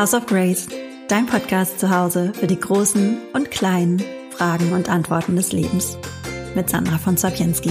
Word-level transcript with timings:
House 0.00 0.14
of 0.14 0.24
Grace, 0.24 0.66
dein 1.08 1.26
Podcast 1.26 1.78
zu 1.78 1.94
Hause 1.94 2.32
für 2.32 2.46
die 2.46 2.58
großen 2.58 3.18
und 3.34 3.50
kleinen 3.50 4.02
Fragen 4.30 4.72
und 4.72 4.88
Antworten 4.88 5.36
des 5.36 5.52
Lebens. 5.52 5.98
Mit 6.54 6.70
Sandra 6.70 6.96
von 6.96 7.18
Sapienski. 7.18 7.68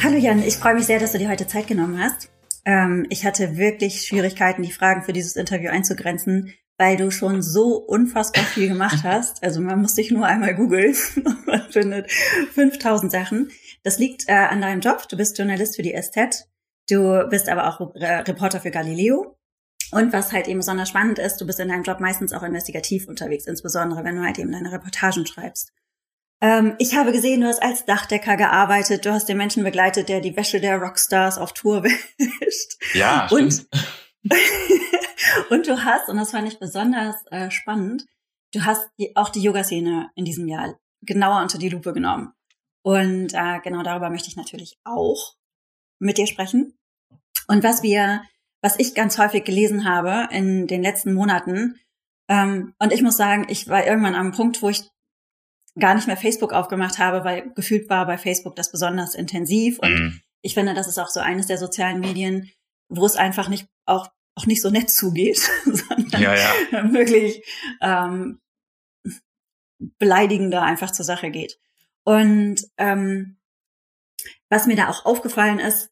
Hallo 0.00 0.18
Jan, 0.18 0.40
ich 0.44 0.58
freue 0.58 0.74
mich 0.74 0.86
sehr, 0.86 1.00
dass 1.00 1.10
du 1.10 1.18
dir 1.18 1.28
heute 1.28 1.48
Zeit 1.48 1.66
genommen 1.66 1.98
hast. 1.98 2.30
Ähm, 2.64 3.06
ich 3.10 3.24
hatte 3.24 3.56
wirklich 3.56 4.02
Schwierigkeiten, 4.02 4.62
die 4.62 4.70
Fragen 4.70 5.02
für 5.02 5.12
dieses 5.12 5.34
Interview 5.34 5.70
einzugrenzen, 5.70 6.54
weil 6.78 6.96
du 6.96 7.10
schon 7.10 7.42
so 7.42 7.74
unfassbar 7.74 8.44
viel 8.44 8.68
gemacht 8.68 8.98
hast. 9.02 9.42
Also 9.42 9.60
man 9.60 9.82
muss 9.82 9.94
dich 9.94 10.12
nur 10.12 10.26
einmal 10.26 10.54
googeln 10.54 10.94
und 11.16 11.44
man 11.48 11.62
findet 11.72 12.08
5000 12.52 13.10
Sachen. 13.10 13.50
Das 13.82 13.98
liegt 13.98 14.28
äh, 14.28 14.32
an 14.34 14.60
deinem 14.60 14.80
Job. 14.80 15.08
Du 15.08 15.16
bist 15.16 15.36
Journalist 15.38 15.74
für 15.74 15.82
die 15.82 16.00
SZ. 16.00 16.46
Du 16.88 17.26
bist 17.28 17.48
aber 17.48 17.66
auch 17.66 17.80
Reporter 17.96 18.60
für 18.60 18.70
Galileo. 18.70 19.36
Und 19.92 20.12
was 20.14 20.32
halt 20.32 20.48
eben 20.48 20.60
besonders 20.60 20.88
spannend 20.88 21.18
ist, 21.18 21.36
du 21.36 21.46
bist 21.46 21.60
in 21.60 21.68
deinem 21.68 21.82
Job 21.82 22.00
meistens 22.00 22.32
auch 22.32 22.42
investigativ 22.42 23.08
unterwegs, 23.08 23.46
insbesondere 23.46 24.02
wenn 24.04 24.16
du 24.16 24.22
halt 24.22 24.38
eben 24.38 24.50
deine 24.50 24.72
Reportagen 24.72 25.26
schreibst. 25.26 25.70
Ähm, 26.40 26.74
ich 26.78 26.96
habe 26.96 27.12
gesehen, 27.12 27.42
du 27.42 27.46
hast 27.46 27.62
als 27.62 27.84
Dachdecker 27.84 28.38
gearbeitet, 28.38 29.04
du 29.04 29.12
hast 29.12 29.28
den 29.28 29.36
Menschen 29.36 29.62
begleitet, 29.62 30.08
der 30.08 30.20
die 30.20 30.34
Wäsche 30.34 30.60
der 30.60 30.78
Rockstars 30.78 31.36
auf 31.36 31.52
Tour 31.52 31.84
wäscht. 31.84 32.78
Ja, 32.94 33.26
stimmt. 33.26 33.66
Und, 34.24 34.36
und 35.50 35.66
du 35.68 35.84
hast, 35.84 36.08
und 36.08 36.16
das 36.16 36.30
fand 36.30 36.48
ich 36.48 36.58
besonders 36.58 37.14
äh, 37.30 37.50
spannend, 37.50 38.06
du 38.54 38.64
hast 38.64 38.88
die, 38.98 39.14
auch 39.14 39.28
die 39.28 39.42
Yoga-Szene 39.42 40.10
in 40.14 40.24
diesem 40.24 40.48
Jahr 40.48 40.78
genauer 41.02 41.42
unter 41.42 41.58
die 41.58 41.68
Lupe 41.68 41.92
genommen. 41.92 42.32
Und 42.82 43.34
äh, 43.34 43.60
genau 43.62 43.82
darüber 43.82 44.08
möchte 44.08 44.28
ich 44.28 44.36
natürlich 44.36 44.78
auch 44.84 45.34
mit 45.98 46.16
dir 46.16 46.26
sprechen. 46.26 46.78
Und 47.46 47.62
was 47.62 47.82
wir 47.82 48.22
was 48.62 48.78
ich 48.78 48.94
ganz 48.94 49.18
häufig 49.18 49.44
gelesen 49.44 49.84
habe 49.84 50.32
in 50.34 50.66
den 50.66 50.82
letzten 50.82 51.12
Monaten. 51.12 51.78
Ähm, 52.28 52.74
und 52.78 52.92
ich 52.92 53.02
muss 53.02 53.16
sagen, 53.16 53.46
ich 53.48 53.68
war 53.68 53.86
irgendwann 53.86 54.14
am 54.14 54.32
Punkt, 54.32 54.62
wo 54.62 54.68
ich 54.68 54.82
gar 55.78 55.94
nicht 55.94 56.06
mehr 56.06 56.16
Facebook 56.16 56.52
aufgemacht 56.52 56.98
habe, 56.98 57.24
weil 57.24 57.52
gefühlt 57.54 57.90
war 57.90 58.06
bei 58.06 58.18
Facebook 58.18 58.56
das 58.56 58.70
besonders 58.70 59.14
intensiv. 59.14 59.78
Und 59.80 59.94
mhm. 59.94 60.20
ich 60.42 60.54
finde, 60.54 60.74
das 60.74 60.86
ist 60.86 60.98
auch 60.98 61.08
so 61.08 61.20
eines 61.20 61.46
der 61.46 61.58
sozialen 61.58 62.00
Medien, 62.00 62.50
wo 62.88 63.04
es 63.04 63.16
einfach 63.16 63.48
nicht 63.48 63.66
auch 63.84 64.08
auch 64.34 64.46
nicht 64.46 64.62
so 64.62 64.70
nett 64.70 64.90
zugeht, 64.90 65.38
sondern 65.64 66.22
ja, 66.22 66.34
ja. 66.34 66.92
wirklich 66.92 67.44
ähm, 67.80 68.40
beleidigender 69.98 70.62
einfach 70.62 70.90
zur 70.90 71.04
Sache 71.04 71.30
geht. 71.30 71.58
Und 72.04 72.66
ähm, 72.78 73.38
was 74.48 74.66
mir 74.66 74.76
da 74.76 74.88
auch 74.88 75.04
aufgefallen 75.04 75.58
ist, 75.58 75.91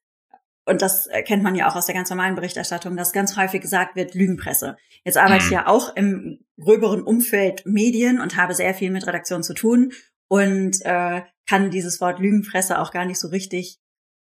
und 0.67 0.83
das 0.83 1.09
kennt 1.27 1.43
man 1.43 1.55
ja 1.55 1.69
auch 1.69 1.77
aus 1.77 1.87
der 1.87 1.95
ganz 1.95 2.11
normalen 2.11 2.35
Berichterstattung, 2.35 2.97
dass 2.97 3.13
ganz 3.13 3.37
häufig 3.37 3.61
gesagt 3.61 3.97
wird, 3.97 4.15
Lügenpresse. 4.15 4.77
Jetzt 5.05 5.17
arbeite 5.17 5.45
ich 5.45 5.51
mhm. 5.51 5.55
ja 5.55 5.67
auch 5.67 5.97
im 5.97 6.45
gröberen 6.59 7.03
Umfeld 7.03 7.65
Medien 7.67 8.21
und 8.21 8.37
habe 8.37 8.55
sehr 8.55 8.75
viel 8.75 8.91
mit 8.91 9.07
Redaktion 9.07 9.43
zu 9.43 9.55
tun 9.55 9.93
und 10.29 10.85
äh, 10.85 11.23
kann 11.49 11.71
dieses 11.71 12.01
Wort 12.01 12.21
Lügenpresse 12.21 12.79
auch 12.79 12.93
gar 12.93 13.05
nicht 13.05 13.19
so 13.19 13.29
richtig 13.29 13.81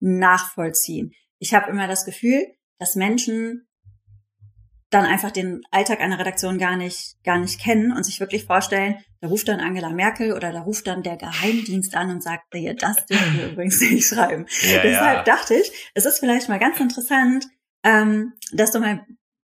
nachvollziehen. 0.01 1.13
Ich 1.39 1.55
habe 1.55 1.71
immer 1.71 1.89
das 1.89 2.05
Gefühl, 2.05 2.47
dass 2.79 2.95
Menschen 2.95 3.67
dann 4.91 5.05
einfach 5.05 5.31
den 5.31 5.63
Alltag 5.71 6.01
einer 6.01 6.19
Redaktion 6.19 6.59
gar 6.59 6.77
nicht, 6.77 7.17
gar 7.25 7.39
nicht 7.39 7.61
kennen 7.61 7.93
und 7.93 8.05
sich 8.05 8.21
wirklich 8.21 8.45
vorstellen, 8.45 8.97
da 9.21 9.29
ruft 9.29 9.49
dann 9.49 9.61
Angela 9.61 9.91
Merkel 9.91 10.33
oder 10.33 10.53
da 10.53 10.61
ruft 10.61 10.87
dann 10.87 11.03
der 11.03 11.17
Geheimdienst 11.17 11.95
an 11.95 12.11
und 12.11 12.23
sagt, 12.23 12.53
dir, 12.53 12.75
das 12.75 13.07
dürfen 13.07 13.39
wir 13.39 13.47
übrigens 13.53 13.81
nicht 13.81 14.09
schreiben. 14.09 14.47
Ja, 14.63 14.83
Deshalb 14.83 15.17
ja. 15.19 15.23
dachte 15.23 15.55
ich, 15.55 15.91
es 15.95 16.07
ist 16.07 16.19
vielleicht 16.19 16.49
mal 16.49 16.59
ganz 16.59 16.81
interessant, 16.81 17.47
ähm, 17.85 18.33
dass 18.53 18.73
du 18.73 18.81
mal 18.81 19.07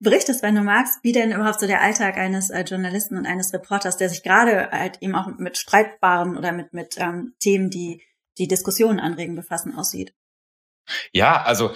berichtest, 0.01 0.43
wenn 0.43 0.55
du 0.55 0.63
magst, 0.63 1.03
wie 1.03 1.13
denn 1.13 1.33
überhaupt 1.33 1.61
so 1.61 1.67
der 1.67 1.81
Alltag 1.81 2.17
eines 2.17 2.51
äh, 2.51 2.63
Journalisten 2.63 3.17
und 3.17 3.27
eines 3.27 3.53
Reporters, 3.53 3.97
der 3.97 4.09
sich 4.09 4.23
gerade 4.23 4.71
halt 4.71 4.99
eben 5.01 5.15
auch 5.15 5.27
mit 5.39 5.59
streitbaren 5.59 6.37
oder 6.37 6.53
mit, 6.53 6.73
mit 6.73 6.97
ähm, 6.99 7.35
Themen, 7.41 7.71
die 7.71 8.03
die 8.39 8.49
Diskussionen 8.49 9.01
anregen, 9.01 9.35
befassen, 9.35 9.75
aussieht. 9.75 10.13
Ja, 11.13 11.43
also 11.43 11.75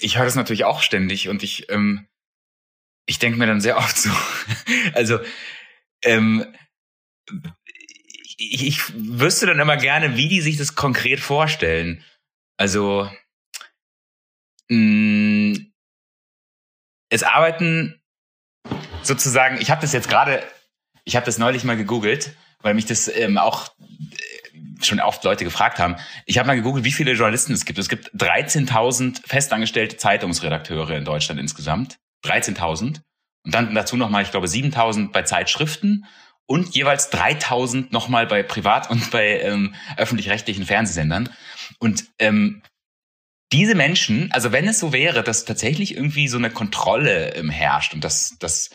ich 0.00 0.18
höre 0.18 0.24
das 0.24 0.34
natürlich 0.34 0.64
auch 0.64 0.80
ständig 0.80 1.28
und 1.28 1.42
ich 1.42 1.70
ähm, 1.70 2.06
ich 3.06 3.18
denke 3.18 3.38
mir 3.38 3.46
dann 3.46 3.60
sehr 3.60 3.76
oft 3.76 3.96
so, 3.96 4.10
also 4.94 5.18
ähm, 6.04 6.46
ich, 8.36 8.66
ich 8.66 8.94
wüsste 8.94 9.46
dann 9.46 9.60
immer 9.60 9.76
gerne, 9.76 10.16
wie 10.16 10.28
die 10.28 10.40
sich 10.40 10.56
das 10.56 10.74
konkret 10.74 11.20
vorstellen. 11.20 12.04
Also 12.56 13.10
mh, 14.68 14.76
mm, 14.76 15.72
es 17.10 17.22
arbeiten 17.22 18.00
sozusagen, 19.02 19.60
ich 19.60 19.70
habe 19.70 19.82
das 19.82 19.92
jetzt 19.92 20.08
gerade, 20.08 20.42
ich 21.04 21.14
habe 21.16 21.26
das 21.26 21.38
neulich 21.38 21.64
mal 21.64 21.76
gegoogelt, 21.76 22.34
weil 22.62 22.74
mich 22.74 22.86
das 22.86 23.08
ähm, 23.08 23.36
auch 23.36 23.74
äh, 23.78 24.84
schon 24.84 25.00
oft 25.00 25.22
Leute 25.24 25.44
gefragt 25.44 25.78
haben. 25.78 25.96
Ich 26.26 26.38
habe 26.38 26.46
mal 26.46 26.54
gegoogelt, 26.54 26.84
wie 26.84 26.92
viele 26.92 27.12
Journalisten 27.12 27.52
es 27.52 27.64
gibt. 27.64 27.78
Es 27.78 27.88
gibt 27.88 28.12
13.000 28.14 29.26
festangestellte 29.26 29.96
Zeitungsredakteure 29.96 30.96
in 30.96 31.04
Deutschland 31.04 31.38
insgesamt. 31.38 31.98
13.000 32.24 33.00
und 33.44 33.54
dann 33.54 33.74
dazu 33.74 33.96
nochmal, 33.96 34.22
ich 34.22 34.30
glaube, 34.30 34.46
7.000 34.46 35.12
bei 35.12 35.22
Zeitschriften 35.22 36.06
und 36.46 36.74
jeweils 36.74 37.12
3.000 37.12 37.88
nochmal 37.90 38.26
bei 38.26 38.42
Privat- 38.42 38.90
und 38.90 39.10
bei 39.10 39.40
ähm, 39.40 39.74
öffentlich-rechtlichen 39.96 40.66
Fernsehsendern. 40.66 41.28
Und 41.78 42.04
ähm, 42.18 42.62
diese 43.52 43.74
Menschen, 43.74 44.30
also 44.32 44.52
wenn 44.52 44.66
es 44.66 44.78
so 44.78 44.92
wäre, 44.92 45.22
dass 45.22 45.44
tatsächlich 45.44 45.94
irgendwie 45.94 46.28
so 46.28 46.38
eine 46.38 46.50
Kontrolle 46.50 47.34
ähm, 47.34 47.50
herrscht 47.50 47.94
und 47.94 48.02
dass, 48.02 48.36
dass, 48.38 48.70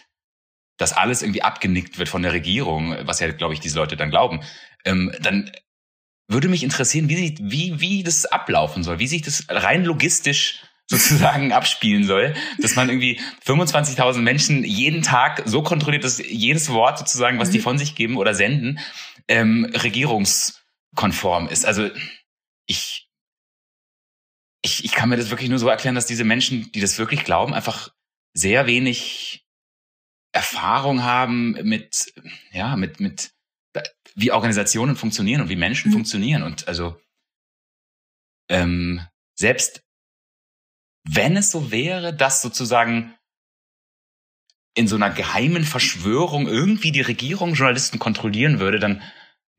dass 0.78 0.94
alles 0.94 1.22
irgendwie 1.22 1.41
abgenickt 1.41 1.97
wird 1.97 2.09
von 2.09 2.22
der 2.22 2.34
Regierung, 2.34 2.96
was 3.02 3.19
ja, 3.19 3.31
glaube 3.31 3.53
ich, 3.53 3.59
diese 3.59 3.78
Leute 3.78 3.97
dann 3.97 4.12
glauben, 4.12 4.41
ähm, 4.86 5.12
dann 5.19 5.52
würde 6.28 6.50
mich 6.50 6.63
interessieren, 6.63 7.09
wie, 7.09 7.38
wie, 7.40 7.80
wie 7.80 8.03
das 8.03 8.25
ablaufen 8.25 8.84
soll, 8.84 9.00
wie 9.00 9.07
sich 9.07 9.22
das 9.22 9.46
rein 9.50 9.86
logistisch 9.86 10.62
sozusagen 10.88 11.52
abspielen 11.53 12.06
soll, 12.06 12.34
dass 12.59 12.75
man 12.75 12.90
irgendwie 12.90 13.20
25.000 13.46 14.20
Menschen 14.20 14.64
jeden 14.64 15.02
Tag 15.02 15.44
so 15.46 15.62
kontrolliert, 15.62 16.03
dass 16.03 16.18
jedes 16.20 16.70
Wort 16.70 16.98
sozusagen, 16.98 17.40
was 17.40 17.50
die 17.50 17.59
mhm. 17.59 17.64
von 17.64 17.78
sich 17.78 17.96
geben 17.96 18.18
oder 18.18 18.34
senden, 18.34 18.80
ähm, 19.28 19.66
regierungskonform 19.74 21.48
ist. 21.50 21.66
Also 21.66 21.90
ich, 22.66 23.09
ich, 24.62 24.86
ich 24.86 24.92
kann 24.92 25.09
mir 25.09 25.18
das 25.18 25.30
wirklich 25.30 25.50
nur 25.50 25.59
so 25.59 25.68
erklären, 25.68 25.96
dass 25.96 26.06
diese 26.06 26.24
Menschen, 26.24 26.72
die 26.72 26.80
das 26.80 26.98
wirklich 26.98 27.24
glauben, 27.24 27.54
einfach 27.54 27.90
sehr 28.34 28.68
wenig 28.68 29.46
Erfahrung 30.31 31.04
haben 31.04 31.52
mit, 31.64 32.14
ja, 32.52 32.75
mit, 32.75 33.00
mit, 33.00 33.31
wie 34.16 34.31
Organisationen 34.31 34.96
funktionieren 34.96 35.42
und 35.42 35.50
wie 35.50 35.56
Menschen 35.56 35.90
mhm. 35.90 35.94
funktionieren. 35.94 36.44
Und 36.44 36.68
also 36.68 37.00
ähm, 38.50 39.02
selbst 39.36 39.84
wenn 41.09 41.38
es 41.38 41.51
so 41.51 41.72
wäre, 41.72 42.13
dass 42.13 42.41
sozusagen 42.41 43.13
in 44.75 44.88
so 44.88 44.95
einer 44.95 45.09
geheimen 45.09 45.63
Verschwörung 45.63 46.47
irgendwie 46.47 46.91
die 46.91 47.01
Regierung 47.01 47.56
Journalisten 47.56 47.97
kontrollieren 47.97 48.59
würde, 48.59 48.79
dann 48.79 49.01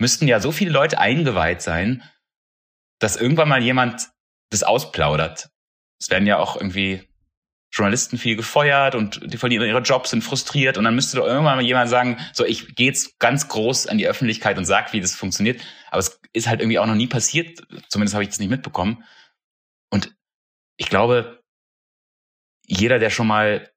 müssten 0.01 0.29
ja 0.29 0.39
so 0.41 0.53
viele 0.53 0.71
Leute 0.71 0.99
eingeweiht 0.99 1.61
sein, 1.61 2.05
dass 3.01 3.17
irgendwann 3.17 3.49
mal 3.49 3.63
jemand 3.63 4.11
das 4.51 4.63
ausplaudert. 4.63 5.51
Es 6.01 6.11
werden 6.11 6.27
ja 6.27 6.39
auch 6.39 6.57
irgendwie 6.57 7.09
Journalisten 7.71 8.17
viel 8.17 8.37
gefeuert 8.37 8.95
und 8.95 9.21
die 9.33 9.37
verlieren 9.37 9.67
ihre 9.67 9.81
Jobs, 9.81 10.11
sind 10.11 10.23
frustriert 10.23 10.79
und 10.79 10.85
dann 10.85 10.95
müsste 10.95 11.19
doch 11.19 11.27
irgendwann 11.27 11.57
mal 11.57 11.65
jemand 11.65 11.91
sagen, 11.91 12.19
so 12.33 12.45
ich 12.45 12.75
gehe 12.77 12.87
jetzt 12.87 13.19
ganz 13.19 13.49
groß 13.49 13.89
an 13.89 13.99
die 13.99 14.09
Öffentlichkeit 14.09 14.57
und 14.57 14.65
sag, 14.65 14.93
wie 14.93 15.01
das 15.01 15.15
funktioniert. 15.15 15.61
Aber 15.91 15.99
es 15.99 16.21
ist 16.33 16.47
halt 16.47 16.61
irgendwie 16.61 16.79
auch 16.79 16.87
noch 16.87 16.95
nie 16.95 17.09
passiert, 17.09 17.61
zumindest 17.89 18.15
habe 18.15 18.23
ich 18.23 18.31
das 18.31 18.39
nicht 18.39 18.49
mitbekommen. 18.49 19.05
Und 19.91 20.15
ich 20.77 20.89
glaube, 20.89 21.38
jeder, 22.69 22.99
der 22.99 23.11
schon 23.11 23.27
mal, 23.27 23.69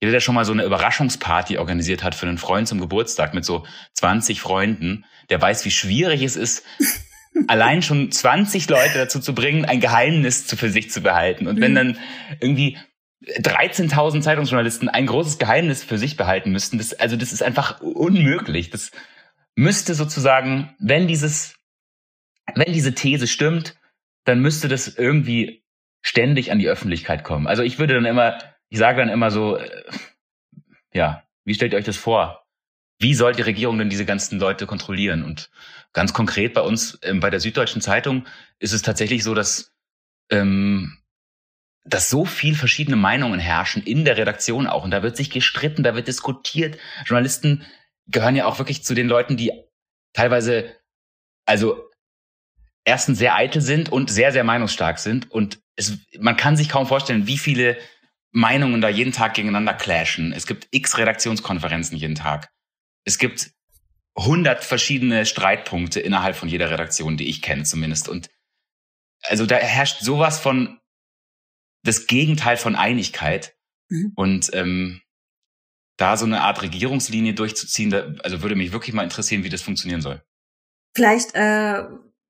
jeder, 0.00 0.12
der 0.12 0.20
schon 0.20 0.34
mal 0.34 0.44
so 0.44 0.52
eine 0.52 0.64
Überraschungsparty 0.64 1.58
organisiert 1.58 2.04
hat 2.04 2.14
für 2.14 2.26
einen 2.26 2.38
Freund 2.38 2.68
zum 2.68 2.80
Geburtstag 2.80 3.34
mit 3.34 3.44
so 3.44 3.66
20 3.94 4.40
Freunden, 4.40 5.04
der 5.30 5.40
weiß, 5.40 5.64
wie 5.64 5.70
schwierig 5.70 6.22
es 6.22 6.36
ist, 6.36 6.64
allein 7.48 7.82
schon 7.82 8.12
20 8.12 8.68
Leute 8.68 8.98
dazu 8.98 9.18
zu 9.18 9.34
bringen, 9.34 9.64
ein 9.64 9.80
Geheimnis 9.80 10.42
für 10.42 10.70
sich 10.70 10.90
zu 10.90 11.00
behalten. 11.00 11.48
Und 11.48 11.60
wenn 11.60 11.72
mhm. 11.72 11.76
dann 11.76 11.98
irgendwie 12.40 12.78
13.000 13.24 14.20
Zeitungsjournalisten 14.20 14.88
ein 14.88 15.06
großes 15.06 15.38
Geheimnis 15.38 15.82
für 15.82 15.98
sich 15.98 16.16
behalten 16.16 16.52
müssten, 16.52 16.78
das, 16.78 16.92
also 16.92 17.16
das 17.16 17.32
ist 17.32 17.42
einfach 17.42 17.80
unmöglich. 17.80 18.70
Das 18.70 18.92
müsste 19.56 19.94
sozusagen, 19.94 20.74
wenn 20.78 21.08
dieses, 21.08 21.56
wenn 22.54 22.72
diese 22.72 22.94
These 22.94 23.26
stimmt, 23.26 23.76
dann 24.24 24.40
müsste 24.40 24.68
das 24.68 24.88
irgendwie 24.88 25.64
ständig 26.06 26.52
an 26.52 26.60
die 26.60 26.68
Öffentlichkeit 26.68 27.24
kommen. 27.24 27.48
Also 27.48 27.64
ich 27.64 27.78
würde 27.78 27.94
dann 27.94 28.04
immer, 28.04 28.38
ich 28.68 28.78
sage 28.78 29.00
dann 29.00 29.08
immer 29.08 29.32
so, 29.32 29.56
äh, 29.56 29.82
ja, 30.92 31.24
wie 31.44 31.54
stellt 31.54 31.72
ihr 31.72 31.78
euch 31.78 31.84
das 31.84 31.96
vor? 31.96 32.46
Wie 33.00 33.14
soll 33.14 33.34
die 33.34 33.42
Regierung 33.42 33.76
denn 33.78 33.90
diese 33.90 34.06
ganzen 34.06 34.38
Leute 34.38 34.66
kontrollieren? 34.66 35.24
Und 35.24 35.50
ganz 35.92 36.12
konkret 36.12 36.54
bei 36.54 36.60
uns 36.60 36.98
ähm, 37.02 37.18
bei 37.18 37.28
der 37.28 37.40
Süddeutschen 37.40 37.82
Zeitung 37.82 38.24
ist 38.60 38.72
es 38.72 38.82
tatsächlich 38.82 39.24
so, 39.24 39.34
dass 39.34 39.74
ähm, 40.30 40.98
dass 41.84 42.08
so 42.08 42.24
viel 42.24 42.54
verschiedene 42.54 42.96
Meinungen 42.96 43.40
herrschen 43.40 43.82
in 43.82 44.04
der 44.04 44.16
Redaktion 44.16 44.66
auch. 44.66 44.84
Und 44.84 44.92
da 44.92 45.02
wird 45.02 45.16
sich 45.16 45.30
gestritten, 45.30 45.82
da 45.82 45.94
wird 45.94 46.08
diskutiert. 46.08 46.78
Journalisten 47.04 47.64
gehören 48.06 48.36
ja 48.36 48.46
auch 48.46 48.58
wirklich 48.58 48.84
zu 48.84 48.94
den 48.94 49.08
Leuten, 49.08 49.36
die 49.36 49.52
teilweise, 50.12 50.74
also 51.46 51.88
erstens 52.84 53.18
sehr 53.18 53.34
eitel 53.34 53.60
sind 53.60 53.90
und 53.90 54.10
sehr, 54.10 54.32
sehr 54.32 54.44
meinungsstark 54.44 54.98
sind. 54.98 55.30
Und 55.30 55.60
es, 55.76 55.98
man 56.18 56.36
kann 56.36 56.56
sich 56.56 56.68
kaum 56.68 56.86
vorstellen, 56.86 57.26
wie 57.26 57.38
viele 57.38 57.78
Meinungen 58.32 58.80
da 58.80 58.88
jeden 58.88 59.12
Tag 59.12 59.34
gegeneinander 59.34 59.74
clashen. 59.74 60.32
Es 60.32 60.46
gibt 60.46 60.68
x 60.70 60.98
Redaktionskonferenzen 60.98 61.96
jeden 61.96 62.14
Tag. 62.14 62.50
Es 63.04 63.18
gibt 63.18 63.50
hundert 64.18 64.64
verschiedene 64.64 65.26
Streitpunkte 65.26 66.00
innerhalb 66.00 66.36
von 66.36 66.48
jeder 66.48 66.70
Redaktion, 66.70 67.16
die 67.16 67.28
ich 67.28 67.42
kenne 67.42 67.64
zumindest. 67.64 68.08
Und 68.08 68.30
also 69.22 69.46
da 69.46 69.56
herrscht 69.56 70.00
sowas 70.00 70.40
von 70.40 70.80
das 71.82 72.06
Gegenteil 72.06 72.56
von 72.56 72.76
Einigkeit. 72.76 73.54
Mhm. 73.88 74.12
Und 74.16 74.50
ähm, 74.54 75.02
da 75.96 76.16
so 76.16 76.26
eine 76.26 76.42
Art 76.42 76.62
Regierungslinie 76.62 77.34
durchzuziehen, 77.34 77.90
da, 77.90 78.14
also 78.22 78.42
würde 78.42 78.54
mich 78.54 78.72
wirklich 78.72 78.94
mal 78.94 79.04
interessieren, 79.04 79.44
wie 79.44 79.48
das 79.48 79.62
funktionieren 79.62 80.02
soll. 80.02 80.22
Vielleicht 80.94 81.34
äh, 81.34 81.84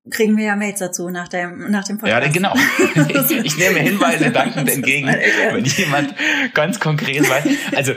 kriegen 0.09 0.37
wir 0.37 0.45
ja 0.45 0.55
Mails 0.55 0.79
dazu 0.79 1.09
nach 1.09 1.27
dem, 1.27 1.71
nach 1.71 1.83
dem 1.83 1.97
Podcast. 1.97 2.25
Ja, 2.25 2.31
genau. 2.31 2.53
Ich, 3.43 3.57
nehme 3.57 3.79
Hinweise 3.79 4.31
dankend 4.31 4.69
entgegen, 4.69 5.07
wenn 5.07 5.65
jemand 5.65 6.13
ganz 6.53 6.79
konkret 6.79 7.29
weiß. 7.29 7.45
Also 7.75 7.93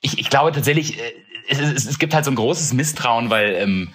ich, 0.00 0.18
ich 0.18 0.30
glaube 0.30 0.52
tatsächlich, 0.52 0.98
äh, 0.98 1.12
es, 1.48 1.58
es, 1.58 1.86
es 1.86 1.98
gibt 1.98 2.14
halt 2.14 2.24
so 2.24 2.30
ein 2.30 2.36
großes 2.36 2.72
Misstrauen, 2.74 3.30
weil, 3.30 3.54
ähm, 3.54 3.94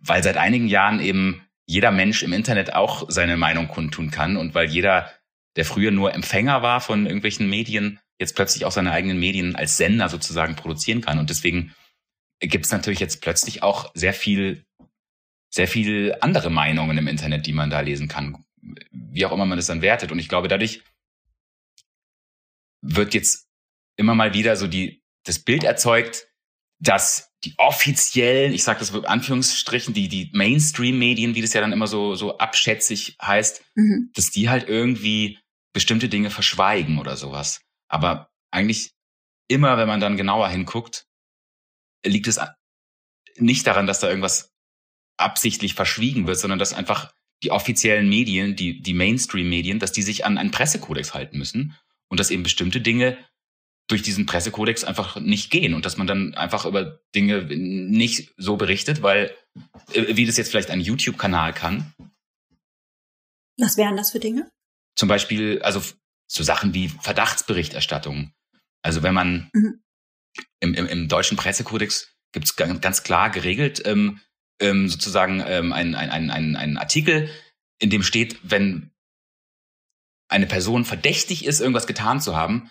weil 0.00 0.22
seit 0.22 0.36
einigen 0.36 0.68
Jahren 0.68 1.00
eben 1.00 1.42
jeder 1.66 1.90
Mensch 1.90 2.22
im 2.22 2.32
Internet 2.32 2.74
auch 2.74 3.06
seine 3.08 3.36
Meinung 3.36 3.68
kundtun 3.68 4.10
kann 4.10 4.36
und 4.36 4.54
weil 4.54 4.68
jeder, 4.68 5.10
der 5.56 5.64
früher 5.64 5.90
nur 5.90 6.14
Empfänger 6.14 6.62
war 6.62 6.80
von 6.80 7.06
irgendwelchen 7.06 7.48
Medien, 7.48 8.00
jetzt 8.18 8.34
plötzlich 8.36 8.64
auch 8.64 8.72
seine 8.72 8.92
eigenen 8.92 9.18
Medien 9.18 9.56
als 9.56 9.76
Sender 9.76 10.08
sozusagen 10.08 10.56
produzieren 10.56 11.00
kann. 11.00 11.18
Und 11.18 11.30
deswegen 11.30 11.74
gibt 12.40 12.66
es 12.66 12.72
natürlich 12.72 13.00
jetzt 13.00 13.22
plötzlich 13.22 13.62
auch 13.62 13.90
sehr 13.94 14.12
viel 14.12 14.64
sehr 15.50 15.68
viel 15.68 16.16
andere 16.20 16.50
Meinungen 16.50 16.96
im 16.96 17.08
Internet, 17.08 17.46
die 17.46 17.52
man 17.52 17.70
da 17.70 17.80
lesen 17.80 18.08
kann. 18.08 18.44
Wie 18.90 19.26
auch 19.26 19.32
immer 19.32 19.46
man 19.46 19.58
das 19.58 19.66
dann 19.66 19.82
wertet. 19.82 20.12
Und 20.12 20.18
ich 20.18 20.28
glaube, 20.28 20.48
dadurch 20.48 20.82
wird 22.82 23.14
jetzt 23.14 23.48
immer 23.96 24.14
mal 24.14 24.32
wieder 24.32 24.56
so 24.56 24.66
die, 24.66 25.02
das 25.24 25.40
Bild 25.40 25.64
erzeugt, 25.64 26.28
dass 26.78 27.32
die 27.44 27.54
offiziellen, 27.58 28.52
ich 28.52 28.64
sage 28.64 28.78
das 28.78 28.92
mit 28.92 29.06
Anführungsstrichen, 29.06 29.92
die, 29.92 30.08
die 30.08 30.30
Mainstream-Medien, 30.32 31.34
wie 31.34 31.42
das 31.42 31.52
ja 31.52 31.60
dann 31.60 31.72
immer 31.72 31.86
so, 31.86 32.14
so 32.14 32.38
abschätzig 32.38 33.16
heißt, 33.20 33.62
mhm. 33.74 34.10
dass 34.14 34.30
die 34.30 34.48
halt 34.48 34.68
irgendwie 34.68 35.38
bestimmte 35.72 36.08
Dinge 36.08 36.30
verschweigen 36.30 36.98
oder 36.98 37.16
sowas. 37.16 37.62
Aber 37.88 38.30
eigentlich 38.50 38.92
immer, 39.48 39.76
wenn 39.78 39.88
man 39.88 40.00
dann 40.00 40.16
genauer 40.16 40.48
hinguckt, 40.48 41.06
liegt 42.04 42.28
es 42.28 42.40
nicht 43.36 43.66
daran, 43.66 43.86
dass 43.86 44.00
da 44.00 44.08
irgendwas 44.08 44.52
absichtlich 45.20 45.74
verschwiegen 45.74 46.26
wird, 46.26 46.38
sondern 46.38 46.58
dass 46.58 46.72
einfach 46.72 47.12
die 47.42 47.50
offiziellen 47.50 48.08
Medien, 48.08 48.56
die, 48.56 48.80
die 48.82 48.94
Mainstream-Medien, 48.94 49.78
dass 49.78 49.92
die 49.92 50.02
sich 50.02 50.24
an 50.24 50.38
einen 50.38 50.50
Pressekodex 50.50 51.14
halten 51.14 51.38
müssen 51.38 51.76
und 52.08 52.20
dass 52.20 52.30
eben 52.30 52.42
bestimmte 52.42 52.80
Dinge 52.80 53.16
durch 53.88 54.02
diesen 54.02 54.26
Pressekodex 54.26 54.84
einfach 54.84 55.16
nicht 55.16 55.50
gehen 55.50 55.74
und 55.74 55.84
dass 55.84 55.96
man 55.96 56.06
dann 56.06 56.34
einfach 56.34 56.64
über 56.64 57.00
Dinge 57.14 57.42
nicht 57.42 58.32
so 58.36 58.56
berichtet, 58.56 59.02
weil, 59.02 59.34
äh, 59.92 60.16
wie 60.16 60.26
das 60.26 60.36
jetzt 60.36 60.50
vielleicht 60.50 60.70
ein 60.70 60.80
YouTube-Kanal 60.80 61.52
kann. 61.52 61.92
Was 63.58 63.76
wären 63.76 63.96
das 63.96 64.12
für 64.12 64.20
Dinge? 64.20 64.50
Zum 64.94 65.08
Beispiel, 65.08 65.60
also 65.62 65.82
so 66.28 66.44
Sachen 66.44 66.72
wie 66.72 66.88
Verdachtsberichterstattung. 66.88 68.32
Also 68.82 69.02
wenn 69.02 69.14
man 69.14 69.50
mhm. 69.52 69.82
im, 70.60 70.74
im, 70.74 70.86
im 70.86 71.08
deutschen 71.08 71.36
Pressekodex 71.36 72.14
gibt 72.32 72.46
es 72.46 72.56
ganz 72.56 73.02
klar 73.02 73.30
geregelt, 73.30 73.82
ähm, 73.84 74.20
ähm, 74.60 74.88
sozusagen 74.88 75.42
ähm, 75.46 75.72
ein, 75.72 75.94
ein, 75.94 76.10
ein, 76.10 76.30
ein, 76.30 76.56
ein 76.56 76.78
Artikel, 76.78 77.30
in 77.78 77.90
dem 77.90 78.02
steht, 78.02 78.38
wenn 78.42 78.90
eine 80.28 80.46
Person 80.46 80.84
verdächtig 80.84 81.44
ist, 81.44 81.60
irgendwas 81.60 81.86
getan 81.86 82.20
zu 82.20 82.36
haben, 82.36 82.70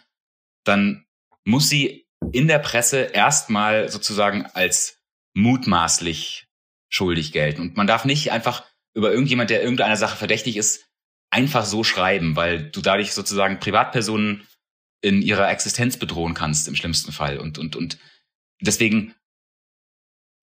dann 0.63 1.06
muss 1.44 1.68
sie 1.68 2.06
in 2.31 2.47
der 2.47 2.59
Presse 2.59 3.00
erstmal 3.00 3.89
sozusagen 3.89 4.45
als 4.45 4.97
mutmaßlich 5.33 6.47
schuldig 6.89 7.31
gelten. 7.31 7.62
Und 7.62 7.77
man 7.77 7.88
darf 7.88 8.06
nicht 8.06 8.31
einfach 8.31 8.65
über 8.95 9.12
irgendjemand, 9.12 9.50
der 9.50 9.62
irgendeiner 9.62 9.97
Sache 9.97 10.18
verdächtig 10.18 10.57
ist, 10.57 10.85
einfach 11.31 11.65
so 11.65 11.83
schreiben, 11.83 12.35
weil 12.35 12.69
du 12.69 12.81
dadurch 12.81 13.13
sozusagen 13.13 13.59
Privatpersonen 13.59 14.47
in 15.01 15.21
ihrer 15.21 15.50
Existenz 15.50 15.97
bedrohen 15.97 16.33
kannst 16.33 16.68
im 16.68 16.75
schlimmsten 16.75 17.12
Fall. 17.12 17.38
Und, 17.38 17.57
und, 17.57 17.75
und 17.75 17.97
deswegen 18.59 19.15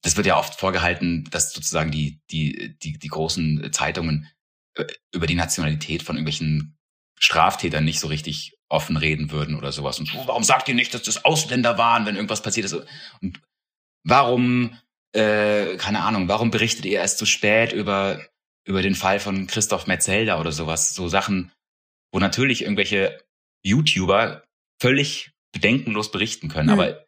das 0.03 0.17
wird 0.17 0.27
ja 0.27 0.39
oft 0.39 0.55
vorgehalten, 0.55 1.25
dass 1.31 1.53
sozusagen 1.53 1.91
die, 1.91 2.21
die, 2.31 2.77
die, 2.83 2.99
die 2.99 3.09
großen 3.09 3.73
Zeitungen 3.73 4.31
äh, 4.75 4.87
über 5.13 5.27
die 5.27 5.35
Nationalität 5.35 6.03
von 6.03 6.17
irgendwelchen 6.17 6.79
Straftätern 7.19 7.85
nicht 7.85 8.01
so 8.01 8.09
richtig 8.09 8.57
offen 8.69 8.97
reden 8.97 9.31
würden 9.31 9.57
oder 9.57 9.73
sowas. 9.73 9.99
Und 9.99 10.15
warum 10.27 10.45
sagt 10.45 10.69
ihr 10.69 10.75
nicht, 10.75 10.93
dass 10.93 11.03
das 11.03 11.25
Ausländer 11.25 11.79
waren, 11.79 12.05
wenn 12.05 12.17
irgendwas 12.17 12.43
passiert 12.43 12.67
ist? 12.67 12.77
Und 13.21 13.41
warum, 14.05 14.79
äh, 15.13 15.77
keine 15.77 16.03
Ahnung, 16.03 16.29
warum 16.29 16.51
berichtet 16.51 16.85
ihr 16.85 17.01
erst 17.01 17.19
so 17.19 17.27
spät 17.27 17.73
über, 17.73 18.21
über 18.65 18.83
den 18.83 18.95
Fall 18.95 19.21
von 19.21 19.47
Christoph 19.47 19.87
Metzelder 19.87 20.41
oder 20.41 20.53
sowas? 20.53 20.95
So 20.95 21.09
Sachen, 21.09 21.53
wo 22.13 22.19
natürlich 22.19 22.63
irgendwelche 22.63 23.19
YouTuber 23.63 24.45
völlig 24.81 25.33
bedenkenlos 25.53 26.11
berichten 26.11 26.49
können. 26.49 26.69
Mhm. 26.69 26.81
Aber 26.81 27.07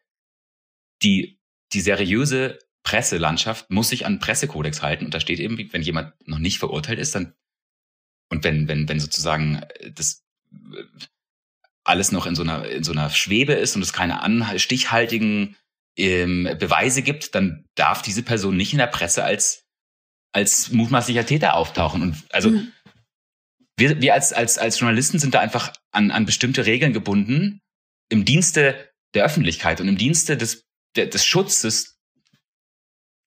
die, 1.03 1.39
die 1.71 1.81
seriöse 1.81 2.59
Presselandschaft 2.83 3.69
muss 3.69 3.89
sich 3.89 4.05
an 4.05 4.19
Pressekodex 4.19 4.81
halten 4.81 5.05
und 5.05 5.13
da 5.13 5.19
steht 5.19 5.39
eben, 5.39 5.57
wenn 5.71 5.81
jemand 5.81 6.13
noch 6.27 6.39
nicht 6.39 6.59
verurteilt 6.59 6.99
ist, 6.99 7.15
dann 7.15 7.33
und 8.29 8.43
wenn 8.43 8.67
wenn 8.67 8.87
wenn 8.87 8.99
sozusagen 8.99 9.63
äh, 9.79 9.91
das 9.91 10.23
äh, 10.51 10.83
alles 11.83 12.11
noch 12.11 12.25
in 12.25 12.35
so 12.35 12.43
einer 12.43 12.67
in 12.67 12.83
so 12.83 12.91
einer 12.91 13.09
Schwebe 13.09 13.53
ist 13.53 13.75
und 13.75 13.81
es 13.81 13.93
keine 13.93 14.59
stichhaltigen 14.59 15.55
ähm, 15.97 16.55
Beweise 16.59 17.01
gibt, 17.01 17.35
dann 17.35 17.65
darf 17.75 18.01
diese 18.01 18.23
Person 18.23 18.55
nicht 18.55 18.71
in 18.71 18.79
der 18.79 18.87
Presse 18.87 19.23
als 19.23 19.65
als 20.31 20.71
mutmaßlicher 20.71 21.25
Täter 21.25 21.55
auftauchen 21.55 22.01
und 22.01 22.15
also 22.31 22.51
mhm. 22.51 22.71
wir, 23.77 24.01
wir 24.01 24.13
als 24.13 24.31
als 24.31 24.57
als 24.57 24.79
Journalisten 24.79 25.19
sind 25.19 25.33
da 25.33 25.39
einfach 25.39 25.73
an 25.91 26.11
an 26.11 26.25
bestimmte 26.25 26.65
Regeln 26.65 26.93
gebunden 26.93 27.61
im 28.09 28.25
Dienste 28.25 28.89
der 29.15 29.25
Öffentlichkeit 29.25 29.81
und 29.81 29.87
im 29.87 29.97
Dienste 29.97 30.37
des 30.37 30.65
des 30.95 31.25
Schutzes 31.25 31.98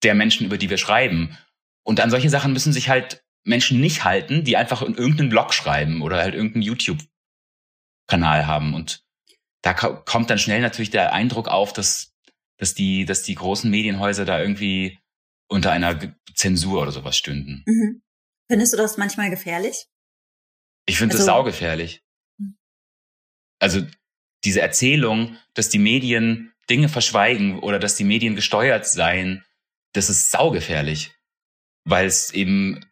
der 0.03 0.15
Menschen, 0.15 0.45
über 0.45 0.57
die 0.57 0.69
wir 0.69 0.77
schreiben. 0.77 1.37
Und 1.83 1.99
an 1.99 2.09
solche 2.09 2.29
Sachen 2.29 2.53
müssen 2.53 2.73
sich 2.73 2.89
halt 2.89 3.23
Menschen 3.43 3.79
nicht 3.81 4.03
halten, 4.03 4.43
die 4.43 4.57
einfach 4.57 4.81
in 4.81 4.95
irgendeinen 4.95 5.29
Blog 5.29 5.53
schreiben 5.53 6.01
oder 6.01 6.17
halt 6.17 6.33
irgendeinen 6.33 6.63
YouTube-Kanal 6.63 8.47
haben. 8.47 8.73
Und 8.73 9.03
da 9.61 9.73
kommt 9.73 10.29
dann 10.29 10.39
schnell 10.39 10.61
natürlich 10.61 10.91
der 10.91 11.13
Eindruck 11.13 11.47
auf, 11.47 11.73
dass, 11.73 12.13
dass, 12.57 12.73
die, 12.73 13.05
dass 13.05 13.23
die 13.23 13.35
großen 13.35 13.69
Medienhäuser 13.69 14.25
da 14.25 14.39
irgendwie 14.39 14.99
unter 15.47 15.71
einer 15.71 15.99
Zensur 16.33 16.81
oder 16.81 16.91
sowas 16.91 17.17
stünden. 17.17 17.63
Mhm. 17.65 18.01
Findest 18.49 18.73
du 18.73 18.77
das 18.77 18.97
manchmal 18.97 19.29
gefährlich? 19.29 19.87
Ich 20.85 20.97
finde 20.97 21.13
also, 21.13 21.25
das 21.25 21.33
saugefährlich. 21.33 22.03
Hm. 22.39 22.57
Also 23.59 23.85
diese 24.43 24.61
Erzählung, 24.61 25.37
dass 25.53 25.69
die 25.69 25.79
Medien 25.79 26.53
Dinge 26.69 26.89
verschweigen 26.89 27.59
oder 27.59 27.79
dass 27.79 27.95
die 27.95 28.03
Medien 28.03 28.35
gesteuert 28.35 28.87
seien, 28.87 29.45
das 29.93 30.09
ist 30.09 30.31
saugefährlich, 30.31 31.15
weil 31.85 32.05
es 32.05 32.31
eben 32.31 32.85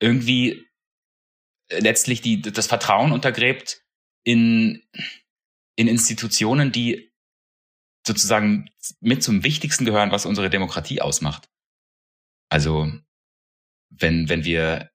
irgendwie 0.00 0.66
letztlich 1.70 2.20
die, 2.20 2.40
das 2.40 2.66
Vertrauen 2.66 3.12
untergräbt 3.12 3.82
in, 4.24 4.82
in 5.76 5.88
Institutionen, 5.88 6.72
die 6.72 7.12
sozusagen 8.06 8.70
mit 9.00 9.22
zum 9.22 9.44
Wichtigsten 9.44 9.84
gehören, 9.84 10.10
was 10.10 10.26
unsere 10.26 10.50
Demokratie 10.50 11.00
ausmacht. 11.00 11.48
Also 12.48 12.90
wenn, 13.90 14.28
wenn 14.28 14.44
wir, 14.44 14.90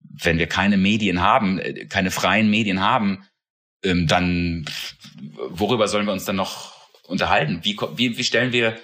wenn 0.00 0.38
wir 0.38 0.46
keine 0.46 0.76
Medien 0.76 1.20
haben, 1.20 1.60
keine 1.88 2.10
freien 2.10 2.48
Medien 2.48 2.80
haben, 2.80 3.26
ähm, 3.82 4.06
dann 4.06 4.64
worüber 5.34 5.88
sollen 5.88 6.06
wir 6.06 6.12
uns 6.12 6.24
dann 6.24 6.36
noch 6.36 6.74
unterhalten? 7.04 7.60
Wie, 7.64 7.76
wie, 7.96 8.16
wie 8.16 8.24
stellen 8.24 8.52
wir 8.52 8.80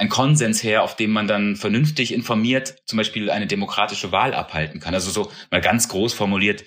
ein 0.00 0.08
Konsens 0.08 0.62
her, 0.62 0.82
auf 0.82 0.96
dem 0.96 1.10
man 1.10 1.28
dann 1.28 1.56
vernünftig 1.56 2.14
informiert 2.14 2.82
zum 2.86 2.96
Beispiel 2.96 3.30
eine 3.30 3.46
demokratische 3.46 4.12
Wahl 4.12 4.32
abhalten 4.32 4.80
kann. 4.80 4.94
Also 4.94 5.10
so 5.10 5.30
mal 5.50 5.60
ganz 5.60 5.88
groß 5.88 6.14
formuliert, 6.14 6.64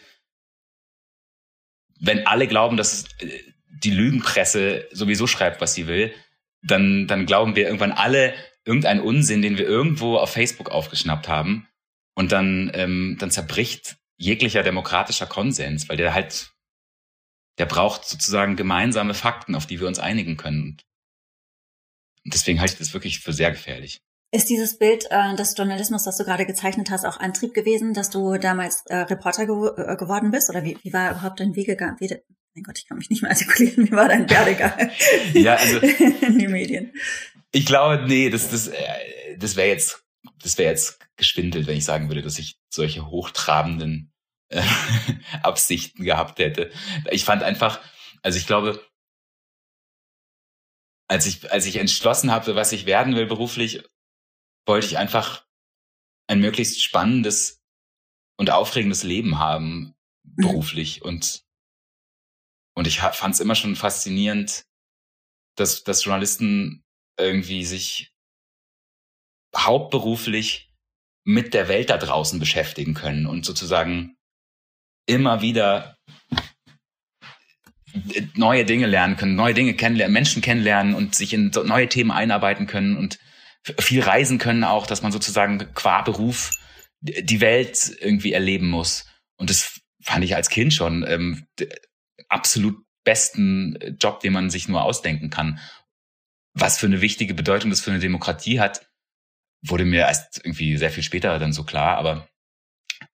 wenn 1.99 2.27
alle 2.27 2.47
glauben, 2.47 2.77
dass 2.77 3.05
äh, 3.19 3.39
die 3.67 3.89
Lügenpresse 3.89 4.87
sowieso 4.91 5.25
schreibt, 5.25 5.61
was 5.61 5.73
sie 5.73 5.87
will, 5.87 6.13
dann, 6.61 7.07
dann 7.07 7.25
glauben 7.25 7.55
wir 7.55 7.65
irgendwann 7.65 7.91
alle 7.91 8.35
irgendeinen 8.65 9.01
Unsinn, 9.01 9.41
den 9.41 9.57
wir 9.57 9.65
irgendwo 9.65 10.17
auf 10.17 10.31
Facebook 10.31 10.69
aufgeschnappt 10.69 11.27
haben. 11.27 11.67
Und 12.13 12.31
dann, 12.31 12.71
ähm, 12.75 13.17
dann 13.19 13.31
zerbricht 13.31 13.97
jeglicher 14.15 14.61
demokratischer 14.61 15.25
Konsens, 15.25 15.89
weil 15.89 15.97
der 15.97 16.13
halt, 16.13 16.51
der 17.57 17.65
braucht 17.65 18.05
sozusagen 18.05 18.55
gemeinsame 18.55 19.15
Fakten, 19.15 19.55
auf 19.55 19.65
die 19.65 19.79
wir 19.79 19.87
uns 19.87 19.97
einigen 19.97 20.37
können. 20.37 20.77
Und 22.25 22.33
deswegen 22.33 22.59
halte 22.59 22.73
ich 22.73 22.79
das 22.79 22.93
wirklich 22.93 23.19
für 23.19 23.33
sehr 23.33 23.51
gefährlich. 23.51 24.01
Ist 24.31 24.49
dieses 24.49 24.79
Bild 24.79 25.05
äh, 25.11 25.35
des 25.35 25.55
Journalismus, 25.55 26.03
das 26.03 26.17
du 26.17 26.23
gerade 26.23 26.45
gezeichnet 26.45 26.89
hast, 26.89 27.05
auch 27.05 27.19
Antrieb 27.19 27.53
gewesen, 27.53 27.93
dass 27.93 28.09
du 28.09 28.37
damals 28.37 28.83
äh, 28.87 28.95
Reporter 28.95 29.45
gew 29.45 29.67
äh, 29.77 29.95
geworden 29.95 30.31
bist? 30.31 30.49
Oder 30.49 30.63
wie, 30.63 30.77
wie 30.81 30.91
war 30.91 31.11
überhaupt 31.11 31.39
dein 31.39 31.55
Wegegang? 31.55 31.97
Wie, 31.99 32.09
mein 32.55 32.63
Gott, 32.63 32.79
ich 32.79 32.87
kann 32.87 32.97
mich 32.97 33.09
nicht 33.09 33.21
mehr 33.21 33.31
artikulieren. 33.31 33.87
Wie 33.87 33.91
war 33.91 34.07
dein 34.07 34.27
Werdegang 34.29 34.89
ja, 35.33 35.55
also, 35.55 35.77
in 36.21 36.39
die 36.39 36.47
Medien? 36.47 36.93
Ich 37.51 37.67
glaube, 37.67 38.05
nee, 38.07 38.31
das, 38.31 38.49
das, 38.49 38.69
äh, 38.69 39.37
das 39.37 39.55
wäre 39.55 39.67
jetzt, 39.67 40.03
das 40.41 40.57
wäre 40.57 40.71
jetzt 40.71 40.99
geschwindelt, 41.15 41.67
wenn 41.67 41.77
ich 41.77 41.85
sagen 41.85 42.09
würde, 42.09 42.23
dass 42.23 42.39
ich 42.39 42.57
solche 42.69 43.07
hochtrabenden 43.07 44.11
äh, 44.49 44.63
Absichten 45.43 46.03
gehabt 46.03 46.39
hätte. 46.39 46.71
Ich 47.11 47.25
fand 47.25 47.43
einfach, 47.43 47.81
also 48.23 48.37
ich 48.37 48.47
glaube, 48.47 48.81
als 51.13 51.27
ich, 51.27 51.51
als 51.51 51.67
ich 51.67 51.75
entschlossen 51.75 52.31
habe, 52.31 52.55
was 52.55 52.71
ich 52.71 52.87
werden 52.87 53.15
will 53.15 53.27
beruflich, 53.27 53.83
wollte 54.65 54.87
ich 54.87 54.97
einfach 54.97 55.45
ein 56.27 56.39
möglichst 56.39 56.81
spannendes 56.81 57.61
und 58.39 58.49
aufregendes 58.49 59.03
Leben 59.03 59.37
haben, 59.37 59.93
mhm. 60.23 60.35
beruflich. 60.37 61.01
Mhm. 61.01 61.09
Und, 61.09 61.45
und 62.75 62.87
ich 62.87 62.99
fand 62.99 63.35
es 63.35 63.39
immer 63.39 63.53
schon 63.53 63.75
faszinierend, 63.75 64.65
dass, 65.55 65.83
dass 65.83 66.03
Journalisten 66.03 66.83
irgendwie 67.19 67.63
sich 67.63 68.11
hauptberuflich 69.55 70.73
mit 71.25 71.53
der 71.53 71.67
Welt 71.67 71.91
da 71.91 71.97
draußen 71.97 72.39
beschäftigen 72.39 72.95
können 72.95 73.27
und 73.27 73.45
sozusagen 73.45 74.17
immer 75.05 75.41
wieder 75.43 75.95
neue 78.35 78.65
Dinge 78.65 78.87
lernen 78.87 79.17
können, 79.17 79.35
neue 79.35 79.53
Dinge 79.53 79.73
kennenlernen, 79.73 80.13
Menschen 80.13 80.41
kennenlernen 80.41 80.95
und 80.95 81.15
sich 81.15 81.33
in 81.33 81.51
neue 81.65 81.89
Themen 81.89 82.11
einarbeiten 82.11 82.67
können 82.67 82.97
und 82.97 83.19
viel 83.79 84.01
reisen 84.01 84.39
können 84.39 84.63
auch, 84.63 84.87
dass 84.87 85.01
man 85.03 85.11
sozusagen 85.11 85.73
qua 85.73 86.01
Beruf 86.01 86.51
die 87.01 87.41
Welt 87.41 87.95
irgendwie 87.99 88.33
erleben 88.33 88.69
muss. 88.69 89.05
Und 89.37 89.49
das 89.49 89.81
fand 90.01 90.23
ich 90.23 90.35
als 90.35 90.49
Kind 90.49 90.73
schon 90.73 91.05
ähm, 91.07 91.47
absolut 92.29 92.77
besten 93.03 93.97
Job, 93.99 94.19
den 94.21 94.33
man 94.33 94.49
sich 94.49 94.67
nur 94.67 94.83
ausdenken 94.83 95.29
kann. 95.29 95.59
Was 96.53 96.77
für 96.77 96.85
eine 96.85 97.01
wichtige 97.01 97.33
Bedeutung 97.33 97.69
das 97.69 97.81
für 97.81 97.91
eine 97.91 97.99
Demokratie 97.99 98.59
hat, 98.59 98.87
wurde 99.65 99.85
mir 99.85 100.01
erst 100.01 100.41
irgendwie 100.43 100.77
sehr 100.77 100.91
viel 100.91 101.03
später 101.03 101.37
dann 101.39 101.53
so 101.53 101.63
klar, 101.63 101.97
aber 101.97 102.27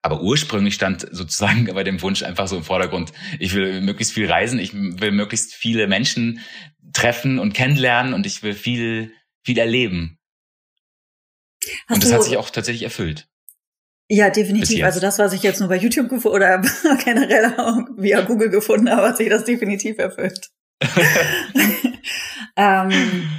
aber 0.02 0.22
ursprünglich 0.22 0.76
stand 0.76 1.08
sozusagen 1.12 1.66
bei 1.66 1.84
dem 1.84 2.02
Wunsch 2.02 2.24
einfach 2.24 2.48
so 2.48 2.58
im 2.58 2.64
Vordergrund, 2.64 3.12
ich 3.40 3.54
will 3.54 3.82
möglichst 3.82 4.14
viel 4.14 4.30
reisen, 4.32 4.60
ich 4.60 4.74
will 4.74 5.12
möglichst 5.12 5.54
viele 5.54 5.88
Menschen 5.88 6.40
treffen 6.94 7.40
und 7.40 7.54
kennenlernen 7.54 8.14
und 8.14 8.26
ich 8.26 8.42
will 8.44 8.54
viel, 8.54 9.12
viel 9.44 9.58
erleben. 9.58 10.18
Hast 11.88 11.96
und 11.96 12.04
das 12.04 12.14
hat 12.14 12.24
sich 12.24 12.38
auch 12.38 12.50
tatsächlich 12.50 12.84
erfüllt. 12.84 13.28
Ja, 14.12 14.30
definitiv. 14.32 14.84
Also 14.84 15.00
das, 15.00 15.20
was 15.20 15.34
ich 15.34 15.44
jetzt 15.44 15.60
nur 15.60 15.70
bei 15.70 15.78
YouTube 15.78 16.10
gefunden 16.10 16.36
oder 16.36 16.62
generell 17.04 17.54
auch 17.58 17.78
via 17.96 18.22
Google 18.22 18.50
gefunden 18.50 18.90
habe, 18.90 19.10
hat 19.10 19.18
sich 19.18 19.30
das 19.30 19.44
definitiv 19.44 20.00
erfüllt. 20.00 20.50
ähm, 22.56 23.30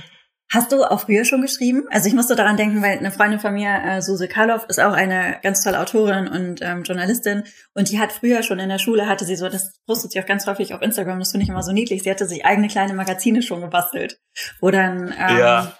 Hast 0.52 0.72
du 0.72 0.82
auch 0.82 1.02
früher 1.02 1.24
schon 1.24 1.42
geschrieben? 1.42 1.84
Also 1.90 2.08
ich 2.08 2.14
musste 2.14 2.34
daran 2.34 2.56
denken, 2.56 2.82
weil 2.82 2.98
eine 2.98 3.12
Freundin 3.12 3.38
von 3.38 3.54
mir, 3.54 3.70
äh, 3.84 4.02
Suse 4.02 4.26
Karloff, 4.26 4.66
ist 4.68 4.80
auch 4.80 4.92
eine 4.92 5.38
ganz 5.44 5.62
tolle 5.62 5.78
Autorin 5.78 6.26
und 6.26 6.60
ähm, 6.60 6.82
Journalistin 6.82 7.44
und 7.72 7.88
die 7.88 8.00
hat 8.00 8.10
früher 8.10 8.42
schon 8.42 8.58
in 8.58 8.68
der 8.68 8.80
Schule, 8.80 9.06
hatte 9.06 9.24
sie 9.24 9.36
so, 9.36 9.48
das 9.48 9.78
postet 9.86 10.10
sie 10.10 10.20
auch 10.20 10.26
ganz 10.26 10.48
häufig 10.48 10.74
auf 10.74 10.82
Instagram, 10.82 11.20
das 11.20 11.30
finde 11.30 11.44
ich 11.44 11.50
immer 11.50 11.62
so 11.62 11.70
niedlich, 11.70 12.02
sie 12.02 12.10
hatte 12.10 12.26
sich 12.26 12.44
eigene 12.44 12.66
kleine 12.66 12.94
Magazine 12.94 13.42
schon 13.42 13.60
gebastelt, 13.60 14.18
wo 14.60 14.72
dann 14.72 15.14
ähm, 15.16 15.38
ja. 15.38 15.76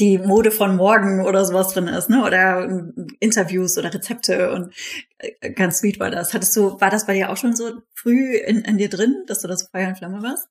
die 0.00 0.18
Mode 0.18 0.50
von 0.50 0.74
morgen 0.74 1.24
oder 1.24 1.44
sowas 1.44 1.72
drin 1.72 1.86
ist, 1.86 2.10
ne? 2.10 2.24
Oder 2.24 2.64
ähm, 2.64 3.06
Interviews 3.20 3.78
oder 3.78 3.94
Rezepte 3.94 4.50
und 4.50 4.74
äh, 5.18 5.52
ganz 5.52 5.78
sweet 5.78 6.00
war 6.00 6.10
das. 6.10 6.34
Hattest 6.34 6.56
du, 6.56 6.80
war 6.80 6.90
das 6.90 7.06
bei 7.06 7.14
dir 7.14 7.30
auch 7.30 7.36
schon 7.36 7.54
so 7.54 7.70
früh 7.94 8.34
in, 8.34 8.62
in 8.62 8.78
dir 8.78 8.88
drin, 8.88 9.22
dass 9.28 9.42
du 9.42 9.46
das 9.46 9.68
Feuer 9.70 9.86
und 9.86 9.98
Flamme 9.98 10.24
warst? 10.24 10.48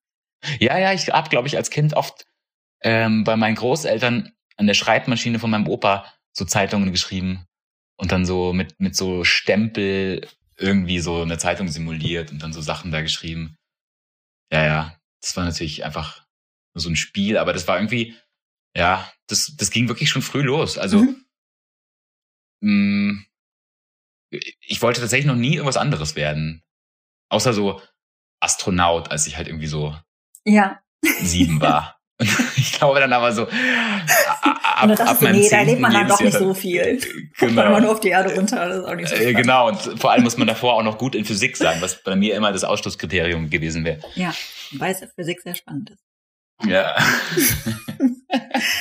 Ja, 0.60 0.78
ja, 0.78 0.94
ich 0.94 1.10
habe, 1.10 1.28
glaube 1.28 1.50
ich, 1.50 1.58
als 1.58 1.70
Kind 1.70 1.96
oft 1.96 2.29
ähm, 2.82 3.24
bei 3.24 3.36
meinen 3.36 3.56
Großeltern 3.56 4.32
an 4.58 4.68
der 4.68 4.74
Schreibmaschine 4.74 5.40
von 5.40 5.50
meinem 5.50 5.68
Opa 5.68 6.06
so 6.34 6.46
Zeitungen 6.46 6.92
geschrieben 6.92 7.46
und 7.98 8.12
dann 8.12 8.26
so 8.26 8.54
mit, 8.54 8.80
mit 8.80 8.96
so 8.96 9.24
Stempel 9.24 10.28
irgendwie 10.58 11.00
so 11.00 11.22
eine 11.22 11.38
Zeitung 11.38 11.70
simuliert 11.70 12.32
und 12.32 12.44
dann 12.44 12.54
so 12.54 12.62
Sachen 12.62 12.92
da 12.92 13.02
geschrieben. 13.02 13.58
Ja, 14.52 14.66
ja, 14.66 15.00
das 15.22 15.36
war 15.38 15.46
natürlich 15.46 15.86
einfach 15.86 16.26
so 16.74 16.90
ein 16.90 16.96
Spiel, 16.96 17.38
aber 17.38 17.54
das 17.54 17.68
war 17.68 17.78
irgendwie, 17.78 18.16
ja, 18.76 19.12
das, 19.28 19.56
das 19.58 19.72
ging 19.72 19.88
wirklich 19.88 20.10
schon 20.10 20.22
früh 20.22 20.42
los. 20.42 20.78
Also, 20.78 21.00
mhm. 21.00 21.26
mh, 22.62 23.14
mm, 23.14 23.26
ich 24.62 24.82
wollte 24.82 25.02
tatsächlich 25.02 25.26
noch 25.26 25.36
nie 25.36 25.56
irgendwas 25.56 25.78
anderes 25.78 26.16
werden. 26.16 26.64
Außer 27.30 27.54
so 27.54 27.82
Astronaut, 28.40 29.12
als 29.12 29.28
ich 29.28 29.38
halt 29.38 29.48
irgendwie 29.48 29.68
so 29.68 29.98
ja. 30.46 30.82
sieben 31.22 31.62
war. 31.62 31.96
ich 32.58 32.74
glaube 32.74 33.00
dann 33.00 33.14
aber 33.14 33.32
so, 33.32 33.44
ab, 33.44 34.84
und 34.84 35.00
ab 35.00 35.22
meinem 35.22 35.40
nee, 35.40 35.50
da 35.50 35.62
lebt 35.62 35.80
man 35.80 35.94
dann 35.94 36.08
doch 36.08 36.20
nicht 36.20 36.38
so 36.38 36.54
viel. 36.54 37.00
Genau. 37.40 37.62
Kommt 37.62 37.72
man 37.72 37.84
nur 37.84 37.92
auf 37.94 38.02
die 38.02 38.10
Erde 38.10 38.36
runter, 38.36 38.68
das 38.68 38.80
ist 38.80 38.84
auch 38.84 38.96
nicht 38.96 39.08
so 39.08 39.16
äh, 39.16 39.34
Genau, 39.34 39.70
und 39.70 39.78
vor 39.98 40.12
allem 40.12 40.24
muss 40.24 40.36
man 40.36 40.46
davor 40.46 40.74
auch 40.74 40.84
noch 40.84 40.98
gut 40.98 41.16
in 41.16 41.24
Physik 41.24 41.56
sein, 41.56 41.82
was 41.82 42.04
bei 42.04 42.18
mir 42.18 42.36
immer 42.36 42.52
das 42.52 42.66
Ausschlusskriterium 42.66 43.50
gewesen 43.50 43.86
wäre. 43.86 44.00
Ja, 44.16 44.34
weil 44.74 44.92
es 44.92 45.02
Physik 45.16 45.42
sehr 45.42 45.56
spannend 45.56 45.92
ist. 45.92 46.04
Ja. 46.66 46.98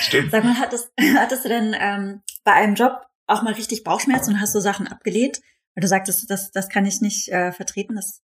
Stimmt. 0.01 0.33
Sag 0.33 0.43
mal, 0.43 0.59
hattest, 0.59 0.91
hattest 1.17 1.45
du 1.45 1.49
denn 1.49 1.77
ähm, 1.79 2.23
bei 2.43 2.53
einem 2.53 2.75
Job 2.75 3.07
auch 3.29 3.43
mal 3.43 3.53
richtig 3.53 3.85
Bauchschmerzen 3.85 4.35
und 4.35 4.41
hast 4.41 4.55
du 4.55 4.61
Sachen 4.61 4.89
abgelehnt? 4.89 5.41
Weil 5.75 5.83
du 5.83 5.89
sagtest, 5.89 6.29
das, 6.29 6.51
das 6.51 6.69
kann 6.69 6.87
ich 6.87 7.01
nicht 7.01 7.29
äh, 7.29 7.53
vertreten, 7.53 7.95
das 7.95 8.23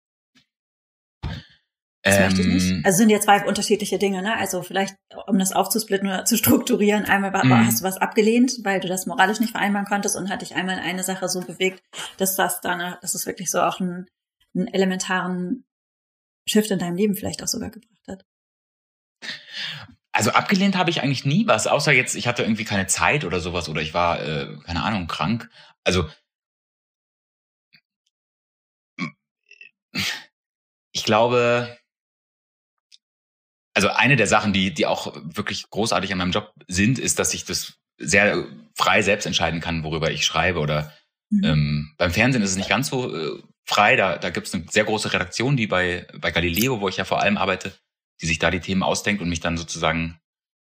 das 2.03 2.17
ähm, 2.17 2.23
möchte 2.23 2.41
ich 2.41 2.47
nicht. 2.47 2.71
Ähm, 2.71 2.81
also 2.85 2.97
sind 2.97 3.09
ja 3.09 3.19
zwei 3.21 3.45
unterschiedliche 3.45 3.97
Dinge, 3.97 4.21
ne? 4.21 4.37
Also 4.37 4.61
vielleicht, 4.61 4.95
um 5.27 5.39
das 5.39 5.53
aufzusplitten 5.53 6.07
oder 6.07 6.25
zu 6.25 6.37
strukturieren, 6.37 7.05
einmal 7.05 7.31
mm. 7.31 7.65
hast 7.65 7.79
du 7.79 7.85
was 7.85 7.97
abgelehnt, 7.97 8.59
weil 8.63 8.81
du 8.81 8.89
das 8.89 9.05
moralisch 9.05 9.39
nicht 9.39 9.51
vereinbaren 9.51 9.87
konntest 9.87 10.17
und 10.17 10.29
hat 10.29 10.41
dich 10.41 10.53
einmal 10.55 10.79
eine 10.79 11.03
Sache 11.03 11.29
so 11.29 11.39
bewegt, 11.39 11.81
dass 12.17 12.35
das 12.35 12.59
dann, 12.59 12.97
dass 13.01 13.15
es 13.15 13.25
wirklich 13.25 13.49
so 13.49 13.61
auch 13.61 13.79
einen, 13.79 14.07
einen 14.53 14.67
elementaren 14.67 15.65
Shift 16.45 16.71
in 16.71 16.79
deinem 16.79 16.97
Leben 16.97 17.15
vielleicht 17.15 17.41
auch 17.41 17.47
sogar 17.47 17.69
gebracht 17.69 18.07
hat. 18.07 18.25
Also 20.11 20.31
abgelehnt 20.31 20.75
habe 20.75 20.89
ich 20.89 21.01
eigentlich 21.01 21.23
nie 21.23 21.47
was, 21.47 21.67
außer 21.67 21.93
jetzt, 21.93 22.15
ich 22.15 22.27
hatte 22.27 22.43
irgendwie 22.43 22.65
keine 22.65 22.87
Zeit 22.87 23.23
oder 23.23 23.39
sowas 23.39 23.69
oder 23.69 23.81
ich 23.81 23.93
war, 23.93 24.21
äh, 24.21 24.57
keine 24.65 24.83
Ahnung, 24.83 25.07
krank. 25.07 25.49
Also 25.85 26.07
ich 30.91 31.03
glaube, 31.05 31.77
also 33.73 33.89
eine 33.89 34.15
der 34.15 34.27
Sachen, 34.27 34.53
die, 34.53 34.73
die 34.73 34.85
auch 34.85 35.15
wirklich 35.23 35.69
großartig 35.69 36.11
an 36.11 36.19
meinem 36.19 36.31
Job 36.31 36.53
sind, 36.67 36.99
ist, 36.99 37.19
dass 37.19 37.33
ich 37.33 37.45
das 37.45 37.73
sehr 37.97 38.45
frei 38.75 39.01
selbst 39.01 39.25
entscheiden 39.25 39.61
kann, 39.61 39.83
worüber 39.83 40.11
ich 40.11 40.25
schreibe. 40.25 40.59
Oder 40.59 40.93
mhm. 41.29 41.43
ähm, 41.43 41.93
beim 41.97 42.11
Fernsehen 42.11 42.43
ist 42.43 42.51
es 42.51 42.57
nicht 42.57 42.69
ganz 42.69 42.89
so 42.89 43.15
äh, 43.15 43.41
frei. 43.65 43.95
Da, 43.95 44.17
da 44.17 44.29
gibt 44.29 44.47
es 44.47 44.53
eine 44.53 44.65
sehr 44.69 44.83
große 44.83 45.13
Redaktion, 45.13 45.57
die 45.57 45.67
bei, 45.67 46.07
bei 46.19 46.31
Galileo, 46.31 46.81
wo 46.81 46.89
ich 46.89 46.97
ja 46.97 47.05
vor 47.05 47.21
allem 47.21 47.37
arbeite, 47.37 47.73
die 48.21 48.27
sich 48.27 48.39
da 48.39 48.51
die 48.51 48.59
Themen 48.59 48.83
ausdenkt 48.83 49.21
und 49.21 49.29
mich 49.29 49.39
dann 49.39 49.57
sozusagen 49.57 50.19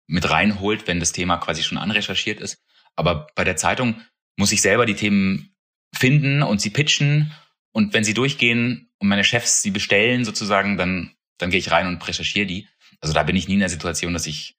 mit 0.08 0.30
reinholt, 0.30 0.88
wenn 0.88 1.00
das 1.00 1.12
Thema 1.12 1.38
quasi 1.38 1.64
schon 1.64 1.78
anrecherchiert 1.78 2.40
ist. 2.40 2.58
Aber 2.96 3.28
bei 3.36 3.44
der 3.44 3.56
Zeitung 3.56 4.02
muss 4.38 4.52
ich 4.52 4.62
selber 4.62 4.86
die 4.86 4.96
Themen 4.96 5.56
finden 5.96 6.44
und 6.44 6.62
sie 6.62 6.70
pitchen. 6.70 7.34
Und 7.72 7.94
wenn 7.94 8.04
sie 8.04 8.14
durchgehen 8.14 8.92
und 9.00 9.08
meine 9.08 9.24
Chefs 9.24 9.62
sie 9.62 9.72
bestellen 9.72 10.26
sozusagen, 10.26 10.78
dann, 10.78 11.16
dann 11.38 11.50
gehe 11.50 11.60
ich 11.60 11.72
rein 11.72 11.88
und 11.88 12.06
recherchiere 12.08 12.46
die. 12.46 12.68
Also 13.04 13.14
da 13.14 13.24
bin 13.24 13.36
ich 13.36 13.50
nie 13.50 13.56
in 13.56 13.60
der 13.60 13.68
Situation, 13.68 14.14
dass 14.14 14.28
ich, 14.28 14.58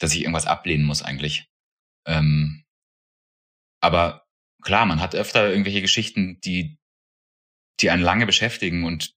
dass 0.00 0.12
ich 0.12 0.22
irgendwas 0.22 0.46
ablehnen 0.46 0.84
muss 0.84 1.02
eigentlich. 1.02 1.48
Ähm, 2.04 2.64
aber 3.80 4.26
klar, 4.60 4.86
man 4.86 5.00
hat 5.00 5.14
öfter 5.14 5.48
irgendwelche 5.48 5.80
Geschichten, 5.80 6.40
die, 6.40 6.80
die 7.78 7.90
einen 7.90 8.02
lange 8.02 8.26
beschäftigen 8.26 8.82
und 8.82 9.14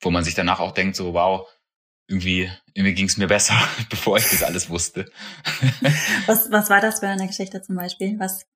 wo 0.00 0.10
man 0.10 0.24
sich 0.24 0.34
danach 0.34 0.60
auch 0.60 0.72
denkt, 0.72 0.96
so 0.96 1.12
wow, 1.12 1.46
irgendwie, 2.06 2.50
irgendwie 2.72 2.94
ging 2.94 3.06
es 3.06 3.18
mir 3.18 3.26
besser, 3.26 3.54
bevor 3.90 4.16
ich 4.16 4.30
das 4.30 4.42
alles 4.42 4.70
wusste. 4.70 5.12
was, 6.26 6.50
was 6.50 6.70
war 6.70 6.80
das 6.80 7.00
für 7.00 7.08
eine 7.08 7.26
Geschichte 7.26 7.60
zum 7.60 7.76
Beispiel? 7.76 8.18
Was 8.18 8.46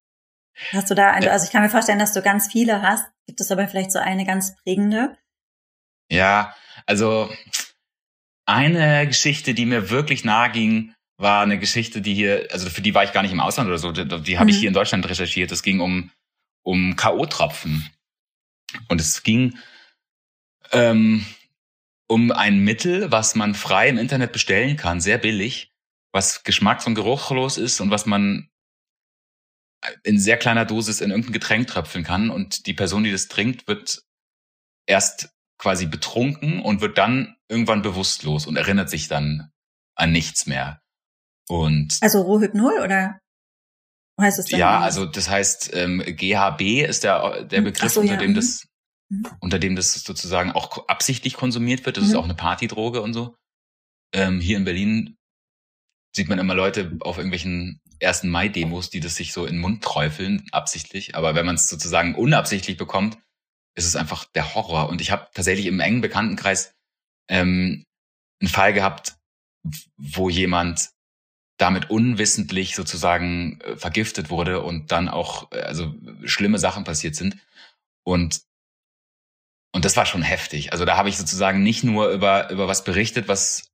hast 0.71 0.91
du 0.91 0.95
da? 0.95 1.11
Also 1.11 1.45
ich 1.45 1.53
kann 1.53 1.61
mir 1.63 1.69
vorstellen, 1.69 1.99
dass 1.99 2.15
du 2.15 2.23
ganz 2.23 2.51
viele 2.51 2.81
hast. 2.81 3.05
Gibt 3.27 3.43
es 3.43 3.53
aber 3.53 3.69
vielleicht 3.69 3.93
so 3.93 3.99
eine 3.99 4.25
ganz 4.25 4.57
prägende? 4.63 5.19
Ja, 6.11 6.57
also 6.87 7.31
eine 8.47 9.07
Geschichte, 9.07 9.55
die 9.55 9.67
mir 9.67 9.91
wirklich 9.91 10.25
nahe 10.25 10.51
ging, 10.51 10.95
war 11.17 11.43
eine 11.43 11.59
Geschichte, 11.59 12.03
die 12.03 12.15
hier, 12.15 12.49
also 12.51 12.69
für 12.69 12.83
die 12.83 12.95
war 12.95 13.05
ich 13.05 13.13
gar 13.13 13.23
nicht 13.23 13.33
im 13.33 13.41
Ausland 13.41 13.69
oder 13.69 13.79
so, 13.79 13.93
die, 13.93 14.07
die 14.23 14.39
habe 14.39 14.47
mhm. 14.47 14.51
ich 14.51 14.59
hier 14.59 14.69
in 14.69 14.75
Deutschland 14.75 15.09
recherchiert. 15.09 15.53
Es 15.53 15.63
ging 15.63 15.81
um, 15.81 16.11
um 16.63 16.97
K.O.-Tropfen. 16.97 17.87
Und 18.89 19.01
es 19.01 19.23
ging 19.23 19.57
ähm, 20.73 21.25
um 22.09 22.33
ein 22.33 22.59
Mittel, 22.59 23.13
was 23.13 23.35
man 23.35 23.55
frei 23.55 23.89
im 23.89 23.99
Internet 23.99 24.33
bestellen 24.33 24.77
kann, 24.77 25.01
sehr 25.01 25.19
billig, 25.19 25.73
was 26.13 26.45
geschmacks- 26.45 26.87
und 26.87 26.95
geruchlos 26.95 27.59
ist 27.59 27.81
und 27.81 27.91
was 27.91 28.07
man 28.07 28.49
in 30.03 30.19
sehr 30.19 30.37
kleiner 30.37 30.65
Dosis 30.65 31.01
in 31.01 31.11
irgendein 31.11 31.33
Getränk 31.33 31.67
tröpfeln 31.69 32.05
kann. 32.05 32.31
Und 32.31 32.67
die 32.67 32.75
Person, 32.75 33.05
die 33.05 33.13
das 33.13 33.29
trinkt, 33.29 33.67
wird 33.67 34.03
erst 34.87 35.31
quasi 35.59 35.87
betrunken 35.87 36.61
und 36.61 36.81
wird 36.81 36.99
dann 36.99 37.37
irgendwann 37.53 37.83
bewusstlos 37.83 38.47
und 38.47 38.57
erinnert 38.57 38.91
sich 38.91 39.07
dann 39.09 39.51
an 39.95 40.11
nichts 40.11 40.47
mehr. 40.47 40.81
Und 41.49 41.99
also 42.01 42.23
Rohhypnol 42.23 42.81
oder 42.83 43.19
heißt 44.21 44.39
es? 44.39 44.51
Ja, 44.51 44.81
also 44.81 45.05
das 45.05 45.29
heißt 45.29 45.71
ähm, 45.75 46.03
GHB 46.05 46.89
ist 46.89 47.05
der 47.05 47.45
der 47.45 47.59
hm, 47.59 47.65
Begriff, 47.65 47.93
so, 47.93 48.01
unter 48.01 48.15
ja. 48.15 48.19
dem 48.19 48.35
das 48.35 48.67
mhm. 49.11 49.27
unter 49.41 49.59
dem 49.59 49.77
das 49.77 49.93
sozusagen 49.93 50.53
auch 50.53 50.89
absichtlich 50.89 51.35
konsumiert 51.35 51.85
wird. 51.85 51.99
Das 51.99 52.05
mhm. 52.05 52.11
ist 52.11 52.17
auch 52.17 52.25
eine 52.25 52.35
Partydroge 52.35 53.03
und 53.03 53.13
so. 53.13 53.37
Ähm, 54.15 54.41
hier 54.41 54.57
in 54.57 54.65
Berlin 54.65 55.17
sieht 56.15 56.29
man 56.29 56.39
immer 56.39 56.55
Leute 56.55 56.97
auf 57.01 57.17
irgendwelchen 57.17 57.81
ersten 57.99 58.29
Mai-Demos, 58.29 58.91
die 58.91 59.01
das 59.01 59.15
sich 59.15 59.33
so 59.33 59.47
in 59.47 59.55
den 59.55 59.61
Mund 59.61 59.83
träufeln, 59.83 60.47
absichtlich. 60.53 61.15
Aber 61.15 61.35
wenn 61.35 61.47
man 61.47 61.55
es 61.55 61.69
sozusagen 61.69 62.15
unabsichtlich 62.15 62.77
bekommt, 62.77 63.19
ist 63.75 63.87
es 63.87 63.97
einfach 63.97 64.25
der 64.25 64.55
Horror. 64.55 64.89
Und 64.89 65.01
ich 65.01 65.11
habe 65.11 65.29
tatsächlich 65.33 65.67
im 65.67 65.81
engen 65.81 66.01
Bekanntenkreis 66.01 66.75
ähm, 67.29 67.85
einen 68.41 68.49
Fall 68.49 68.73
gehabt, 68.73 69.17
wo 69.97 70.29
jemand 70.29 70.91
damit 71.59 71.91
unwissentlich 71.91 72.75
sozusagen 72.75 73.61
äh, 73.61 73.77
vergiftet 73.77 74.31
wurde 74.31 74.63
und 74.63 74.91
dann 74.91 75.09
auch 75.09 75.51
äh, 75.53 75.61
also 75.61 75.95
schlimme 76.25 76.59
Sachen 76.59 76.85
passiert 76.85 77.15
sind 77.15 77.37
und 78.05 78.43
und 79.75 79.87
das 79.87 79.97
war 79.97 80.05
schon 80.05 80.21
heftig. 80.23 80.73
Also 80.73 80.85
da 80.85 80.99
habe 80.99 81.09
ich 81.09 81.17
sozusagen 81.17 81.63
nicht 81.63 81.83
nur 81.85 82.11
über 82.11 82.51
über 82.51 82.69
was 82.69 82.85
berichtet, 82.85 83.29
was 83.29 83.71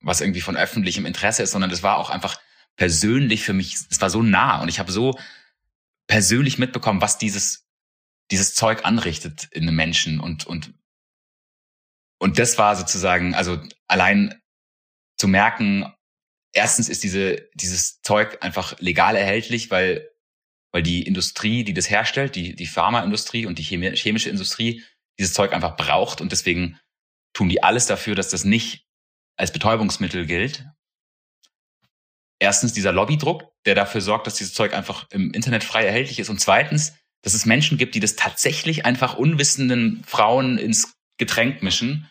was 0.00 0.20
irgendwie 0.20 0.42
von 0.42 0.56
öffentlichem 0.56 1.06
Interesse 1.06 1.42
ist, 1.42 1.52
sondern 1.52 1.70
das 1.70 1.82
war 1.82 1.96
auch 1.96 2.10
einfach 2.10 2.38
persönlich 2.76 3.42
für 3.42 3.52
mich, 3.52 3.76
es 3.90 4.00
war 4.00 4.10
so 4.10 4.22
nah 4.22 4.60
und 4.60 4.68
ich 4.68 4.78
habe 4.78 4.92
so 4.92 5.18
persönlich 6.06 6.58
mitbekommen, 6.58 7.00
was 7.00 7.18
dieses 7.18 7.66
dieses 8.30 8.54
Zeug 8.54 8.84
anrichtet 8.84 9.48
in 9.50 9.62
einem 9.62 9.76
Menschen 9.76 10.20
und 10.20 10.46
und 10.46 10.74
und 12.18 12.38
das 12.38 12.58
war 12.58 12.76
sozusagen, 12.76 13.34
also 13.34 13.60
allein 13.86 14.40
zu 15.18 15.28
merken, 15.28 15.92
erstens 16.52 16.88
ist 16.88 17.02
diese, 17.02 17.48
dieses 17.54 18.00
Zeug 18.02 18.38
einfach 18.42 18.78
legal 18.80 19.16
erhältlich, 19.16 19.70
weil, 19.70 20.08
weil 20.72 20.82
die 20.82 21.02
Industrie, 21.02 21.64
die 21.64 21.74
das 21.74 21.90
herstellt, 21.90 22.34
die, 22.36 22.54
die 22.56 22.66
Pharmaindustrie 22.66 23.46
und 23.46 23.58
die 23.58 23.62
chemische 23.62 24.30
Industrie 24.30 24.82
dieses 25.18 25.34
Zeug 25.34 25.52
einfach 25.52 25.76
braucht 25.76 26.20
und 26.20 26.32
deswegen 26.32 26.78
tun 27.34 27.48
die 27.48 27.62
alles 27.62 27.86
dafür, 27.86 28.14
dass 28.14 28.28
das 28.28 28.44
nicht 28.44 28.86
als 29.36 29.52
Betäubungsmittel 29.52 30.26
gilt. 30.26 30.66
Erstens 32.40 32.72
dieser 32.72 32.92
Lobbydruck, 32.92 33.52
der 33.64 33.74
dafür 33.74 34.00
sorgt, 34.00 34.26
dass 34.26 34.34
dieses 34.34 34.54
Zeug 34.54 34.72
einfach 34.72 35.08
im 35.10 35.32
Internet 35.32 35.64
frei 35.64 35.84
erhältlich 35.84 36.18
ist 36.18 36.30
und 36.30 36.40
zweitens, 36.40 36.94
dass 37.22 37.34
es 37.34 37.46
Menschen 37.46 37.78
gibt, 37.78 37.94
die 37.94 38.00
das 38.00 38.16
tatsächlich 38.16 38.84
einfach 38.84 39.16
unwissenden 39.16 40.04
Frauen 40.04 40.58
ins 40.58 40.93
Getränk 41.18 41.62
mischen. 41.62 42.10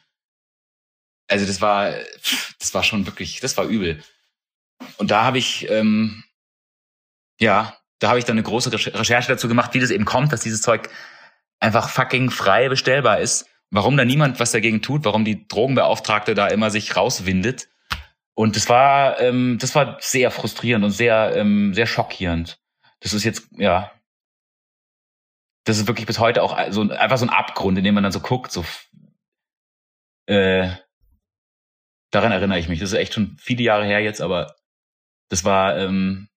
Also 1.28 1.46
das 1.46 1.62
war, 1.62 1.94
das 2.60 2.74
war 2.74 2.84
schon 2.84 3.06
wirklich, 3.06 3.40
das 3.40 3.58
war 3.58 3.66
übel. 3.66 4.04
Und 4.98 5.12
da 5.12 5.24
habe 5.24 5.38
ich, 5.38 5.70
ähm, 5.70 6.24
ja, 7.40 7.78
da 8.00 8.10
habe 8.10 8.20
ich 8.20 8.26
dann 8.26 8.36
eine 8.36 8.44
große 8.44 8.72
Recherche 8.72 9.30
dazu 9.30 9.48
gemacht, 9.48 9.74
wie 9.74 9.80
das 9.80 9.90
eben 9.90 10.06
kommt, 10.06 10.34
dass 10.34 10.42
dieses 10.42 10.62
Zeug 10.62 10.90
einfach 11.60 11.90
fucking 11.90 12.30
frei 12.30 12.70
bestellbar 12.70 13.20
ist. 13.20 13.48
Warum 13.72 13.98
da 13.98 14.06
niemand 14.06 14.40
was 14.40 14.52
dagegen 14.52 14.82
tut, 14.82 15.06
warum 15.06 15.26
die 15.26 15.48
Drogenbeauftragte 15.48 16.36
da 16.36 16.48
immer 16.48 16.70
sich 16.70 16.96
rauswindet. 16.96 17.70
Und 18.36 18.56
das 18.56 18.70
war, 18.70 19.20
ähm, 19.20 19.58
das 19.60 19.74
war 19.74 19.98
sehr 20.02 20.32
frustrierend 20.32 20.86
und 20.86 20.92
sehr, 20.92 21.36
ähm, 21.36 21.74
sehr 21.74 21.88
schockierend. 21.88 22.60
Das 23.00 23.14
ist 23.14 23.24
jetzt, 23.24 23.48
ja, 23.58 23.92
das 25.66 25.78
ist 25.78 25.88
wirklich 25.88 26.06
bis 26.06 26.20
heute 26.20 26.44
auch 26.44 26.58
so 26.72 26.90
einfach 26.90 27.18
so 27.18 27.26
ein 27.26 27.30
Abgrund, 27.30 27.78
in 27.78 27.84
dem 27.84 27.96
man 27.96 28.04
dann 28.04 28.12
so 28.12 28.20
guckt, 28.20 28.52
so 28.52 28.66
äh, 30.28 30.70
daran 32.12 32.32
erinnere 32.32 32.60
ich 32.60 32.70
mich. 32.70 32.80
Das 32.80 32.92
ist 32.92 32.98
echt 32.98 33.14
schon 33.14 33.38
viele 33.40 33.64
Jahre 33.64 33.86
her 33.86 34.00
jetzt, 34.00 34.22
aber 34.22 34.56
das 35.30 35.44
war, 35.44 35.78
ähm, 35.78 36.30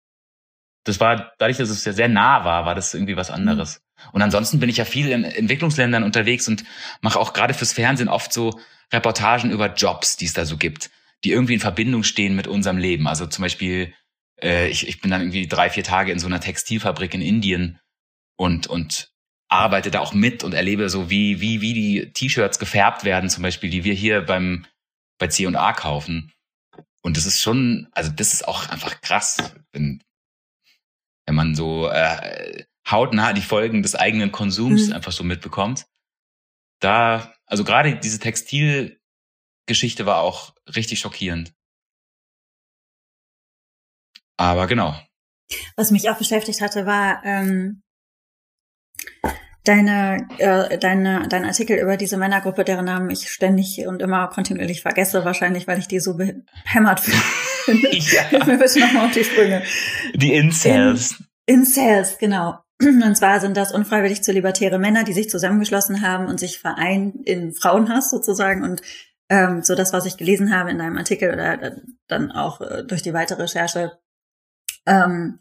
das 0.85 1.01
war, 1.01 1.33
dadurch, 1.38 1.59
dass 1.59 1.70
es 1.70 1.85
ja 1.85 1.92
sehr 1.92 2.09
nah 2.09 2.44
war, 2.44 2.66
war 2.66 2.75
das 2.75 2.94
irgendwie 2.94 3.16
was 3.16 3.31
anderes. 3.31 3.81
Mhm. 3.81 4.11
Und 4.12 4.23
ansonsten 4.23 4.61
bin 4.61 4.68
ich 4.68 4.77
ja 4.77 4.85
viel 4.85 5.11
in 5.11 5.25
Entwicklungsländern 5.25 6.03
unterwegs 6.05 6.47
und 6.49 6.64
mache 7.01 7.18
auch 7.18 7.33
gerade 7.33 7.55
fürs 7.55 7.73
Fernsehen 7.73 8.09
oft 8.09 8.33
so 8.33 8.61
Reportagen 8.92 9.51
über 9.51 9.73
Jobs, 9.75 10.16
die 10.16 10.27
es 10.27 10.33
da 10.33 10.44
so 10.44 10.57
gibt, 10.57 10.90
die 11.25 11.31
irgendwie 11.31 11.55
in 11.55 11.61
Verbindung 11.61 12.03
stehen 12.05 12.37
mit 12.37 12.47
unserem 12.47 12.79
Leben. 12.79 13.09
Also 13.09 13.27
zum 13.27 13.42
Beispiel, 13.42 13.94
äh, 14.40 14.68
ich, 14.68 14.87
ich 14.87 15.01
bin 15.01 15.11
dann 15.11 15.23
irgendwie 15.23 15.49
drei, 15.49 15.70
vier 15.70 15.85
Tage 15.85 16.12
in 16.12 16.18
so 16.18 16.27
einer 16.27 16.40
Textilfabrik 16.40 17.14
in 17.14 17.23
Indien 17.23 17.81
und, 18.37 18.66
und 18.66 19.13
arbeite 19.55 19.90
da 19.90 20.01
auch 20.01 20.12
mit 20.12 20.45
und 20.45 20.53
erlebe 20.53 20.88
so, 20.88 21.11
wie, 21.11 21.40
wie, 21.40 21.61
wie 21.61 21.75
die 21.75 22.12
T-Shirts 22.12 22.59
gefärbt 22.59 23.05
werden, 23.05 23.31
zum 23.31 23.43
Beispiel, 23.43 23.71
die 23.71 23.85
wir 23.85 23.95
hier 23.95 24.23
beim, 24.23 24.67
bei 25.19 25.29
C&A 25.29 25.73
kaufen. 25.73 26.33
Und 27.03 27.17
das 27.17 27.27
ist 27.27 27.40
schon, 27.40 27.88
also 27.93 28.11
das 28.11 28.33
ist 28.33 28.49
auch 28.49 28.69
einfach 28.69 29.01
krass, 29.01 29.55
wenn, 29.73 30.03
wenn 31.27 31.35
man 31.35 31.55
so 31.55 31.88
äh, 31.88 32.64
hautnah 32.90 33.33
die 33.33 33.43
Folgen 33.43 33.83
des 33.83 33.95
eigenen 33.95 34.33
Konsums 34.33 34.88
mhm. 34.88 34.95
einfach 34.95 35.12
so 35.12 35.23
mitbekommt. 35.23 35.87
Da, 36.81 37.35
also 37.47 37.62
gerade 37.64 37.97
diese 37.97 38.19
Textilgeschichte 38.19 40.07
war 40.07 40.21
auch 40.21 40.55
richtig 40.75 40.99
schockierend. 41.01 41.55
Aber 44.37 44.67
genau. 44.67 45.01
Was 45.77 45.90
mich 45.90 46.11
auch 46.11 46.19
beschäftigt 46.19 46.61
hatte, 46.61 46.87
war 46.87 47.23
ähm, 47.25 47.84
deine, 49.64 50.29
äh, 50.38 50.79
deine, 50.79 51.27
dein 51.29 51.44
Artikel 51.44 51.79
über 51.79 51.96
diese 51.96 52.16
Männergruppe, 52.16 52.64
deren 52.64 52.85
Namen 52.85 53.11
ich 53.11 53.31
ständig 53.31 53.87
und 53.87 54.03
immer 54.03 54.29
kontinuierlich 54.29 54.83
vergesse, 54.83 55.24
wahrscheinlich, 55.24 55.66
weil 55.66 55.79
ich 55.79 55.88
die 55.88 56.00
so 56.00 56.16
behämmert 56.16 57.00
finde. 57.66 57.88
ja. 57.96 58.22
Hilf 58.22 58.46
mir 58.46 58.59
bitte 58.59 58.81
nochmal 58.81 59.07
auf 59.07 59.12
die 59.12 59.24
Sprünge. 59.24 59.62
Die 60.14 60.35
Incels. 60.35 61.16
In, 61.46 61.61
Incels, 61.61 62.18
genau. 62.18 62.59
Und 62.81 63.16
zwar 63.16 63.40
sind 63.40 63.57
das 63.57 63.72
unfreiwillig 63.72 64.22
zu 64.22 64.33
libertäre 64.33 64.79
Männer, 64.79 65.05
die 65.05 65.12
sich 65.12 65.31
zusammengeschlossen 65.31 66.03
haben 66.03 66.27
und 66.27 66.38
sich 66.38 66.59
vereinen 66.59 67.22
in 67.24 67.55
Frauenhass 67.55 68.11
sozusagen 68.11 68.62
und 68.62 68.83
ähm, 69.31 69.62
so 69.62 69.74
das, 69.74 69.92
was 69.92 70.05
ich 70.05 70.18
gelesen 70.18 70.55
habe 70.55 70.70
in 70.70 70.79
deinem 70.79 70.98
Artikel 70.98 71.33
oder 71.33 71.77
dann 72.09 72.31
auch 72.31 72.61
äh, 72.61 72.85
durch 72.85 73.00
die 73.00 73.14
weitere 73.14 73.42
Recherche, 73.42 73.92
ähm, 74.87 75.38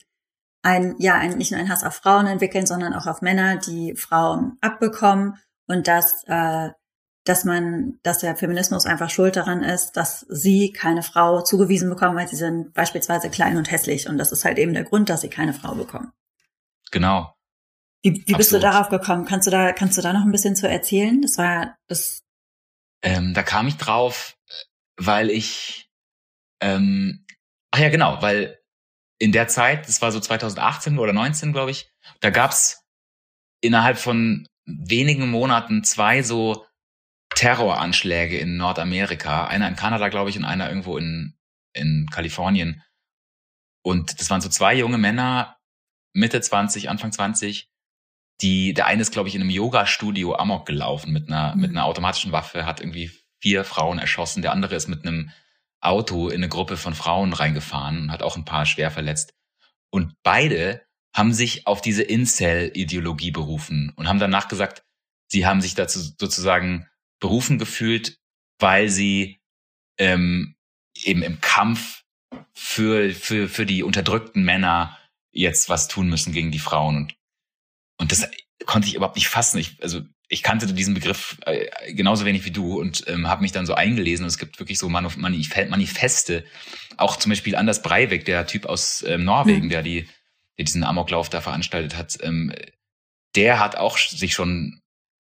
ein, 0.64 0.96
ja, 0.98 1.16
ein, 1.16 1.38
nicht 1.38 1.52
nur 1.52 1.60
ein 1.60 1.70
Hass 1.70 1.84
auf 1.84 1.96
Frauen 1.96 2.26
entwickeln, 2.26 2.66
sondern 2.66 2.94
auch 2.94 3.06
auf 3.06 3.22
Männer, 3.22 3.58
die 3.58 3.96
Frauen 3.96 4.58
abbekommen 4.62 5.38
und 5.68 5.88
dass, 5.88 6.24
äh, 6.26 6.70
dass 7.26 7.44
man, 7.44 8.00
dass 8.02 8.20
der 8.20 8.36
Feminismus 8.36 8.86
einfach 8.86 9.10
schuld 9.10 9.36
daran 9.36 9.62
ist, 9.62 9.92
dass 9.92 10.26
sie 10.30 10.72
keine 10.72 11.04
Frau 11.04 11.42
zugewiesen 11.42 11.90
bekommen, 11.90 12.18
weil 12.18 12.28
sie 12.28 12.38
sind 12.38 12.74
beispielsweise 12.74 13.30
klein 13.30 13.58
und 13.58 13.70
hässlich 13.70 14.08
und 14.08 14.18
das 14.18 14.32
ist 14.32 14.46
halt 14.46 14.58
eben 14.58 14.74
der 14.74 14.86
Grund, 14.86 15.10
dass 15.10 15.22
sie 15.22 15.30
keine 15.30 15.54
Frau 15.54 15.76
bekommen. 15.76 16.12
Genau. 16.92 17.36
Wie, 18.02 18.24
wie 18.26 18.34
bist 18.34 18.52
du 18.52 18.60
darauf 18.60 18.90
gekommen? 18.90 19.26
Kannst 19.26 19.48
du 19.48 19.52
da, 19.52 19.72
kannst 19.74 19.98
du 19.98 20.02
da 20.02 20.14
noch 20.14 20.24
ein 20.24 20.32
bisschen 20.32 20.56
zu 20.56 20.68
erzählen? 20.68 21.22
Das 21.22 21.38
war 21.38 21.78
das. 21.88 22.22
Ähm, 23.02 23.34
da 23.34 23.44
kam 23.44 23.68
ich 23.68 23.78
drauf, 23.78 24.38
weil 24.98 25.30
ich, 25.30 25.90
ähm, 26.62 27.26
ach 27.72 27.80
ja, 27.80 27.90
genau, 27.90 28.22
weil 28.22 28.63
in 29.24 29.32
der 29.32 29.48
Zeit, 29.48 29.88
das 29.88 30.02
war 30.02 30.12
so 30.12 30.20
2018 30.20 31.00
oder 31.00 31.14
19, 31.14 31.54
glaube 31.54 31.72
ich, 31.72 31.90
da 32.20 32.30
gab's 32.30 32.84
innerhalb 33.62 33.98
von 33.98 34.50
wenigen 34.66 35.30
Monaten 35.30 35.86
zwei 35.86 36.24
so 36.24 36.66
Terroranschläge 37.34 38.38
in 38.38 38.58
Nordamerika. 38.58 39.48
Einer 39.48 39.70
in 39.70 39.78
Kanada, 39.78 40.10
glaube 40.10 40.30
ich, 40.30 40.38
und 40.38 40.44
einer 40.44 40.68
irgendwo 40.68 40.98
in, 40.98 41.38
in 41.72 42.10
Kalifornien. 42.12 42.84
Und 43.82 44.20
das 44.20 44.30
waren 44.30 44.42
so 44.42 44.50
zwei 44.50 44.76
junge 44.76 44.98
Männer, 44.98 45.56
Mitte 46.12 46.42
20, 46.42 46.90
Anfang 46.90 47.14
20, 47.14 47.70
die, 48.42 48.74
der 48.74 48.88
eine 48.88 49.04
ist, 49.04 49.14
glaube 49.14 49.30
ich, 49.30 49.36
in 49.36 49.42
einem 49.42 49.52
Yoga-Studio 49.52 50.36
Amok 50.36 50.66
gelaufen 50.66 51.14
mit 51.14 51.30
einer, 51.30 51.56
mhm. 51.56 51.62
mit 51.62 51.70
einer 51.70 51.86
automatischen 51.86 52.34
Waffe, 52.34 52.66
hat 52.66 52.82
irgendwie 52.82 53.10
vier 53.42 53.64
Frauen 53.64 54.00
erschossen. 54.00 54.42
Der 54.42 54.52
andere 54.52 54.76
ist 54.76 54.90
mit 54.90 55.08
einem 55.08 55.32
Auto 55.86 56.30
in 56.30 56.36
eine 56.36 56.50
Gruppe 56.50 56.78
von 56.78 56.96
Frauen 56.96 57.34
reingefahren 57.34 58.04
und 58.04 58.12
hat 58.12 58.24
auch 58.24 58.36
ein 58.36 58.46
paar 58.46 58.66
schwer 58.66 58.92
verletzt. 58.92 59.34
Und 59.92 60.16
beide 60.24 60.86
haben 61.16 61.34
sich 61.34 61.68
auf 61.68 61.82
diese 61.82 62.04
Incel-Ideologie 62.04 63.32
berufen 63.32 63.94
und 63.96 64.08
haben 64.08 64.20
danach 64.20 64.48
gesagt, 64.48 64.84
sie 65.28 65.46
haben 65.46 65.62
sich 65.62 65.76
dazu 65.76 66.00
sozusagen 66.00 66.88
berufen 67.20 67.60
gefühlt, 67.60 68.20
weil 68.60 68.90
sie 68.90 69.40
ähm, 69.98 70.56
eben 70.96 71.22
im 71.22 71.40
Kampf 71.42 72.04
für, 72.54 73.12
für, 73.12 73.48
für 73.48 73.66
die 73.66 73.84
unterdrückten 73.84 74.44
Männer 74.44 74.98
jetzt 75.32 75.70
was 75.70 75.88
tun 75.88 76.10
müssen 76.10 76.34
gegen 76.34 76.52
die 76.52 76.60
Frauen. 76.60 76.98
Und, 76.98 77.16
und 78.00 78.12
das, 78.12 78.28
konnte 78.66 78.88
ich 78.88 78.96
überhaupt 78.96 79.16
nicht 79.16 79.28
fassen. 79.28 79.58
Ich, 79.58 79.82
also 79.82 80.02
ich 80.34 80.42
kannte 80.42 80.66
diesen 80.74 80.96
Begriff 80.96 81.38
äh, 81.46 81.94
genauso 81.94 82.26
wenig 82.26 82.44
wie 82.44 82.52
du 82.52 82.80
und 82.80 83.04
ähm, 83.08 83.28
habe 83.28 83.44
mich 83.44 83.52
dann 83.52 83.68
so 83.68 83.76
eingelesen. 83.76 84.24
Und 84.24 84.30
es 84.30 84.40
gibt 84.40 84.60
wirklich 84.60 84.80
so 84.80 84.90
Manif 84.90 85.16
Manifeste, 85.16 86.44
auch 86.98 87.18
zum 87.18 87.30
Beispiel 87.30 87.56
Anders 87.56 87.84
Breivik, 87.84 88.26
der 88.26 88.48
Typ 88.48 88.66
aus 88.66 89.06
ähm, 89.08 89.26
Norwegen, 89.26 89.66
mhm. 89.66 89.70
der 89.70 89.84
die, 89.84 90.10
der 90.58 90.66
diesen 90.66 90.84
Amoklauf 90.84 91.30
da 91.30 91.40
veranstaltet 91.40 91.96
hat. 91.96 92.18
Ähm, 92.22 92.52
der 93.36 93.60
hat 93.60 93.76
auch 93.76 94.00
sich 94.00 94.34
schon, 94.34 94.82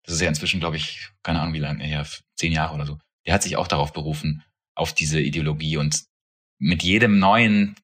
das 0.04 0.14
ist 0.14 0.20
ja 0.20 0.28
inzwischen, 0.28 0.60
glaube 0.60 0.76
ich, 0.76 1.08
keine 1.24 1.40
Ahnung 1.40 1.54
wie 1.54 1.58
lange, 1.58 1.90
ja, 1.90 2.06
zehn 2.36 2.52
Jahre 2.52 2.74
oder 2.74 2.86
so. 2.86 2.98
Der 3.26 3.34
hat 3.34 3.42
sich 3.42 3.56
auch 3.56 3.66
darauf 3.66 3.92
berufen, 3.92 4.44
auf 4.76 4.92
diese 4.92 5.20
Ideologie 5.20 5.76
und 5.76 6.04
mit 6.60 6.84
jedem 6.84 7.18
neuen 7.18 7.74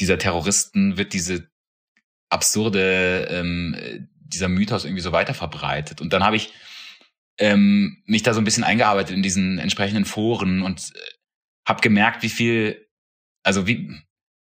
dieser 0.00 0.18
Terroristen 0.18 0.96
wird 0.96 1.12
diese 1.12 1.48
absurde, 2.30 3.28
ähm, 3.30 4.08
dieser 4.30 4.48
Mythos 4.48 4.84
irgendwie 4.84 5.02
so 5.02 5.12
weiter 5.12 5.34
verbreitet. 5.34 6.00
Und 6.00 6.12
dann 6.12 6.24
habe 6.24 6.36
ich 6.36 6.52
ähm, 7.38 8.02
mich 8.06 8.22
da 8.22 8.34
so 8.34 8.40
ein 8.40 8.44
bisschen 8.44 8.64
eingearbeitet 8.64 9.14
in 9.14 9.22
diesen 9.22 9.58
entsprechenden 9.58 10.04
Foren 10.04 10.62
und 10.62 10.92
äh, 10.94 10.98
habe 11.66 11.80
gemerkt, 11.80 12.22
wie 12.22 12.28
viel, 12.28 12.86
also 13.42 13.66
wie, 13.66 13.90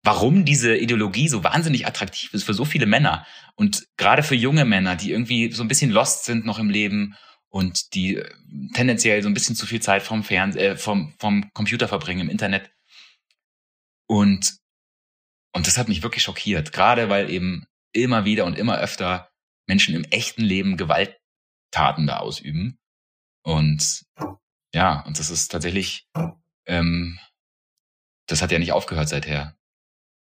warum 0.04 0.46
diese 0.46 0.76
Ideologie 0.78 1.28
so 1.28 1.44
wahnsinnig 1.44 1.86
attraktiv 1.88 2.34
ist 2.34 2.44
für 2.44 2.54
so 2.54 2.64
viele 2.64 2.86
Männer 2.86 3.26
und 3.56 3.88
gerade 3.98 4.24
für 4.24 4.36
junge 4.36 4.66
Männer, 4.66 4.96
die 4.96 5.12
irgendwie 5.12 5.52
so 5.52 5.64
ein 5.64 5.68
bisschen 5.68 5.92
lost 5.92 6.26
sind 6.26 6.46
noch 6.46 6.60
im 6.60 6.70
Leben 6.70 7.16
und 7.50 7.94
die 7.94 8.18
äh, 8.18 8.30
tendenziell 8.74 9.22
so 9.22 9.30
ein 9.30 9.34
bisschen 9.34 9.56
zu 9.56 9.66
viel 9.66 9.82
Zeit 9.82 10.04
vom 10.04 10.24
Fernseher, 10.24 10.74
äh, 10.74 10.78
vom, 10.78 11.14
vom 11.20 11.52
Computer 11.54 11.88
verbringen 11.88 12.22
im 12.22 12.30
Internet. 12.30 12.72
Und, 14.08 14.58
und 15.54 15.68
das 15.68 15.78
hat 15.78 15.88
mich 15.88 16.04
wirklich 16.04 16.24
schockiert, 16.24 16.72
gerade 16.72 17.10
weil 17.10 17.30
eben 17.30 17.66
immer 17.92 18.26
wieder 18.26 18.46
und 18.46 18.58
immer 18.58 18.78
öfter 18.78 19.32
Menschen 19.68 19.96
im 19.96 20.04
echten 20.06 20.42
Leben 20.42 20.78
Gewalttaten 20.78 22.08
da 22.08 22.18
ausüben. 22.18 22.78
Und 23.44 24.06
ja, 24.74 25.02
und 25.02 25.20
das 25.20 25.30
ist 25.30 25.50
tatsächlich, 25.52 26.08
ähm, 26.66 27.20
das 28.28 28.42
hat 28.42 28.52
ja 28.52 28.60
nicht 28.60 28.74
aufgehört 28.74 29.10
seither. 29.10 29.56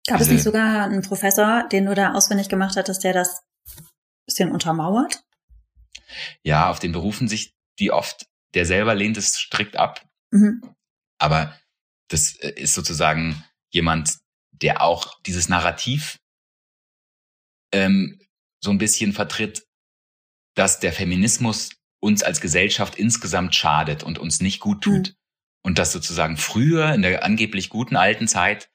Gab 0.07 0.17
Diese, 0.17 0.31
es 0.31 0.35
nicht 0.35 0.43
sogar 0.43 0.85
einen 0.85 1.01
Professor, 1.01 1.67
den 1.69 1.85
du 1.85 1.93
da 1.93 2.13
auswendig 2.13 2.49
gemacht 2.49 2.75
hattest, 2.75 3.03
der 3.03 3.13
das 3.13 3.43
bisschen 4.25 4.51
untermauert? 4.51 5.23
Ja, 6.43 6.69
auf 6.69 6.79
den 6.79 6.91
berufen 6.91 7.27
sich 7.27 7.55
die 7.79 7.91
oft. 7.91 8.27
Der 8.53 8.65
selber 8.65 8.95
lehnt 8.95 9.17
es 9.17 9.35
strikt 9.37 9.75
ab. 9.75 10.07
Mhm. 10.31 10.61
Aber 11.19 11.57
das 12.07 12.35
äh, 12.37 12.51
ist 12.51 12.73
sozusagen 12.73 13.43
jemand, 13.71 14.17
der 14.51 14.81
auch 14.81 15.19
dieses 15.21 15.49
Narrativ 15.49 16.19
ähm, 17.71 18.19
so 18.59 18.71
ein 18.71 18.77
bisschen 18.77 19.13
vertritt, 19.13 19.65
dass 20.55 20.79
der 20.79 20.93
Feminismus 20.93 21.69
uns 21.99 22.23
als 22.23 22.41
Gesellschaft 22.41 22.95
insgesamt 22.95 23.55
schadet 23.55 24.03
und 24.03 24.19
uns 24.19 24.41
nicht 24.41 24.59
gut 24.59 24.81
tut. 24.81 25.09
Mhm. 25.09 25.15
Und 25.61 25.77
dass 25.77 25.91
sozusagen 25.91 26.37
früher, 26.37 26.93
in 26.93 27.01
der 27.01 27.23
angeblich 27.23 27.69
guten 27.69 27.97
alten 27.97 28.27
Zeit, 28.27 28.69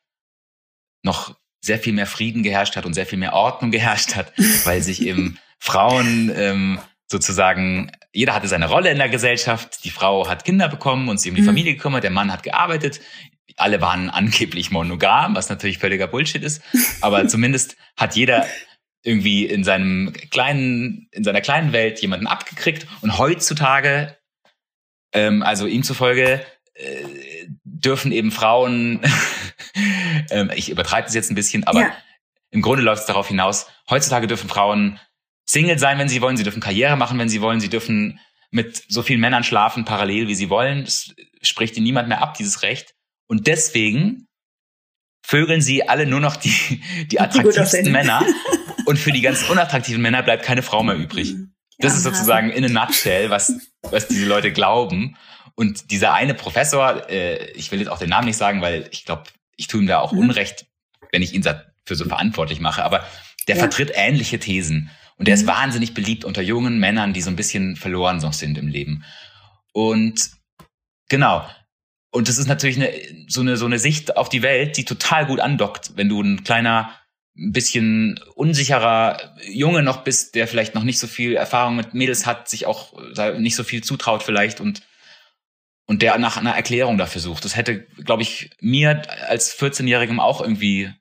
noch 1.03 1.37
sehr 1.63 1.79
viel 1.79 1.95
mehr 1.95 2.07
Frieden 2.07 2.43
geherrscht 2.43 2.77
hat 2.77 2.85
und 2.85 2.95
sehr 2.95 3.07
viel 3.07 3.19
mehr 3.19 3.33
Ordnung 3.33 3.71
geherrscht 3.71 4.17
hat, 4.17 4.33
weil 4.65 4.83
sich 4.83 5.03
eben 5.03 5.39
Frauen 5.59 6.31
ähm, 6.35 6.79
sozusagen, 7.11 7.91
jeder 8.13 8.35
hatte 8.35 8.49
seine 8.49 8.69
Rolle 8.69 8.91
in 8.91 8.99
der 8.99 9.09
Gesellschaft, 9.09 9.85
die 9.85 9.91
Frau 9.91 10.29
hat 10.29 10.45
Kinder 10.45 10.69
bekommen 10.69 11.09
und 11.09 11.19
sie 11.19 11.31
um 11.31 11.37
die 11.37 11.43
mhm. 11.43 11.47
Familie 11.47 11.75
gekümmert, 11.75 12.05
der 12.05 12.11
Mann 12.11 12.33
hat 12.33 12.43
gearbeitet, 12.43 13.01
alle 13.57 13.81
waren 13.81 14.11
angeblich 14.11 14.71
monogam, 14.71 15.35
was 15.37 15.49
natürlich 15.49 15.79
völliger 15.79 16.07
Bullshit 16.07 16.43
ist, 16.43 16.63
aber 17.01 17.29
zumindest 17.29 17.77
hat 17.97 18.17
jeder 18.17 18.47
irgendwie 19.05 19.47
in 19.47 19.63
seinem 19.63 20.13
kleinen, 20.31 21.09
in 21.13 21.23
seiner 21.23 21.41
kleinen 21.41 21.73
Welt 21.73 22.01
jemanden 22.01 22.27
abgekriegt 22.27 22.87
und 23.03 23.19
heutzutage, 23.19 24.17
ähm, 25.13 25.43
also 25.43 25.67
ihm 25.67 25.85
zufolge, 25.85 26.45
äh, 26.75 27.05
dürfen 27.63 28.11
eben 28.11 28.33
Frauen, 28.33 29.01
ähm, 30.31 30.51
ich 30.57 30.71
übertreibe 30.71 31.07
es 31.07 31.15
jetzt 31.15 31.31
ein 31.31 31.37
bisschen, 31.37 31.65
aber 31.65 31.81
ja. 31.83 31.97
im 32.51 32.63
Grunde 32.63 32.83
läuft 32.83 33.03
es 33.03 33.07
darauf 33.07 33.29
hinaus, 33.29 33.67
heutzutage 33.89 34.27
dürfen 34.27 34.49
Frauen 34.49 34.99
Single 35.47 35.79
sein, 35.79 35.99
wenn 35.99 36.09
sie 36.09 36.23
wollen, 36.23 36.39
sie 36.39 36.43
dürfen 36.43 36.63
Karriere 36.63 36.97
machen, 36.97 37.19
wenn 37.19 37.29
sie 37.29 37.43
wollen, 37.43 37.61
sie 37.61 37.69
dürfen 37.69 38.19
mit 38.51 38.85
so 38.89 39.03
vielen 39.03 39.21
Männern 39.21 39.45
schlafen 39.45 39.85
parallel, 39.85 40.29
wie 40.29 40.35
sie 40.35 40.49
wollen. 40.49 40.85
Das 40.85 41.15
spricht 41.43 41.77
ihnen 41.77 41.85
niemand 41.85 42.09
mehr 42.09 42.23
ab, 42.23 42.35
dieses 42.35 42.63
Recht. 42.63 42.95
Und 43.27 43.47
deswegen 43.47 44.29
vögeln 45.23 45.61
sie 45.61 45.89
alle 45.89 46.07
nur 46.07 46.21
noch 46.21 46.37
die, 46.37 46.81
die 47.11 47.21
attraktivsten 47.21 47.91
Männer 47.91 48.25
und 48.87 48.99
für 48.99 49.13
die 49.13 49.21
ganz 49.21 49.49
unattraktiven 49.49 50.03
Männer 50.03 50.23
bleibt 50.23 50.45
keine 50.45 50.63
Frau 50.63 50.83
mehr 50.83 50.97
übrig. 50.97 51.35
Mhm. 51.35 51.55
Das 51.79 51.97
ist 51.97 52.05
sozusagen 52.05 52.51
in 52.51 52.65
a 52.65 52.69
nutshell, 52.69 53.31
was, 53.31 53.53
was 53.83 54.07
diese 54.07 54.27
Leute 54.27 54.53
glauben. 54.53 55.17
Und 55.57 55.91
dieser 55.91 56.15
eine 56.15 56.35
Professor, 56.35 57.09
äh, 57.09 57.51
ich 57.53 57.71
will 57.71 57.79
jetzt 57.81 57.89
auch 57.89 57.99
den 57.99 58.11
Namen 58.11 58.27
nicht 58.27 58.37
sagen, 58.37 58.61
weil 58.61 58.89
ich 58.91 59.05
glaube, 59.05 59.25
ich 59.57 59.67
tue 59.67 59.81
ihm 59.81 59.87
da 59.87 60.01
auch 60.01 60.13
mhm. 60.13 60.21
Unrecht, 60.21 60.67
wenn 61.13 61.23
ich 61.23 61.33
ihn 61.33 61.43
dafür 61.43 61.97
so 61.97 62.05
verantwortlich 62.05 62.61
mache, 62.61 62.85
aber 62.85 63.07
der 63.49 63.57
ja. 63.57 63.61
vertritt 63.61 63.93
ähnliche 63.95 64.39
Thesen. 64.39 64.91
Und 65.17 65.29
der 65.29 65.37
mhm. 65.37 65.43
ist 65.43 65.47
wahnsinnig 65.47 65.95
beliebt 65.95 66.25
unter 66.25 66.43
jungen 66.43 66.79
Männern, 66.79 67.13
die 67.13 67.23
so 67.23 67.31
ein 67.31 67.37
bisschen 67.37 67.77
verloren 67.77 68.19
noch 68.19 68.33
sind 68.33 68.59
im 68.59 68.69
Leben. 68.69 69.05
Und 69.73 70.31
genau. 71.09 71.49
Und 72.11 72.29
das 72.29 72.39
ist 72.39 72.47
natürlich 72.47 72.77
eine, 72.77 72.93
so 73.29 73.41
eine, 73.41 73.57
so 73.57 73.67
eine 73.67 73.79
Sicht 73.79 74.17
auf 74.17 74.29
die 74.29 74.43
Welt, 74.43 74.77
die 74.77 74.85
total 74.85 75.27
gut 75.27 75.41
andockt, 75.41 75.97
wenn 75.97 76.09
du 76.09 76.21
ein 76.21 76.45
kleiner, 76.45 76.93
ein 77.37 77.53
bisschen 77.53 78.21
unsicherer 78.35 79.37
Junge 79.49 79.83
noch 79.83 80.05
bist, 80.05 80.35
der 80.35 80.47
vielleicht 80.47 80.75
noch 80.75 80.85
nicht 80.85 80.99
so 80.99 81.07
viel 81.07 81.35
Erfahrung 81.35 81.77
mit 81.77 81.95
Mädels 81.95 82.27
hat, 82.27 82.49
sich 82.49 82.67
auch 82.67 82.95
nicht 83.39 83.57
so 83.57 83.65
viel 83.65 83.83
zutraut 83.83 84.23
vielleicht 84.23 84.61
und 84.61 84.83
und 85.87 86.03
der 86.03 86.17
nach 86.19 86.37
einer 86.37 86.55
Erklärung 86.55 86.97
dafür 86.97 87.21
sucht. 87.21 87.45
Das 87.45 87.57
hätte, 87.57 87.83
glaube 87.83 88.23
ich, 88.23 88.51
mir 88.61 89.03
als 89.29 89.59
14-Jährigem 89.59 90.19
auch 90.19 90.41
irgendwie 90.41 90.93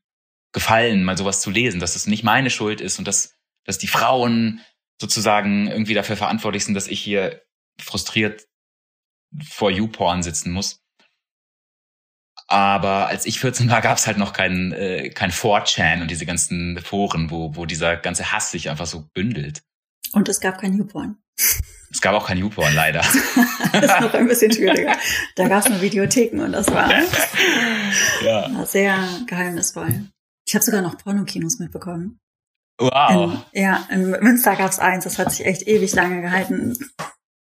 gefallen, 0.52 1.04
mal 1.04 1.18
sowas 1.18 1.42
zu 1.42 1.50
lesen, 1.50 1.80
dass 1.80 1.96
es 1.96 2.06
nicht 2.06 2.24
meine 2.24 2.50
Schuld 2.50 2.82
ist 2.82 3.00
und 3.00 3.08
dass, 3.08 3.36
dass 3.66 3.78
die 3.78 3.88
Frauen 3.88 4.62
sozusagen 5.00 5.68
irgendwie 5.68 5.94
dafür 5.94 6.18
verantwortlich 6.18 6.66
sind, 6.66 6.74
dass 6.76 6.88
ich 6.88 7.00
hier 7.00 7.42
frustriert 7.80 8.46
vor 9.42 9.72
YouPorn 9.72 10.22
sitzen 10.22 10.52
muss. 10.52 10.83
Aber 12.54 13.08
als 13.08 13.26
ich 13.26 13.40
14 13.40 13.68
war, 13.72 13.82
gab 13.82 13.98
es 13.98 14.06
halt 14.06 14.20
noch 14.20 14.32
kein, 14.32 14.74
äh, 14.74 15.10
kein 15.10 15.32
4chan 15.32 16.04
und 16.04 16.12
diese 16.12 16.28
ganzen 16.28 16.80
Foren, 16.80 17.32
wo, 17.32 17.56
wo 17.56 17.66
dieser 17.66 17.98
ganze 17.98 18.32
Hass 18.32 18.52
sich 18.52 18.70
einfach 18.70 18.86
so 18.86 19.10
bündelt. 19.16 19.64
Und 20.12 20.30
es 20.30 20.40
gab 20.40 20.62
kein 20.62 20.78
YouPorn. 20.78 21.18
Es 21.92 22.00
gab 22.00 22.14
auch 22.14 22.28
kein 22.28 22.38
YouPorn, 22.38 22.76
leider. 22.76 23.00
das 23.74 23.86
ist 23.86 24.02
noch 24.02 24.14
ein 24.14 24.28
bisschen 24.28 24.52
schwieriger. 24.52 24.96
Da 25.36 25.48
gab 25.48 25.64
es 25.64 25.70
nur 25.70 25.82
Videotheken 25.82 26.42
und 26.42 26.52
das 26.52 26.72
war, 26.72 26.92
ja. 28.24 28.56
war 28.56 28.68
sehr 28.68 29.00
geheimnisvoll. 29.26 30.10
Ich 30.46 30.54
habe 30.54 30.64
sogar 30.64 30.84
noch 30.84 31.00
Pornokinos 31.00 31.58
mitbekommen. 31.58 32.20
Wow. 32.80 33.46
In, 33.52 33.64
ja, 33.64 33.88
in 33.90 34.12
Münster 34.12 34.56
gab 34.56 34.70
es 34.70 34.78
eins, 34.78 35.06
das 35.06 35.18
hat 35.18 35.32
sich 35.32 35.44
echt 35.44 35.68
ewig 35.68 35.92
lange 35.96 36.22
gehalten. 36.22 36.78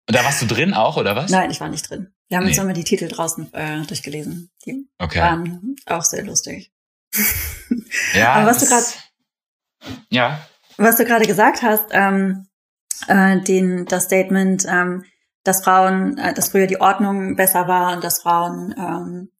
Und 0.07 0.15
da 0.15 0.23
warst 0.23 0.41
du 0.41 0.47
drin 0.47 0.73
auch, 0.73 0.97
oder 0.97 1.15
was? 1.15 1.29
Nein, 1.29 1.51
ich 1.51 1.61
war 1.61 1.69
nicht 1.69 1.87
drin. 1.87 2.11
Wir 2.33 2.37
haben 2.37 2.45
nee. 2.45 2.53
uns 2.53 2.57
immer 2.57 2.73
die 2.73 2.83
Titel 2.83 3.07
draußen 3.09 3.53
äh, 3.53 3.85
durchgelesen. 3.85 4.49
Die 4.65 4.89
okay. 4.97 5.19
waren 5.19 5.75
auch 5.85 6.01
sehr 6.03 6.23
lustig. 6.23 6.73
Ja. 8.15 8.33
Aber 8.33 8.47
was 8.47 8.57
du 8.57 8.65
gerade 8.65 8.85
ja. 10.09 10.39
Was 10.77 10.97
du 10.97 11.05
gerade 11.05 11.27
gesagt 11.27 11.61
hast, 11.61 11.83
ähm, 11.91 12.47
äh, 13.07 13.39
den, 13.41 13.85
das 13.85 14.05
Statement, 14.05 14.65
ähm, 14.67 15.03
dass 15.43 15.63
Frauen, 15.63 16.17
äh, 16.17 16.33
dass 16.33 16.49
früher 16.49 16.65
die 16.65 16.81
Ordnung 16.81 17.35
besser 17.35 17.67
war 17.67 17.93
und 17.93 18.03
dass 18.03 18.23
Frauen 18.23 18.73
ähm, 18.77 19.31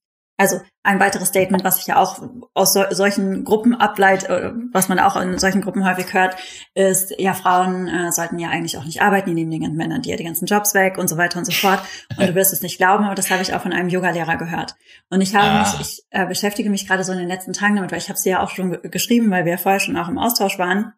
also 0.44 0.60
ein 0.84 1.00
weiteres 1.00 1.30
Statement, 1.30 1.64
was 1.64 1.80
ich 1.80 1.88
ja 1.88 1.96
auch 1.96 2.22
aus 2.54 2.74
so, 2.74 2.84
solchen 2.92 3.46
Gruppen 3.46 3.74
ableit, 3.74 4.26
äh, 4.26 4.52
was 4.74 4.90
man 4.90 5.00
auch 5.00 5.16
in 5.16 5.40
solchen 5.40 5.62
Gruppen 5.62 5.88
häufig 5.88 6.14
hört, 6.14 6.36
ist, 6.74 7.14
ja, 7.18 7.34
Frauen 7.34 7.88
äh, 7.88 8.12
sollten 8.12 8.38
ja 8.38 8.50
eigentlich 8.50 8.78
auch 8.78 8.84
nicht 8.84 9.02
arbeiten, 9.02 9.30
die 9.30 9.34
nehmen 9.34 9.52
den 9.52 9.62
ganzen 9.62 9.78
Männern 9.78 10.02
die, 10.02 10.14
die 10.16 10.24
ganzen 10.26 10.46
Jobs 10.46 10.74
weg 10.74 10.98
und 10.98 11.08
so 11.08 11.18
weiter 11.18 11.40
und 11.40 11.46
so 11.46 11.54
fort. 11.54 11.80
Und 12.18 12.28
du 12.28 12.36
wirst 12.36 12.52
es 12.52 12.62
nicht 12.62 12.78
glauben, 12.78 13.06
aber 13.06 13.16
das 13.16 13.32
habe 13.32 13.42
ich 13.42 13.54
auch 13.54 13.62
von 13.62 13.72
einem 13.72 13.88
Yoga-Lehrer 13.88 14.36
gehört. 14.36 14.76
Und 15.10 15.22
ich 15.22 15.34
habe 15.34 15.48
ah. 15.48 15.60
mich, 15.62 15.80
ich 15.80 16.04
äh, 16.10 16.26
beschäftige 16.26 16.70
mich 16.70 16.86
gerade 16.86 17.06
so 17.06 17.14
in 17.14 17.20
den 17.20 17.30
letzten 17.30 17.54
Tagen 17.54 17.78
damit, 17.78 17.92
weil 17.92 18.00
ich 18.00 18.10
habe 18.10 18.20
sie 18.20 18.32
ja 18.32 18.44
auch 18.44 18.50
schon 18.50 18.78
geschrieben, 18.84 19.32
weil 19.32 19.46
wir 19.46 19.54
ja 19.54 19.58
vorher 19.58 19.80
schon 19.80 19.96
auch 19.96 20.10
im 20.10 20.18
Austausch 20.18 20.60
waren. 20.60 20.94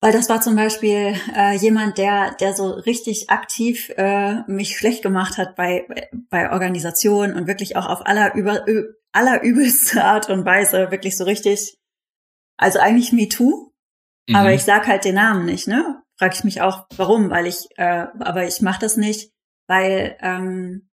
Weil 0.00 0.12
das 0.12 0.28
war 0.28 0.42
zum 0.42 0.56
Beispiel 0.56 1.14
äh, 1.34 1.56
jemand, 1.56 1.96
der, 1.96 2.34
der 2.34 2.54
so 2.54 2.70
richtig 2.70 3.30
aktiv 3.30 3.90
äh, 3.96 4.42
mich 4.46 4.76
schlecht 4.76 5.02
gemacht 5.02 5.38
hat 5.38 5.56
bei, 5.56 5.86
bei 6.28 6.52
Organisationen 6.52 7.34
und 7.34 7.46
wirklich 7.46 7.76
auch 7.76 7.86
auf 7.86 8.06
aller, 8.06 8.34
über, 8.34 8.64
aller 9.12 9.42
übelste 9.42 10.04
Art 10.04 10.28
und 10.28 10.44
Weise 10.44 10.90
wirklich 10.90 11.16
so 11.16 11.24
richtig, 11.24 11.78
also 12.58 12.78
eigentlich 12.78 13.12
MeToo, 13.12 13.72
mhm. 14.28 14.36
aber 14.36 14.52
ich 14.52 14.64
sag 14.64 14.86
halt 14.86 15.04
den 15.04 15.14
Namen 15.14 15.46
nicht, 15.46 15.66
ne? 15.66 16.02
Frag 16.18 16.34
ich 16.34 16.44
mich 16.44 16.60
auch, 16.60 16.86
warum, 16.96 17.30
weil 17.30 17.46
ich, 17.46 17.66
äh, 17.76 18.06
aber 18.20 18.46
ich 18.46 18.60
mache 18.60 18.80
das 18.80 18.96
nicht, 18.96 19.32
weil, 19.66 20.16
ähm, 20.20 20.88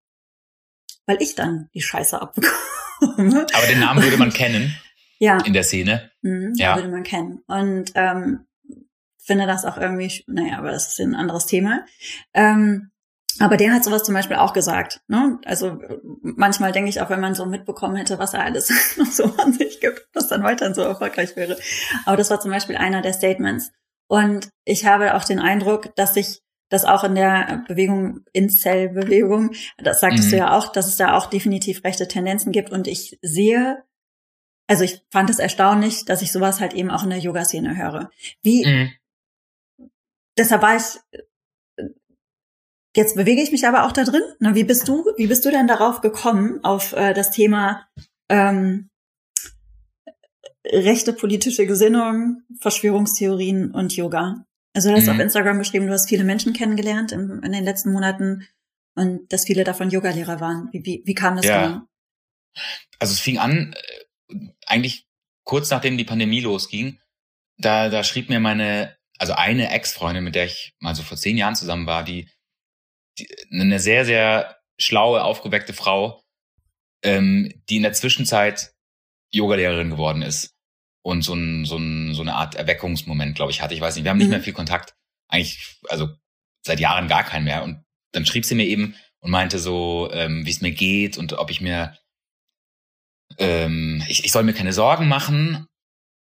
weil 1.06 1.22
ich 1.22 1.36
dann 1.36 1.70
die 1.74 1.82
Scheiße 1.82 2.22
abbekomme. 2.22 3.48
Aber 3.54 3.68
den 3.68 3.80
Namen 3.80 4.04
würde 4.04 4.18
man 4.18 4.30
kennen. 4.34 4.76
Ja. 5.20 5.40
In 5.42 5.54
der 5.54 5.64
Szene. 5.64 6.12
Mhm, 6.22 6.54
ja. 6.56 6.76
Würde 6.76 6.90
man 6.90 7.04
kennen. 7.04 7.44
Und 7.48 7.92
ähm, 7.96 8.48
finde 9.24 9.48
das 9.48 9.66
auch 9.66 9.78
irgendwie, 9.78 10.24
naja, 10.28 10.58
aber 10.58 10.72
das 10.72 10.90
ist 10.90 11.00
ein 11.00 11.16
anderes 11.16 11.46
Thema. 11.46 11.86
Ähm, 12.34 12.92
aber 13.40 13.58
der 13.58 13.74
hat 13.74 13.84
sowas 13.84 14.04
zum 14.04 14.14
Beispiel 14.14 14.38
auch 14.38 14.54
gesagt. 14.54 15.02
Ne? 15.08 15.40
Also 15.46 15.80
manchmal 16.22 16.72
denke 16.72 16.90
ich 16.90 17.02
auch, 17.02 17.10
wenn 17.10 17.22
man 17.22 17.34
so 17.34 17.46
mitbekommen 17.46 17.96
hätte, 17.96 18.20
was 18.20 18.34
er 18.34 18.44
alles 18.44 18.70
noch 18.98 19.06
so 19.06 19.24
an 19.38 19.54
sich 19.54 19.80
gibt, 19.80 20.08
dass 20.14 20.28
dann 20.28 20.44
weiterhin 20.44 20.74
so 20.74 20.82
erfolgreich 20.82 21.36
wäre. 21.36 21.58
Aber 22.06 22.18
das 22.18 22.30
war 22.30 22.40
zum 22.40 22.52
Beispiel 22.52 22.76
einer 22.76 23.02
der 23.02 23.14
Statements. 23.14 23.72
Und 24.08 24.50
ich 24.66 24.86
habe 24.86 25.16
auch 25.16 25.24
den 25.24 25.40
Eindruck, 25.40 25.96
dass 25.96 26.16
sich 26.16 26.42
das 26.70 26.86
auch 26.86 27.04
in 27.04 27.16
der 27.16 27.64
Bewegung, 27.68 28.22
Incel-Bewegung, 28.34 29.52
das 29.78 30.00
sagtest 30.00 30.28
mhm. 30.28 30.32
du 30.32 30.38
ja 30.38 30.58
auch, 30.58 30.72
dass 30.72 30.88
es 30.88 30.98
da 30.98 31.18
auch 31.18 31.28
definitiv 31.28 31.84
rechte 31.84 32.08
Tendenzen 32.08 32.52
gibt. 32.52 32.72
Und 32.72 32.88
ich 32.88 33.18
sehe, 33.22 33.84
also 34.68 34.84
ich 34.84 35.02
fand 35.10 35.30
es 35.30 35.40
erstaunlich, 35.40 36.06
dass 36.06 36.22
ich 36.22 36.32
sowas 36.32 36.62
halt 36.62 36.74
eben 36.74 36.90
auch 36.90 37.04
in 37.04 37.10
der 37.10 37.20
Yoga-Szene 37.20 37.76
höre. 37.76 38.10
Wie, 38.42 38.66
mhm. 38.66 38.92
Deshalb 40.38 40.62
war 40.62 40.76
ich 40.76 40.84
Jetzt 42.96 43.16
bewege 43.16 43.42
ich 43.42 43.52
mich 43.52 43.66
aber 43.66 43.86
auch 43.86 43.94
da 43.94 44.04
drin. 44.04 44.24
Na, 44.40 44.54
wie 44.54 44.66
bist 44.66 44.88
du, 44.88 45.06
wie 45.16 45.28
bist 45.28 45.46
du 45.46 45.52
denn 45.52 45.68
darauf 45.68 46.02
gekommen, 46.02 46.62
auf 46.64 46.92
äh, 46.94 47.14
das 47.14 47.32
Thema 47.32 47.88
ähm, 48.30 48.90
rechte 50.66 51.14
politische 51.14 51.66
Gesinnung, 51.66 52.44
Verschwörungstheorien 52.60 53.72
und 53.72 53.96
Yoga? 53.96 54.46
Also 54.74 54.90
du 54.90 54.96
hast 54.96 55.06
mhm. 55.06 55.12
auf 55.12 55.20
Instagram 55.20 55.58
beschrieben, 55.58 55.88
du 55.88 55.94
hast 55.94 56.10
viele 56.10 56.26
Menschen 56.26 56.54
kennengelernt 56.54 57.14
in, 57.14 57.42
in 57.44 57.52
den 57.52 57.64
letzten 57.64 57.94
Monaten 57.94 58.48
und 58.96 59.32
dass 59.32 59.46
viele 59.46 59.64
davon 59.64 59.90
Yogalehrer 59.90 60.42
waren. 60.42 60.68
Wie, 60.74 60.86
wie, 60.86 61.02
wie 61.06 61.14
kam 61.14 61.38
das 61.38 61.46
ja. 61.46 61.68
Genau? 61.68 61.82
Also 63.00 63.14
es 63.14 63.22
fing 63.22 63.38
an, 63.38 63.74
äh, 64.30 64.36
eigentlich 64.66 65.08
kurz 65.46 65.70
nachdem 65.70 65.98
die 65.98 66.04
Pandemie 66.04 66.42
losging, 66.42 67.00
da, 67.58 67.90
da 67.90 68.04
schrieb 68.04 68.28
mir 68.28 68.42
meine, 68.42 68.98
also 69.22 69.34
eine 69.34 69.70
Ex-Freundin, 69.70 70.24
mit 70.24 70.34
der 70.34 70.46
ich 70.46 70.74
mal 70.80 70.96
so 70.96 71.04
vor 71.04 71.16
zehn 71.16 71.38
Jahren 71.38 71.56
zusammen 71.56 71.86
war, 71.86 72.04
die 72.04 72.28
die, 73.20 73.30
eine 73.52 73.80
sehr, 73.80 74.04
sehr 74.04 74.58
schlaue, 74.80 75.24
aufgeweckte 75.24 75.74
Frau, 75.74 76.24
ähm, 77.04 77.54
die 77.70 77.78
in 77.78 77.84
der 77.84 77.94
Zwischenzeit 77.94 78.74
Yogalehrerin 79.32 79.92
geworden 79.92 80.24
ist 80.24 80.56
und 81.04 81.22
so, 81.22 81.36
ein, 81.36 81.66
so, 81.66 81.78
ein, 81.78 82.16
so 82.16 82.24
eine 82.24 82.34
Art 82.34 82.56
Erweckungsmoment, 82.56 83.36
glaube 83.36 83.52
ich, 83.52 83.62
hatte. 83.62 83.76
Ich 83.76 83.82
weiß 83.82 83.94
nicht, 83.94 84.06
wir 84.06 84.10
haben 84.10 84.18
nicht 84.18 84.26
mhm. 84.26 84.32
mehr 84.32 84.42
viel 84.42 84.54
Kontakt. 84.54 84.96
Eigentlich, 85.28 85.78
also 85.88 86.10
seit 86.66 86.80
Jahren 86.80 87.08
gar 87.08 87.24
keinen 87.24 87.46
mehr. 87.46 87.62
Und 87.62 87.84
dann 88.14 88.26
schrieb 88.26 88.44
sie 88.44 88.56
mir 88.56 88.66
eben 88.66 88.96
und 89.20 89.30
meinte 89.30 89.60
so, 89.60 90.10
ähm, 90.12 90.48
wie 90.48 90.52
es 90.52 90.62
mir 90.62 90.72
geht 90.72 91.20
und 91.20 91.34
ob 91.34 91.52
ich 91.52 91.62
mir, 91.62 91.96
ähm, 93.38 94.04
ich, 94.08 94.26
ich 94.26 94.32
soll 94.32 94.42
mir 94.42 94.54
keine 94.54 94.74
Sorgen 94.74 95.08
machen. 95.08 95.68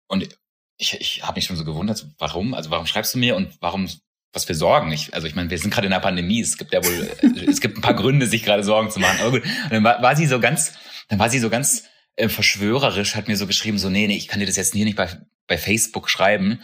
Und 0.06 0.28
ich, 0.76 1.00
ich 1.00 1.22
habe 1.22 1.36
mich 1.36 1.44
schon 1.44 1.56
so 1.56 1.64
gewundert, 1.64 2.06
warum? 2.18 2.54
Also 2.54 2.70
warum 2.70 2.86
schreibst 2.86 3.14
du 3.14 3.18
mir 3.18 3.36
und 3.36 3.56
warum 3.60 3.88
was 4.34 4.44
für 4.44 4.54
Sorgen. 4.54 4.92
Ich, 4.92 5.14
also 5.14 5.26
ich 5.26 5.34
meine, 5.34 5.48
wir 5.48 5.58
sind 5.58 5.70
gerade 5.72 5.86
in 5.86 5.92
der 5.92 6.00
Pandemie. 6.00 6.40
Es 6.40 6.58
gibt 6.58 6.72
ja 6.72 6.84
wohl, 6.84 7.10
es 7.46 7.60
gibt 7.60 7.78
ein 7.78 7.80
paar 7.80 7.94
Gründe, 7.94 8.26
sich 8.26 8.42
gerade 8.42 8.64
Sorgen 8.64 8.90
zu 8.90 8.98
machen. 8.98 9.20
Aber 9.20 9.30
gut. 9.30 9.44
Und 9.44 9.72
dann 9.72 9.84
war, 9.84 10.02
war 10.02 10.16
sie 10.16 10.26
so 10.26 10.40
ganz, 10.40 10.72
dann 11.08 11.18
war 11.18 11.30
sie 11.30 11.38
so 11.38 11.50
ganz 11.50 11.84
äh, 12.16 12.28
verschwörerisch, 12.28 13.14
hat 13.14 13.28
mir 13.28 13.36
so 13.36 13.46
geschrieben, 13.46 13.78
so, 13.78 13.88
nee, 13.88 14.06
nee, 14.06 14.16
ich 14.16 14.28
kann 14.28 14.40
dir 14.40 14.46
das 14.46 14.56
jetzt 14.56 14.74
hier 14.74 14.84
nicht 14.84 14.96
bei, 14.96 15.08
bei 15.46 15.58
Facebook 15.58 16.10
schreiben, 16.10 16.60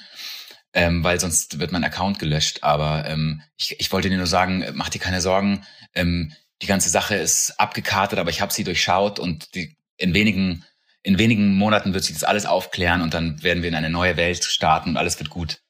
ähm, 0.72 1.04
weil 1.04 1.20
sonst 1.20 1.58
wird 1.58 1.72
mein 1.72 1.84
Account 1.84 2.18
gelöscht. 2.18 2.62
Aber 2.62 3.04
ähm, 3.06 3.42
ich, 3.56 3.78
ich 3.78 3.92
wollte 3.92 4.10
dir 4.10 4.16
nur 4.16 4.26
sagen, 4.26 4.64
mach 4.74 4.88
dir 4.88 5.00
keine 5.00 5.20
Sorgen. 5.20 5.64
Ähm, 5.94 6.32
die 6.62 6.66
ganze 6.66 6.90
Sache 6.90 7.14
ist 7.14 7.58
abgekartet, 7.58 8.18
aber 8.18 8.30
ich 8.30 8.40
habe 8.40 8.52
sie 8.52 8.64
durchschaut 8.64 9.18
und 9.18 9.54
die, 9.54 9.76
in 9.96 10.14
wenigen 10.14 10.64
in 11.02 11.18
wenigen 11.18 11.54
Monaten 11.54 11.94
wird 11.94 12.04
sich 12.04 12.14
das 12.14 12.24
alles 12.24 12.46
aufklären 12.46 13.02
und 13.02 13.14
dann 13.14 13.42
werden 13.42 13.62
wir 13.62 13.68
in 13.68 13.74
eine 13.74 13.90
neue 13.90 14.16
Welt 14.16 14.44
starten 14.44 14.90
und 14.90 14.96
alles 14.96 15.18
wird 15.18 15.30
gut. 15.30 15.60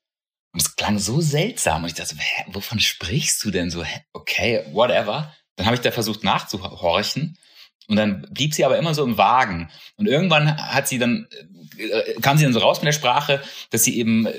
Und 0.52 0.60
es 0.60 0.74
klang 0.74 0.98
so 0.98 1.20
seltsam. 1.20 1.82
Und 1.82 1.90
ich 1.90 1.94
dachte, 1.94 2.16
hä, 2.18 2.44
wovon 2.48 2.80
sprichst 2.80 3.44
du 3.44 3.50
denn 3.50 3.70
so? 3.70 3.84
Hä, 3.84 4.00
okay, 4.12 4.64
whatever. 4.72 5.32
Dann 5.56 5.66
habe 5.66 5.76
ich 5.76 5.82
da 5.82 5.92
versucht 5.92 6.24
nachzuhorchen. 6.24 7.38
Und 7.86 7.96
dann 7.96 8.22
blieb 8.30 8.54
sie 8.54 8.64
aber 8.64 8.78
immer 8.78 8.94
so 8.94 9.04
im 9.04 9.18
Wagen. 9.18 9.70
Und 9.96 10.06
irgendwann 10.06 10.56
hat 10.56 10.88
sie 10.88 10.98
dann, 10.98 11.28
äh, 11.76 12.20
kam 12.20 12.36
sie 12.36 12.44
dann 12.44 12.52
so 12.52 12.60
raus 12.60 12.78
mit 12.78 12.86
der 12.86 12.92
Sprache, 12.92 13.42
dass 13.70 13.84
sie 13.84 13.96
eben 13.98 14.26
äh, 14.26 14.32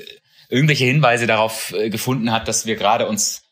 irgendwelche 0.48 0.84
Hinweise 0.84 1.26
darauf 1.26 1.72
äh, 1.72 1.88
gefunden 1.88 2.32
hat, 2.32 2.48
dass 2.48 2.66
wir 2.66 2.76
gerade 2.76 3.08
uns, 3.08 3.42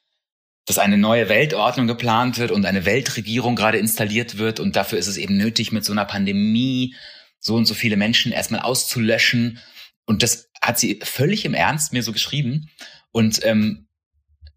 dass 0.67 0.79
eine 0.79 0.99
neue 0.99 1.29
Weltordnung 1.29 1.87
geplant 1.87 2.39
wird 2.39 2.51
und 2.51 2.67
eine 2.67 2.85
Weltregierung 2.85 3.57
gerade 3.57 3.79
installiert 3.79 4.37
wird. 4.37 4.61
Und 4.61 4.77
dafür 4.77 4.99
ist 4.99 5.07
es 5.07 5.17
eben 5.17 5.37
nötig, 5.37 5.73
mit 5.73 5.85
so 5.85 5.93
einer 5.93 6.05
Pandemie 6.05 6.95
so 7.41 7.57
und 7.57 7.67
so 7.67 7.75
viele 7.75 7.97
Menschen 7.97 8.33
erstmal 8.33 8.61
auszulöschen. 8.61 9.59
Und 10.05 10.23
das 10.23 10.51
hat 10.63 10.79
sie 10.79 11.01
völlig 11.03 11.45
im 11.45 11.55
Ernst 11.55 11.93
mir 11.93 12.03
so 12.03 12.13
geschrieben. 12.13 12.71
Und 13.11 13.45
ähm, 13.45 13.89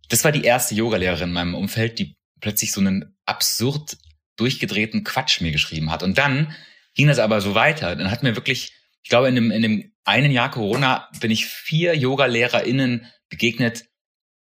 das 0.09 0.23
war 0.23 0.31
die 0.31 0.43
erste 0.43 0.75
Yogalehrerin 0.75 1.29
in 1.29 1.33
meinem 1.33 1.55
Umfeld, 1.55 1.97
die 1.97 2.15
plötzlich 2.39 2.71
so 2.71 2.81
einen 2.81 3.15
absurd 3.25 3.97
durchgedrehten 4.35 5.03
Quatsch 5.03 5.41
mir 5.41 5.51
geschrieben 5.51 5.91
hat. 5.91 6.03
Und 6.03 6.17
dann 6.17 6.53
ging 6.93 7.07
das 7.07 7.19
aber 7.19 7.41
so 7.41 7.55
weiter. 7.55 7.95
Dann 7.95 8.11
hat 8.11 8.23
mir 8.23 8.35
wirklich, 8.35 8.73
ich 9.01 9.09
glaube, 9.09 9.29
in 9.29 9.35
dem, 9.35 9.51
in 9.51 9.61
dem 9.61 9.93
einen 10.03 10.31
Jahr 10.31 10.51
Corona 10.51 11.09
bin 11.19 11.31
ich 11.31 11.45
vier 11.45 11.95
YogalehrerInnen 11.95 13.07
begegnet, 13.29 13.85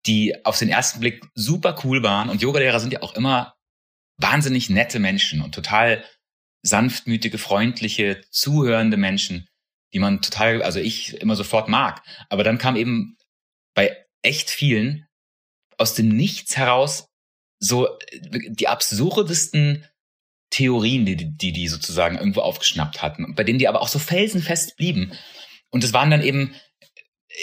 die 0.08 0.46
auf 0.46 0.58
den 0.58 0.70
ersten 0.70 1.00
Blick 1.00 1.24
super 1.36 1.80
cool 1.84 2.02
waren. 2.02 2.30
Und 2.30 2.42
Yogalehrer 2.42 2.80
sind 2.80 2.94
ja 2.94 3.04
auch 3.04 3.16
immer 3.16 3.56
wahnsinnig 4.18 4.70
nette 4.70 5.00
Menschen 5.00 5.42
und 5.42 5.54
total 5.54 6.04
sanftmütige, 6.64 7.38
freundliche, 7.38 8.22
zuhörende 8.30 8.98
Menschen 8.98 9.48
die 9.94 10.00
man 10.00 10.22
total, 10.22 10.62
also 10.62 10.80
ich 10.80 11.20
immer 11.22 11.36
sofort 11.36 11.68
mag. 11.68 12.02
Aber 12.30 12.44
dann 12.44 12.58
kam 12.58 12.76
eben 12.76 13.18
bei 13.74 13.96
echt 14.22 14.50
vielen 14.50 15.06
aus 15.78 15.96
dem 15.96 16.10
Nichts 16.10 16.58
heraus 16.58 17.08
so 17.60 17.88
die 18.14 18.68
absurdesten 18.68 19.86
Theorien, 20.50 21.06
die, 21.06 21.16
die 21.16 21.52
die 21.52 21.68
sozusagen 21.68 22.18
irgendwo 22.18 22.42
aufgeschnappt 22.42 23.02
hatten, 23.02 23.36
bei 23.36 23.44
denen 23.44 23.60
die 23.60 23.68
aber 23.68 23.82
auch 23.82 23.88
so 23.88 24.00
felsenfest 24.00 24.76
blieben. 24.78 25.14
Und 25.70 25.84
es 25.84 25.94
waren 25.94 26.12
dann 26.12 26.24
eben 26.24 26.54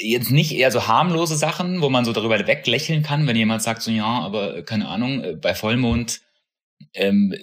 jetzt 0.03 0.31
nicht 0.31 0.53
eher 0.53 0.71
so 0.71 0.87
harmlose 0.87 1.37
Sachen, 1.37 1.81
wo 1.81 1.89
man 1.89 2.05
so 2.05 2.13
darüber 2.13 2.47
weglächeln 2.47 3.03
kann, 3.03 3.27
wenn 3.27 3.37
jemand 3.37 3.63
sagt 3.63 3.83
so, 3.83 3.91
ja, 3.91 4.05
aber 4.05 4.63
keine 4.63 4.89
Ahnung, 4.89 5.41
bei 5.41 5.55
Vollmond, 5.55 6.21
ähm, 6.95 7.35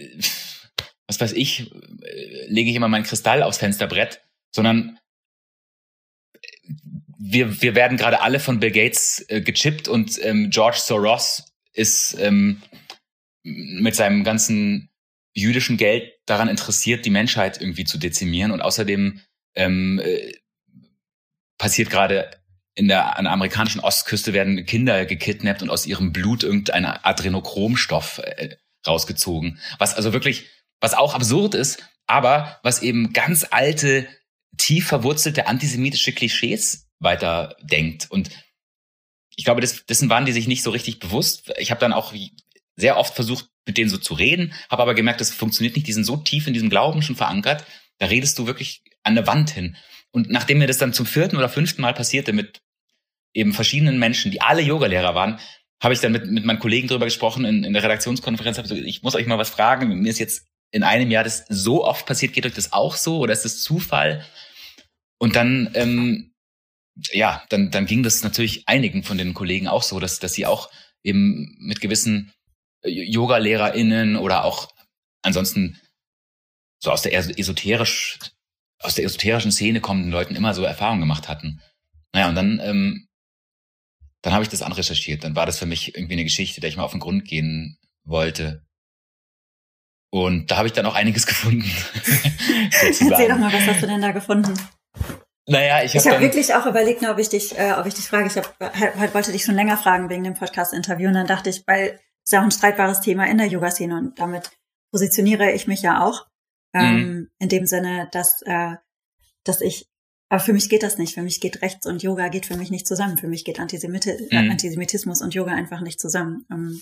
was 1.07 1.19
weiß 1.19 1.33
ich, 1.33 1.71
äh, 1.71 2.47
lege 2.47 2.69
ich 2.69 2.75
immer 2.75 2.87
mein 2.87 3.03
Kristall 3.03 3.43
aufs 3.43 3.57
Fensterbrett 3.57 4.21
sondern 4.55 4.97
wir, 7.17 7.61
wir 7.61 7.75
werden 7.75 7.97
gerade 7.97 8.21
alle 8.21 8.39
von 8.39 8.59
Bill 8.59 8.71
Gates 8.71 9.23
äh, 9.27 9.41
gechippt 9.41 9.87
und 9.87 10.17
ähm, 10.23 10.49
George 10.49 10.77
Soros 10.79 11.43
ist 11.73 12.17
ähm, 12.19 12.61
mit 13.43 13.95
seinem 13.95 14.23
ganzen 14.23 14.89
jüdischen 15.33 15.77
Geld 15.77 16.13
daran 16.25 16.47
interessiert, 16.47 17.05
die 17.05 17.09
Menschheit 17.09 17.59
irgendwie 17.59 17.83
zu 17.83 17.97
dezimieren. 17.97 18.51
Und 18.51 18.61
außerdem 18.61 19.19
ähm, 19.55 19.99
äh, 20.03 20.33
passiert 21.57 21.89
gerade 21.89 22.31
in 22.73 22.87
der, 22.87 23.17
an 23.17 23.25
der 23.25 23.33
amerikanischen 23.33 23.81
Ostküste 23.81 24.33
werden 24.33 24.65
Kinder 24.65 25.05
gekidnappt 25.05 25.61
und 25.61 25.69
aus 25.69 25.85
ihrem 25.85 26.13
Blut 26.13 26.43
irgendein 26.43 26.85
Adrenochromstoff 26.85 28.19
äh, 28.19 28.55
rausgezogen. 28.87 29.59
Was 29.77 29.93
also 29.95 30.13
wirklich, 30.13 30.47
was 30.81 30.93
auch 30.93 31.15
absurd 31.15 31.55
ist, 31.55 31.83
aber 32.07 32.59
was 32.63 32.81
eben 32.81 33.13
ganz 33.13 33.45
alte 33.49 34.07
tief 34.57 34.87
verwurzelte 34.87 35.47
antisemitische 35.47 36.13
Klischees 36.13 36.87
weiterdenkt. 36.99 38.09
Und 38.09 38.29
ich 39.35 39.43
glaube, 39.45 39.61
das, 39.61 39.85
dessen 39.85 40.09
waren 40.09 40.25
die 40.25 40.31
sich 40.31 40.47
nicht 40.47 40.63
so 40.63 40.71
richtig 40.71 40.99
bewusst. 40.99 41.51
Ich 41.57 41.71
habe 41.71 41.79
dann 41.79 41.93
auch 41.93 42.13
sehr 42.75 42.97
oft 42.97 43.15
versucht, 43.15 43.49
mit 43.65 43.77
denen 43.77 43.89
so 43.89 43.97
zu 43.97 44.13
reden, 44.13 44.53
habe 44.69 44.83
aber 44.83 44.93
gemerkt, 44.93 45.21
das 45.21 45.31
funktioniert 45.31 45.75
nicht. 45.75 45.87
Die 45.87 45.93
sind 45.93 46.03
so 46.03 46.17
tief 46.17 46.47
in 46.47 46.53
diesem 46.53 46.69
Glauben 46.69 47.01
schon 47.01 47.15
verankert, 47.15 47.65
da 47.97 48.07
redest 48.07 48.37
du 48.37 48.45
wirklich 48.45 48.83
an 49.03 49.15
der 49.15 49.27
Wand 49.27 49.49
hin. 49.49 49.75
Und 50.11 50.29
nachdem 50.29 50.59
mir 50.59 50.67
das 50.67 50.77
dann 50.77 50.93
zum 50.93 51.05
vierten 51.05 51.37
oder 51.37 51.49
fünften 51.49 51.81
Mal 51.81 51.93
passierte 51.93 52.31
mit 52.33 52.61
eben 53.33 53.53
verschiedenen 53.53 53.99
Menschen, 53.99 54.31
die 54.31 54.41
alle 54.41 54.61
Yogalehrer 54.61 55.15
waren, 55.15 55.39
habe 55.81 55.93
ich 55.93 55.99
dann 55.99 56.11
mit, 56.11 56.25
mit 56.25 56.45
meinen 56.45 56.59
Kollegen 56.59 56.87
drüber 56.87 57.05
gesprochen 57.05 57.43
in, 57.43 57.63
in 57.63 57.73
der 57.73 57.83
Redaktionskonferenz. 57.83 58.57
Hab 58.57 58.67
so, 58.67 58.75
ich 58.75 59.03
muss 59.03 59.15
euch 59.15 59.27
mal 59.27 59.37
was 59.37 59.49
fragen. 59.49 59.87
Mir 60.01 60.09
ist 60.09 60.19
jetzt 60.19 60.47
in 60.75 60.83
einem 60.83 61.09
Jahr 61.09 61.23
das 61.23 61.45
so 61.47 61.85
oft 61.85 62.05
passiert. 62.05 62.33
Geht 62.33 62.45
euch 62.45 62.53
das 62.53 62.73
auch 62.73 62.97
so 62.97 63.19
oder 63.19 63.31
ist 63.31 63.45
das 63.45 63.61
Zufall? 63.61 64.25
Und 65.17 65.37
dann, 65.37 65.71
ähm, 65.73 66.33
ja, 67.13 67.45
dann, 67.47 67.71
dann 67.71 67.85
ging 67.85 68.03
das 68.03 68.23
natürlich 68.23 68.67
einigen 68.67 69.01
von 69.01 69.17
den 69.17 69.33
Kollegen 69.33 69.69
auch 69.69 69.83
so, 69.83 70.01
dass, 70.01 70.19
dass 70.19 70.33
sie 70.33 70.45
auch 70.45 70.69
eben 71.01 71.55
mit 71.59 71.79
gewissen 71.79 72.33
äh, 72.81 72.89
Yoga-LehrerInnen 72.89 74.17
oder 74.17 74.43
auch 74.43 74.69
ansonsten 75.21 75.79
so 76.83 76.91
aus 76.91 77.03
der 77.03 77.13
esoterisch, 77.13 78.19
aus 78.79 78.95
der 78.95 79.05
esoterischen 79.05 79.53
Szene 79.53 79.79
kommenden 79.79 80.11
Leuten 80.11 80.35
immer 80.35 80.53
so 80.53 80.63
Erfahrungen 80.63 80.99
gemacht 80.99 81.29
hatten. 81.29 81.61
Naja, 82.11 82.27
und 82.27 82.35
dann, 82.35 82.59
ähm, 82.61 83.07
dann 84.21 84.33
habe 84.33 84.43
ich 84.43 84.49
das 84.49 84.61
anrecherchiert. 84.61 85.23
Dann 85.23 85.37
war 85.37 85.45
das 85.45 85.57
für 85.57 85.67
mich 85.67 85.95
irgendwie 85.95 86.15
eine 86.15 86.25
Geschichte, 86.25 86.59
der 86.59 86.69
ich 86.69 86.75
mal 86.75 86.83
auf 86.83 86.91
den 86.91 86.99
Grund 86.99 87.23
gehen 87.23 87.77
wollte. 88.03 88.64
Und 90.15 90.49
da 90.49 90.55
habe 90.55 90.67
ich 90.67 90.73
dann 90.73 90.85
auch 90.85 90.95
einiges 90.95 91.27
gefunden. 91.27 91.69
Erzähl 92.71 93.27
doch 93.27 93.37
mal, 93.37 93.51
was 93.51 93.67
hast 93.67 93.81
du 93.81 93.87
denn 93.87 94.01
da 94.01 94.13
gefunden? 94.13 94.53
Naja, 95.45 95.83
ich 95.83 95.93
habe 95.93 96.09
hab 96.09 96.21
wirklich 96.21 96.55
auch 96.55 96.65
überlegt, 96.65 97.03
ob 97.03 97.19
ich 97.19 97.27
dich, 97.27 97.57
äh, 97.57 97.73
ob 97.73 97.85
ich 97.85 97.95
dich 97.95 98.05
frage. 98.05 98.27
Ich 98.27 98.37
hab, 98.37 98.57
halt, 98.61 99.13
wollte 99.13 99.33
dich 99.33 99.43
schon 99.43 99.55
länger 99.55 99.75
fragen 99.75 100.09
wegen 100.09 100.23
dem 100.23 100.33
Podcast-Interview 100.33 101.09
und 101.09 101.15
dann 101.15 101.27
dachte 101.27 101.49
ich, 101.49 101.63
weil 101.67 101.99
es 102.23 102.31
ja 102.31 102.39
auch 102.39 102.45
ein 102.45 102.51
streitbares 102.51 103.01
Thema 103.01 103.27
in 103.27 103.37
der 103.37 103.47
Yoga-Szene 103.47 103.93
und 103.93 104.17
damit 104.17 104.51
positioniere 104.93 105.51
ich 105.51 105.67
mich 105.67 105.81
ja 105.81 106.01
auch 106.01 106.25
ähm, 106.73 106.95
mhm. 106.95 107.29
in 107.39 107.49
dem 107.49 107.65
Sinne, 107.65 108.07
dass 108.13 108.41
äh, 108.43 108.75
dass 109.43 109.59
ich 109.59 109.89
aber 110.29 110.39
für 110.39 110.53
mich 110.53 110.69
geht 110.69 110.83
das 110.83 110.97
nicht. 110.97 111.13
Für 111.13 111.23
mich 111.23 111.41
geht 111.41 111.61
Rechts 111.61 111.85
und 111.85 112.01
Yoga 112.03 112.29
geht 112.29 112.45
für 112.45 112.55
mich 112.55 112.71
nicht 112.71 112.87
zusammen. 112.87 113.17
Für 113.17 113.27
mich 113.27 113.43
geht 113.43 113.59
Antisemiti 113.59 114.11
äh, 114.11 114.43
mhm. 114.43 114.51
Antisemitismus 114.51 115.21
und 115.21 115.33
Yoga 115.33 115.51
einfach 115.51 115.81
nicht 115.81 115.99
zusammen. 115.99 116.45
Ähm, 116.49 116.81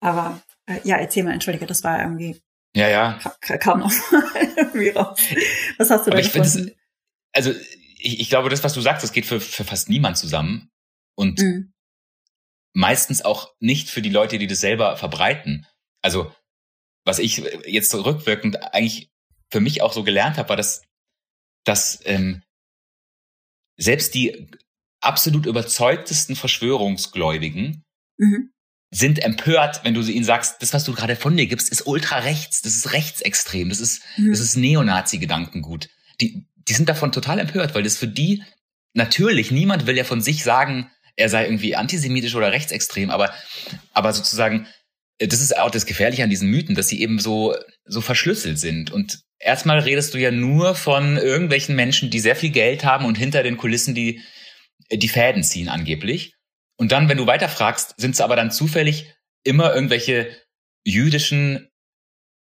aber 0.00 0.40
äh, 0.66 0.78
ja, 0.84 0.96
erzähl 0.96 1.24
mal, 1.24 1.32
entschuldige, 1.32 1.66
das 1.66 1.82
war 1.82 2.00
irgendwie 2.00 2.40
ja, 2.74 2.88
ja. 2.88 3.18
Ka 3.40 3.58
kaum 3.58 3.80
noch 3.80 3.92
irgendwie 4.56 4.90
raus. 4.90 5.20
Was 5.78 5.90
hast 5.90 6.06
du 6.06 6.10
da 6.10 6.20
gefunden? 6.20 6.72
Also 7.32 7.52
ich, 7.98 8.20
ich 8.20 8.28
glaube, 8.28 8.48
das, 8.48 8.64
was 8.64 8.74
du 8.74 8.80
sagst, 8.80 9.02
das 9.02 9.12
geht 9.12 9.26
für, 9.26 9.40
für 9.40 9.64
fast 9.64 9.88
niemand 9.88 10.16
zusammen. 10.16 10.70
Und 11.14 11.40
mhm. 11.40 11.72
meistens 12.74 13.22
auch 13.22 13.54
nicht 13.60 13.90
für 13.90 14.02
die 14.02 14.10
Leute, 14.10 14.38
die 14.38 14.46
das 14.46 14.60
selber 14.60 14.96
verbreiten. 14.96 15.66
Also, 16.02 16.34
was 17.04 17.18
ich 17.18 17.38
jetzt 17.66 17.94
rückwirkend 17.94 18.74
eigentlich 18.74 19.10
für 19.50 19.60
mich 19.60 19.82
auch 19.82 19.92
so 19.92 20.02
gelernt 20.04 20.38
habe, 20.38 20.50
war, 20.50 20.56
dass, 20.56 20.82
dass 21.64 22.00
ähm, 22.04 22.42
selbst 23.76 24.14
die 24.14 24.50
absolut 25.00 25.46
überzeugtesten 25.46 26.36
Verschwörungsgläubigen 26.36 27.84
mhm. 28.18 28.51
Sind 28.94 29.24
empört, 29.24 29.80
wenn 29.84 29.94
du 29.94 30.02
ihnen 30.02 30.24
sagst, 30.24 30.60
das, 30.60 30.74
was 30.74 30.84
du 30.84 30.92
gerade 30.92 31.16
von 31.16 31.34
dir 31.34 31.46
gibst, 31.46 31.70
ist 31.70 31.86
ultra 31.86 32.18
rechts, 32.18 32.60
das 32.60 32.76
ist 32.76 32.92
rechtsextrem, 32.92 33.70
das 33.70 33.80
ist, 33.80 34.02
mhm. 34.18 34.30
das 34.30 34.38
ist 34.38 34.56
Neonazi-Gedankengut. 34.56 35.88
Die, 36.20 36.44
die 36.68 36.74
sind 36.74 36.90
davon 36.90 37.10
total 37.10 37.38
empört, 37.38 37.74
weil 37.74 37.82
das 37.82 37.96
für 37.96 38.06
die 38.06 38.42
natürlich, 38.92 39.50
niemand 39.50 39.86
will 39.86 39.96
ja 39.96 40.04
von 40.04 40.20
sich 40.20 40.44
sagen, 40.44 40.90
er 41.16 41.30
sei 41.30 41.44
irgendwie 41.44 41.74
antisemitisch 41.74 42.34
oder 42.34 42.52
rechtsextrem, 42.52 43.10
aber, 43.10 43.32
aber 43.94 44.12
sozusagen, 44.12 44.66
äh, 45.16 45.26
das 45.26 45.40
ist 45.40 45.56
auch 45.56 45.70
das 45.70 45.86
Gefährliche 45.86 46.24
an 46.24 46.30
diesen 46.30 46.50
Mythen, 46.50 46.74
dass 46.74 46.88
sie 46.88 47.00
eben 47.00 47.18
so, 47.18 47.56
so 47.86 48.02
verschlüsselt 48.02 48.58
sind. 48.58 48.90
Und 48.90 49.20
erstmal 49.38 49.78
redest 49.78 50.12
du 50.12 50.18
ja 50.18 50.30
nur 50.30 50.74
von 50.74 51.16
irgendwelchen 51.16 51.74
Menschen, 51.76 52.10
die 52.10 52.20
sehr 52.20 52.36
viel 52.36 52.50
Geld 52.50 52.84
haben 52.84 53.06
und 53.06 53.16
hinter 53.16 53.42
den 53.42 53.56
Kulissen 53.56 53.94
die, 53.94 54.20
die 54.92 55.08
Fäden 55.08 55.42
ziehen 55.42 55.70
angeblich. 55.70 56.34
Und 56.82 56.90
dann, 56.90 57.08
wenn 57.08 57.16
du 57.16 57.28
weiterfragst, 57.28 57.94
sind 57.96 58.10
es 58.10 58.20
aber 58.20 58.34
dann 58.34 58.50
zufällig 58.50 59.14
immer 59.44 59.72
irgendwelche 59.72 60.36
jüdischen 60.82 61.70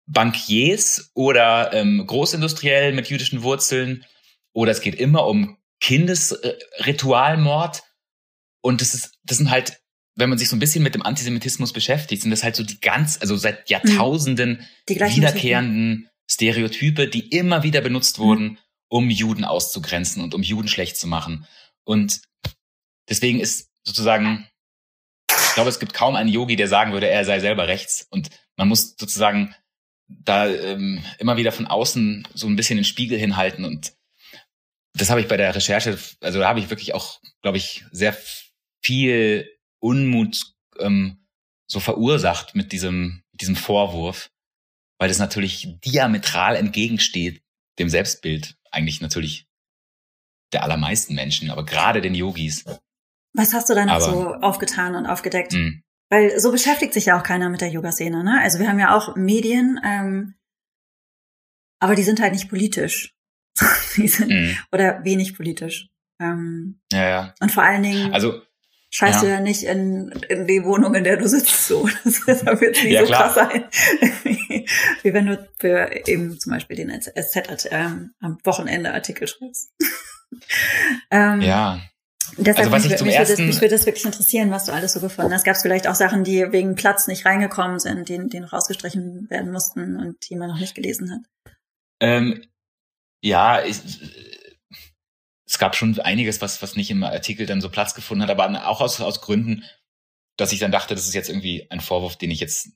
Bankiers 0.07 1.13
oder 1.15 1.73
ähm, 1.73 2.05
Großindustriell 2.05 2.93
mit 2.93 3.09
jüdischen 3.09 3.45
Wurzeln 3.45 4.05
oder 4.53 4.73
es 4.73 4.81
geht 4.81 4.97
immer 4.97 5.29
um 5.29 5.59
Kindesritualmord 5.79 7.85
und 8.63 8.81
das 8.81 8.95
ist 8.95 9.13
das 9.23 9.37
sind 9.37 9.53
halt 9.53 9.81
wenn 10.17 10.29
man 10.29 10.39
sich 10.39 10.49
so 10.49 10.57
ein 10.57 10.61
bisschen 10.61 10.83
mit 10.83 10.97
dem 10.97 11.03
Antisemitismus 11.03 11.73
beschäftigt, 11.73 12.23
sind 12.23 12.33
das 12.33 12.43
halt 12.43 12.57
so 12.57 12.65
die 12.65 12.81
ganz 12.81 13.19
also 13.21 13.37
seit 13.37 13.61
mhm. 13.61 13.67
Jahrtausenden 13.69 14.67
wiederkehrenden 14.89 16.11
Stereotype, 16.29 17.07
die 17.07 17.29
immer 17.29 17.63
wieder 17.63 17.81
benutzt 17.81 18.19
wurden, 18.19 18.43
mhm. 18.43 18.59
um 18.89 19.09
Juden 19.09 19.45
auszugrenzen 19.45 20.21
und 20.21 20.35
um 20.35 20.43
Juden 20.43 20.67
schlecht 20.67 20.97
zu 20.97 21.07
machen. 21.07 21.47
Und 21.85 22.23
deswegen 23.09 23.39
ist 23.39 23.71
sozusagen 23.87 24.49
ich 25.31 25.55
glaube, 25.55 25.71
es 25.71 25.79
gibt 25.79 25.95
kaum 25.95 26.17
einen 26.17 26.29
Yogi, 26.29 26.57
der 26.57 26.69
sagen 26.69 26.93
würde, 26.93 27.09
er 27.09 27.25
sei 27.25 27.41
selber 27.41 27.67
rechts. 27.67 28.07
Und 28.11 28.29
man 28.57 28.69
muss 28.69 28.95
sozusagen 28.99 29.55
da 30.07 30.47
ähm, 30.49 31.03
immer 31.19 31.39
wieder 31.39 31.51
von 31.51 31.67
außen 31.67 32.29
so 32.35 32.47
ein 32.47 32.57
bisschen 32.57 32.77
den 32.77 32.85
Spiegel 32.85 33.19
hinhalten 33.19 33.65
und 33.65 33.95
das 34.97 35.11
habe 35.11 35.21
ich 35.21 35.29
bei 35.29 35.37
der 35.37 35.55
Recherche, 35.55 35.99
also 36.21 36.39
da 36.39 36.49
habe 36.49 36.61
ich 36.61 36.71
wirklich 36.71 36.95
auch, 36.95 37.21
glaube 37.43 37.59
ich, 37.59 37.85
sehr 37.91 38.17
viel 38.83 39.49
Unmut 39.79 40.55
ähm, 40.79 41.27
so 41.67 41.81
verursacht 41.81 42.55
mit 42.55 42.73
diesem, 42.73 43.23
diesem 43.33 43.57
Vorwurf, 43.57 44.31
weil 44.99 45.09
das 45.09 45.19
natürlich 45.19 45.69
diametral 45.85 46.57
entgegensteht 46.57 47.43
dem 47.79 47.91
Selbstbild 47.91 48.57
eigentlich 48.71 49.01
natürlich 49.03 49.47
der 50.53 50.63
allermeisten 50.63 51.15
Menschen, 51.15 51.51
aber 51.51 51.67
gerade 51.67 52.01
den 52.01 52.15
Yogis. 52.15 52.65
Was 53.37 53.53
hast 53.53 53.69
du 53.69 53.75
da 53.75 53.85
noch 53.85 54.01
so 54.01 54.35
aufgetan 54.35 54.95
und 54.95 55.07
aufgedeckt? 55.07 55.53
Mh. 55.53 55.59
Hm. 55.59 55.83
Weil 56.09 56.39
so 56.39 56.53
beschäftigt 56.53 56.95
sich 56.95 57.07
ja 57.07 57.19
auch 57.19 57.25
keiner 57.25 57.49
mit 57.49 57.61
der 57.61 57.69
Yoga-Szene, 57.69 58.23
ne? 58.23 58.41
Also 58.41 58.61
wir 58.61 58.69
haben 58.69 58.79
ja 58.79 58.97
auch 58.97 59.17
Medien, 59.17 59.81
ähm, 59.85 60.35
aber 61.81 61.95
die 61.95 62.05
sind 62.05 62.21
halt 62.21 62.33
nicht 62.33 62.49
politisch. 62.49 63.15
die 63.97 64.09
sind, 64.09 64.31
mhm. 64.31 64.57
Oder 64.73 65.05
wenig 65.05 65.37
politisch. 65.37 65.89
Ähm, 66.21 66.81
ja, 66.93 67.09
ja. 67.09 67.35
Und 67.41 67.51
vor 67.51 67.65
allen 67.65 67.83
Dingen 67.83 68.15
also, 68.15 68.41
scheißt 68.91 69.23
ja. 69.23 69.29
du 69.29 69.35
ja 69.35 69.41
nicht 69.41 69.65
in, 69.65 70.11
in 70.29 70.47
die 70.47 70.65
Wohnung, 70.65 70.95
in 70.95 71.05
der 71.05 71.17
du 71.17 71.29
sitzt. 71.29 71.67
So. 71.67 71.89
Das, 72.05 72.25
das 72.25 72.45
wird 72.61 72.77
nicht 72.77 72.85
ja, 72.85 73.01
so 73.01 73.07
klar. 73.07 73.33
krass 73.33 73.35
sein. 73.35 73.65
Wie 75.03 75.13
wenn 75.13 75.27
du 75.27 75.49
für 75.59 75.91
eben 76.07 76.39
zum 76.39 76.53
Beispiel 76.53 76.77
den 76.77 77.01
SZ 77.01 77.69
ähm, 77.71 78.15
am 78.21 78.39
Wochenende 78.45 78.95
Artikel 78.95 79.27
schreibst. 79.27 79.73
ähm, 81.11 81.41
ja. 81.41 81.81
Deshalb 82.37 82.59
also 82.59 82.73
was 82.73 82.83
mich, 82.85 82.93
ich 82.93 82.99
zum 82.99 83.07
mich, 83.07 83.17
ersten, 83.17 83.33
würde 83.33 83.47
das, 83.47 83.55
mich 83.55 83.61
würde 83.63 83.75
das 83.77 83.87
wirklich 83.87 84.05
interessieren, 84.05 84.51
was 84.51 84.65
du 84.65 84.73
alles 84.73 84.93
so 84.93 85.01
gefunden 85.01 85.33
hast. 85.33 85.45
Gab 85.45 85.57
es 85.57 85.63
vielleicht 85.63 85.87
auch 85.87 85.95
Sachen, 85.95 86.25
die 86.25 86.53
wegen 86.53 86.75
Platz 86.75 87.07
nicht 87.07 87.25
reingekommen 87.25 87.79
sind, 87.79 88.09
die, 88.09 88.29
die 88.29 88.41
noch 88.41 88.53
rausgestrichen 88.53 89.29
werden 89.31 89.53
mussten 89.53 89.97
und 89.97 90.29
die 90.29 90.37
man 90.37 90.49
noch 90.49 90.59
nicht 90.59 90.75
gelesen 90.75 91.11
hat? 91.11 91.55
Ähm, 92.01 92.45
ja, 93.23 93.65
ich, 93.65 93.81
es 95.47 95.59
gab 95.59 95.77
schon 95.77 95.99
einiges, 96.01 96.41
was, 96.41 96.61
was 96.63 96.77
nicht 96.77 96.91
im 96.91 97.03
Artikel 97.05 97.47
dann 97.47 97.61
so 97.61 97.71
Platz 97.71 97.95
gefunden 97.95 98.23
hat, 98.23 98.31
aber 98.31 98.67
auch 98.67 98.81
aus, 98.81 99.01
aus 99.01 99.21
Gründen, 99.21 99.65
dass 100.37 100.53
ich 100.53 100.59
dann 100.59 100.73
dachte, 100.73 100.95
das 100.95 101.07
ist 101.07 101.15
jetzt 101.15 101.29
irgendwie 101.29 101.71
ein 101.71 101.81
Vorwurf, 101.81 102.17
den 102.17 102.31
ich 102.31 102.41
jetzt, 102.41 102.71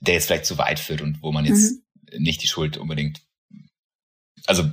der 0.00 0.14
jetzt 0.14 0.26
vielleicht 0.26 0.46
zu 0.46 0.58
weit 0.58 0.78
führt 0.78 1.02
und 1.02 1.22
wo 1.22 1.32
man 1.32 1.44
jetzt 1.44 1.82
mhm. 2.12 2.22
nicht 2.22 2.42
die 2.42 2.48
Schuld 2.48 2.76
unbedingt, 2.76 3.22
also 4.46 4.70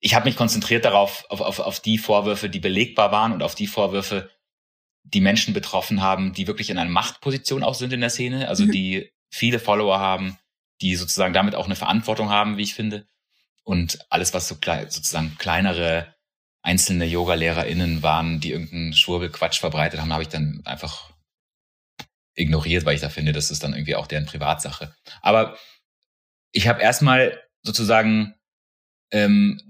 ich 0.00 0.14
habe 0.14 0.26
mich 0.26 0.36
konzentriert 0.36 0.84
darauf, 0.84 1.24
auf, 1.28 1.40
auf, 1.40 1.58
auf 1.58 1.80
die 1.80 1.98
Vorwürfe, 1.98 2.48
die 2.48 2.60
belegbar 2.60 3.10
waren 3.10 3.32
und 3.32 3.42
auf 3.42 3.54
die 3.54 3.66
Vorwürfe, 3.66 4.30
die 5.02 5.20
Menschen 5.20 5.54
betroffen 5.54 6.02
haben, 6.02 6.34
die 6.34 6.46
wirklich 6.46 6.70
in 6.70 6.78
einer 6.78 6.90
Machtposition 6.90 7.62
auch 7.64 7.74
sind 7.74 7.92
in 7.92 8.00
der 8.00 8.10
Szene, 8.10 8.48
also 8.48 8.64
mhm. 8.64 8.72
die 8.72 9.12
viele 9.30 9.58
Follower 9.58 9.98
haben, 9.98 10.38
die 10.80 10.94
sozusagen 10.96 11.34
damit 11.34 11.54
auch 11.54 11.66
eine 11.66 11.76
Verantwortung 11.76 12.30
haben, 12.30 12.56
wie 12.56 12.62
ich 12.62 12.74
finde. 12.74 13.06
Und 13.64 14.06
alles, 14.10 14.32
was 14.34 14.48
so 14.48 14.56
klein, 14.56 14.90
sozusagen 14.90 15.36
kleinere 15.38 16.14
einzelne 16.62 17.06
Yoga-LehrerInnen 17.06 18.02
waren, 18.02 18.40
die 18.40 18.52
irgendeinen 18.52 18.92
Schwurbelquatsch 18.92 19.60
verbreitet 19.60 20.00
haben, 20.00 20.12
habe 20.12 20.22
ich 20.22 20.28
dann 20.28 20.62
einfach 20.64 21.10
ignoriert, 22.34 22.84
weil 22.84 22.94
ich 22.94 23.00
da 23.00 23.08
finde, 23.08 23.32
das 23.32 23.50
ist 23.50 23.62
dann 23.62 23.72
irgendwie 23.74 23.96
auch 23.96 24.06
deren 24.06 24.26
Privatsache. 24.26 24.94
Aber 25.22 25.56
ich 26.52 26.68
habe 26.68 26.80
erstmal 26.80 27.42
sozusagen 27.62 28.34
ähm, 29.10 29.67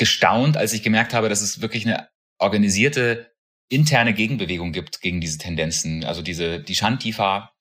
gestaunt, 0.00 0.56
als 0.56 0.72
ich 0.72 0.82
gemerkt 0.82 1.12
habe, 1.12 1.28
dass 1.28 1.42
es 1.42 1.60
wirklich 1.60 1.86
eine 1.86 2.08
organisierte 2.38 3.30
interne 3.68 4.14
Gegenbewegung 4.14 4.72
gibt 4.72 5.02
gegen 5.02 5.20
diese 5.20 5.36
Tendenzen. 5.36 6.04
Also 6.04 6.22
diese, 6.22 6.58
die 6.58 6.74
Shantifa 6.74 7.52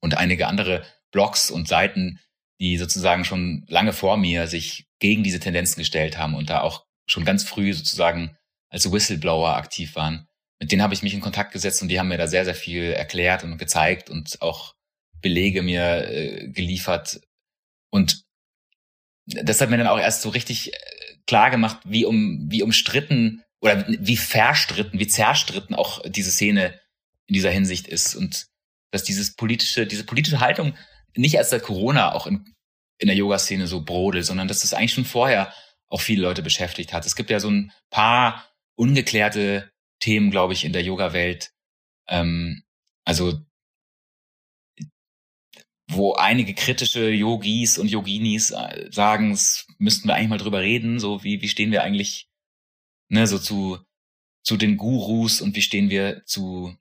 und 0.00 0.16
einige 0.16 0.48
andere 0.48 0.84
Blogs 1.12 1.52
und 1.52 1.68
Seiten, 1.68 2.18
die 2.60 2.76
sozusagen 2.76 3.24
schon 3.24 3.64
lange 3.68 3.92
vor 3.92 4.16
mir 4.16 4.48
sich 4.48 4.88
gegen 4.98 5.22
diese 5.22 5.38
Tendenzen 5.38 5.78
gestellt 5.78 6.18
haben 6.18 6.34
und 6.34 6.50
da 6.50 6.60
auch 6.60 6.86
schon 7.06 7.24
ganz 7.24 7.44
früh 7.44 7.72
sozusagen 7.72 8.36
als 8.68 8.90
Whistleblower 8.90 9.54
aktiv 9.54 9.94
waren. 9.94 10.26
Mit 10.60 10.72
denen 10.72 10.82
habe 10.82 10.92
ich 10.92 11.04
mich 11.04 11.14
in 11.14 11.20
Kontakt 11.20 11.52
gesetzt 11.52 11.82
und 11.82 11.88
die 11.88 12.00
haben 12.00 12.08
mir 12.08 12.18
da 12.18 12.26
sehr, 12.26 12.44
sehr 12.44 12.56
viel 12.56 12.82
erklärt 12.82 13.44
und 13.44 13.58
gezeigt 13.58 14.10
und 14.10 14.42
auch 14.42 14.74
Belege 15.20 15.62
mir 15.62 16.08
äh, 16.08 16.48
geliefert. 16.48 17.20
Und 17.90 18.24
das 19.26 19.60
hat 19.60 19.70
mir 19.70 19.78
dann 19.78 19.86
auch 19.86 20.00
erst 20.00 20.22
so 20.22 20.30
richtig 20.30 20.74
äh, 20.74 20.78
klar 21.26 21.50
gemacht, 21.50 21.78
wie 21.84 22.04
um, 22.04 22.46
wie 22.50 22.62
umstritten 22.62 23.42
oder 23.60 23.84
wie 23.88 24.16
verstritten, 24.16 24.98
wie 24.98 25.06
zerstritten 25.06 25.74
auch 25.74 26.02
diese 26.06 26.30
Szene 26.30 26.78
in 27.26 27.34
dieser 27.34 27.50
Hinsicht 27.50 27.88
ist 27.88 28.14
und 28.14 28.46
dass 28.90 29.04
dieses 29.04 29.34
politische, 29.34 29.86
diese 29.86 30.04
politische 30.04 30.40
Haltung 30.40 30.74
nicht 31.16 31.34
erst 31.34 31.50
seit 31.50 31.62
Corona 31.62 32.12
auch 32.12 32.26
in, 32.26 32.54
in 32.98 33.08
der 33.08 33.16
Yoga-Szene 33.16 33.66
so 33.66 33.82
brodelt, 33.82 34.26
sondern 34.26 34.48
dass 34.48 34.60
das 34.60 34.74
eigentlich 34.74 34.92
schon 34.92 35.04
vorher 35.04 35.52
auch 35.88 36.00
viele 36.00 36.22
Leute 36.22 36.42
beschäftigt 36.42 36.92
hat. 36.92 37.06
Es 37.06 37.16
gibt 37.16 37.30
ja 37.30 37.40
so 37.40 37.50
ein 37.50 37.72
paar 37.90 38.48
ungeklärte 38.76 39.70
Themen, 40.00 40.30
glaube 40.30 40.52
ich, 40.52 40.64
in 40.64 40.72
der 40.72 40.82
Yoga-Welt. 40.82 41.52
Ähm, 42.08 42.62
also 43.04 43.40
wo 45.94 46.14
einige 46.14 46.54
kritische 46.54 47.10
Yogis 47.10 47.78
und 47.78 47.88
Yoginis 47.88 48.50
äh, 48.50 48.88
sagen, 48.90 49.32
es 49.32 49.66
müssten 49.78 50.08
wir 50.08 50.14
eigentlich 50.14 50.28
mal 50.28 50.38
drüber 50.38 50.60
reden, 50.60 50.98
so 50.98 51.24
wie, 51.24 51.42
wie 51.42 51.48
stehen 51.48 51.72
wir 51.72 51.82
eigentlich, 51.82 52.28
ne, 53.08 53.26
so 53.26 53.38
zu, 53.38 53.78
zu 54.42 54.56
den 54.56 54.76
Gurus 54.76 55.40
und 55.40 55.56
wie 55.56 55.62
stehen 55.62 55.90
wir 55.90 56.24
zu, 56.26 56.76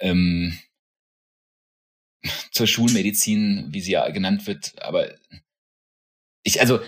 ähm, 0.00 0.58
zur 2.52 2.66
Schulmedizin, 2.66 3.68
wie 3.70 3.80
sie 3.80 3.92
ja 3.92 4.08
genannt 4.10 4.46
wird, 4.46 4.80
aber 4.82 5.14
ich, 6.42 6.60
also, 6.60 6.80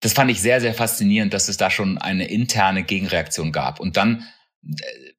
das 0.00 0.12
fand 0.12 0.30
ich 0.30 0.40
sehr, 0.40 0.60
sehr 0.60 0.74
faszinierend, 0.74 1.34
dass 1.34 1.48
es 1.48 1.56
da 1.56 1.70
schon 1.70 1.98
eine 1.98 2.28
interne 2.28 2.84
Gegenreaktion 2.84 3.52
gab. 3.52 3.80
Und 3.80 3.96
dann, 3.96 4.26
äh, 4.64 5.12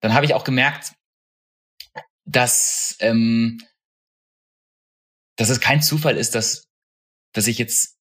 dann 0.00 0.14
habe 0.14 0.26
ich 0.26 0.34
auch 0.34 0.44
gemerkt, 0.44 0.94
dass, 2.24 2.96
ähm, 3.00 3.60
dass 5.36 5.48
es 5.48 5.60
kein 5.60 5.82
Zufall 5.82 6.16
ist, 6.16 6.34
dass, 6.34 6.68
dass 7.32 7.46
ich 7.46 7.58
jetzt 7.58 7.98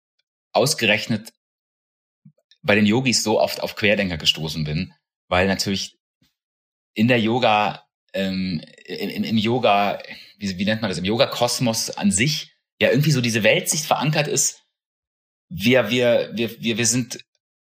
ausgerechnet 0.54 1.34
bei 2.62 2.76
den 2.76 2.86
Yogis 2.86 3.24
so 3.24 3.40
oft 3.40 3.62
auf 3.62 3.76
Querdenker 3.76 4.18
gestoßen 4.18 4.64
bin, 4.64 4.94
weil 5.28 5.48
natürlich 5.48 5.98
in 6.96 7.08
der 7.08 7.20
Yoga, 7.20 7.86
ähm, 8.14 8.62
im, 8.86 9.24
im 9.24 9.38
Yoga, 9.38 10.02
wie, 10.38 10.58
wie 10.58 10.66
nennt 10.66 10.82
man 10.82 10.90
das, 10.90 10.98
im 10.98 11.06
Yoga-Kosmos 11.06 11.92
an 11.92 12.12
sich 12.12 12.56
ja 12.80 12.90
irgendwie 12.90 13.12
so 13.12 13.22
diese 13.22 13.44
Weltsicht 13.44 13.86
verankert 13.86 14.28
ist. 14.28 14.64
Wir, 15.50 15.90
wir, 15.90 16.32
wir, 16.34 16.62
wir, 16.62 16.78
wir 16.78 16.86
sind 16.86 17.20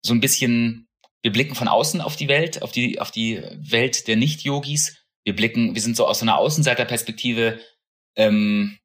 so 0.01 0.13
ein 0.13 0.21
bisschen, 0.21 0.87
wir 1.21 1.31
blicken 1.31 1.55
von 1.55 1.67
außen 1.67 2.01
auf 2.01 2.15
die 2.15 2.27
Welt, 2.27 2.61
auf 2.61 2.71
die, 2.71 2.99
auf 2.99 3.11
die 3.11 3.41
Welt 3.57 4.07
der 4.07 4.15
Nicht-Yogis. 4.15 4.97
Wir 5.29 5.35
blicken, 5.35 5.75
wir 5.75 5.81
sind 5.83 5.95
so 5.95 6.07
aus 6.07 6.17
so 6.17 6.25
einer 6.25 6.39
Außenseiterperspektive 6.39 7.59
ähm, 8.15 8.79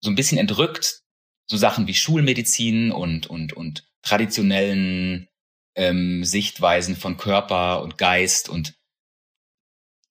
so 0.00 0.08
ein 0.08 0.14
bisschen 0.14 0.38
entrückt. 0.38 1.02
So 1.50 1.56
Sachen 1.56 1.88
wie 1.88 1.94
Schulmedizin 1.94 2.92
und, 2.92 3.26
und, 3.26 3.54
und 3.54 3.90
traditionellen 4.02 5.26
ähm, 5.74 6.22
Sichtweisen 6.22 6.94
von 6.94 7.16
Körper 7.16 7.82
und 7.82 7.98
Geist 7.98 8.48
und 8.48 8.78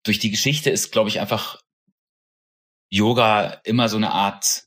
durch 0.04 0.20
die 0.20 0.32
Geschichte 0.32 0.70
ist, 0.70 0.92
glaube 0.92 1.08
ich, 1.08 1.22
einfach 1.22 1.62
Yoga 2.90 3.62
immer 3.64 3.88
so 3.88 3.96
eine 3.96 4.12
Art 4.12 4.66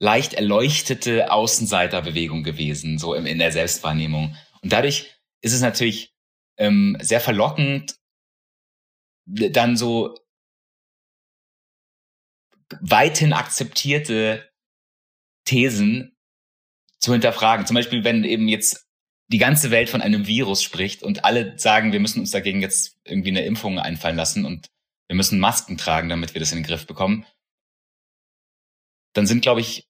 leicht 0.00 0.34
erleuchtete 0.34 1.32
Außenseiterbewegung 1.32 2.42
gewesen, 2.42 2.98
so 2.98 3.14
in 3.14 3.38
der 3.38 3.52
Selbstwahrnehmung. 3.52 4.36
Und 4.60 4.70
dadurch 4.70 5.14
ist 5.40 5.54
es 5.54 5.62
natürlich 5.62 6.12
ähm, 6.58 6.98
sehr 7.00 7.22
verlockend, 7.22 7.97
dann 9.28 9.76
so 9.76 10.14
weithin 12.80 13.32
akzeptierte 13.32 14.50
Thesen 15.44 16.16
zu 16.98 17.12
hinterfragen. 17.12 17.66
Zum 17.66 17.74
Beispiel, 17.74 18.04
wenn 18.04 18.24
eben 18.24 18.48
jetzt 18.48 18.86
die 19.28 19.38
ganze 19.38 19.70
Welt 19.70 19.90
von 19.90 20.00
einem 20.00 20.26
Virus 20.26 20.62
spricht 20.62 21.02
und 21.02 21.24
alle 21.24 21.58
sagen, 21.58 21.92
wir 21.92 22.00
müssen 22.00 22.20
uns 22.20 22.30
dagegen 22.30 22.62
jetzt 22.62 22.98
irgendwie 23.04 23.30
eine 23.30 23.44
Impfung 23.44 23.78
einfallen 23.78 24.16
lassen 24.16 24.44
und 24.44 24.70
wir 25.06 25.16
müssen 25.16 25.38
Masken 25.38 25.76
tragen, 25.76 26.08
damit 26.08 26.34
wir 26.34 26.40
das 26.40 26.52
in 26.52 26.58
den 26.58 26.66
Griff 26.66 26.86
bekommen, 26.86 27.26
dann 29.14 29.26
sind, 29.26 29.42
glaube 29.42 29.60
ich, 29.60 29.88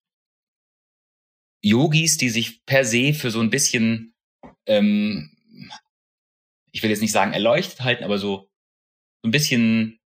Yogis, 1.60 2.16
die 2.16 2.30
sich 2.30 2.64
per 2.66 2.84
se 2.84 3.12
für 3.14 3.30
so 3.30 3.40
ein 3.40 3.50
bisschen, 3.50 4.14
ähm, 4.66 5.36
ich 6.70 6.82
will 6.82 6.90
jetzt 6.90 7.00
nicht 7.00 7.12
sagen 7.12 7.32
erleuchtet 7.32 7.80
halten, 7.80 8.04
aber 8.04 8.18
so 8.18 8.47
ein 9.28 9.32
bisschen 9.32 10.00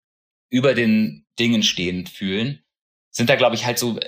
über 0.52 0.74
den 0.74 1.26
Dingen 1.40 1.64
stehend 1.64 2.10
fühlen, 2.10 2.64
sind 3.12 3.30
da, 3.30 3.36
glaube 3.36 3.56
ich, 3.56 3.66
halt 3.66 3.80
so 3.80 4.00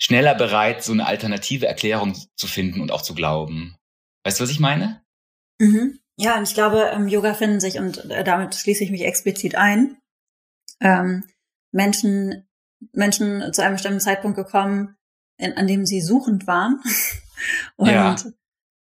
schneller 0.00 0.34
bereit, 0.34 0.82
so 0.82 0.92
eine 0.92 1.06
alternative 1.06 1.66
Erklärung 1.66 2.16
zu 2.34 2.46
finden 2.46 2.80
und 2.80 2.90
auch 2.90 3.02
zu 3.02 3.14
glauben. 3.14 3.76
Weißt 4.24 4.40
du, 4.40 4.44
was 4.44 4.50
ich 4.50 4.60
meine? 4.60 5.04
Mhm. 5.60 6.00
Ja, 6.16 6.36
und 6.36 6.42
ich 6.42 6.54
glaube, 6.54 6.90
im 6.94 7.08
Yoga 7.08 7.34
finden 7.34 7.60
sich, 7.60 7.78
und 7.78 8.10
äh, 8.10 8.24
damit 8.24 8.54
schließe 8.54 8.84
ich 8.84 8.90
mich 8.90 9.02
explizit 9.02 9.54
ein, 9.54 9.96
ähm, 10.80 11.24
Menschen, 11.72 12.48
Menschen 12.92 13.52
zu 13.52 13.62
einem 13.62 13.74
bestimmten 13.74 14.00
Zeitpunkt 14.00 14.36
gekommen, 14.36 14.96
in, 15.38 15.56
an 15.56 15.66
dem 15.66 15.86
sie 15.86 16.00
suchend 16.00 16.46
waren 16.46 16.82
und 17.76 17.88
ja. 17.88 18.16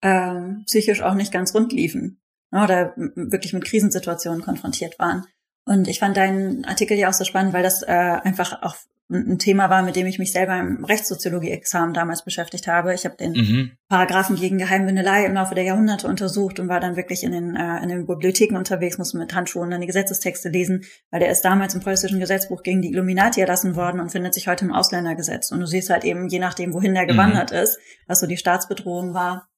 ähm, 0.02 0.64
psychisch 0.66 1.02
auch 1.02 1.14
nicht 1.14 1.32
ganz 1.32 1.54
rund 1.54 1.72
liefen 1.72 2.23
oder 2.62 2.92
wirklich 2.96 3.52
mit 3.52 3.64
Krisensituationen 3.64 4.42
konfrontiert 4.42 4.98
waren. 4.98 5.24
Und 5.66 5.88
ich 5.88 5.98
fand 5.98 6.16
deinen 6.16 6.64
Artikel 6.64 6.96
ja 6.96 7.08
auch 7.08 7.14
so 7.14 7.24
spannend, 7.24 7.52
weil 7.52 7.62
das 7.62 7.82
äh, 7.82 7.90
einfach 7.90 8.62
auch 8.62 8.76
ein 9.10 9.38
Thema 9.38 9.68
war, 9.68 9.82
mit 9.82 9.96
dem 9.96 10.06
ich 10.06 10.18
mich 10.18 10.32
selber 10.32 10.58
im 10.58 10.82
Rechtssoziologie-Examen 10.84 11.92
damals 11.92 12.24
beschäftigt 12.24 12.66
habe. 12.66 12.94
Ich 12.94 13.04
habe 13.04 13.16
den 13.16 13.32
mhm. 13.32 13.72
Paragraphen 13.88 14.36
gegen 14.36 14.56
Geheimwindelei 14.56 15.26
im 15.26 15.34
Laufe 15.34 15.54
der 15.54 15.64
Jahrhunderte 15.64 16.08
untersucht 16.08 16.58
und 16.58 16.68
war 16.68 16.80
dann 16.80 16.96
wirklich 16.96 17.22
in 17.22 17.32
den, 17.32 17.54
äh, 17.54 17.82
in 17.82 17.90
den 17.90 18.06
Bibliotheken 18.06 18.56
unterwegs, 18.56 18.96
musste 18.96 19.18
mit 19.18 19.34
Handschuhen 19.34 19.70
dann 19.70 19.82
die 19.82 19.86
Gesetzestexte 19.86 20.48
lesen, 20.48 20.84
weil 21.10 21.20
der 21.20 21.30
ist 21.30 21.42
damals 21.42 21.74
im 21.74 21.82
preußischen 21.82 22.18
Gesetzbuch 22.18 22.62
gegen 22.62 22.80
die 22.80 22.92
Illuminati 22.92 23.42
erlassen 23.42 23.76
worden 23.76 24.00
und 24.00 24.10
findet 24.10 24.32
sich 24.32 24.48
heute 24.48 24.64
im 24.64 24.72
Ausländergesetz. 24.72 25.52
Und 25.52 25.60
du 25.60 25.66
siehst 25.66 25.90
halt 25.90 26.04
eben, 26.04 26.28
je 26.28 26.38
nachdem, 26.38 26.72
wohin 26.72 26.94
der 26.94 27.04
mhm. 27.04 27.08
gewandert 27.08 27.52
mhm. 27.52 27.58
ist, 27.58 27.78
was 28.06 28.20
so 28.20 28.26
die 28.26 28.38
Staatsbedrohung 28.38 29.12
war. 29.12 29.48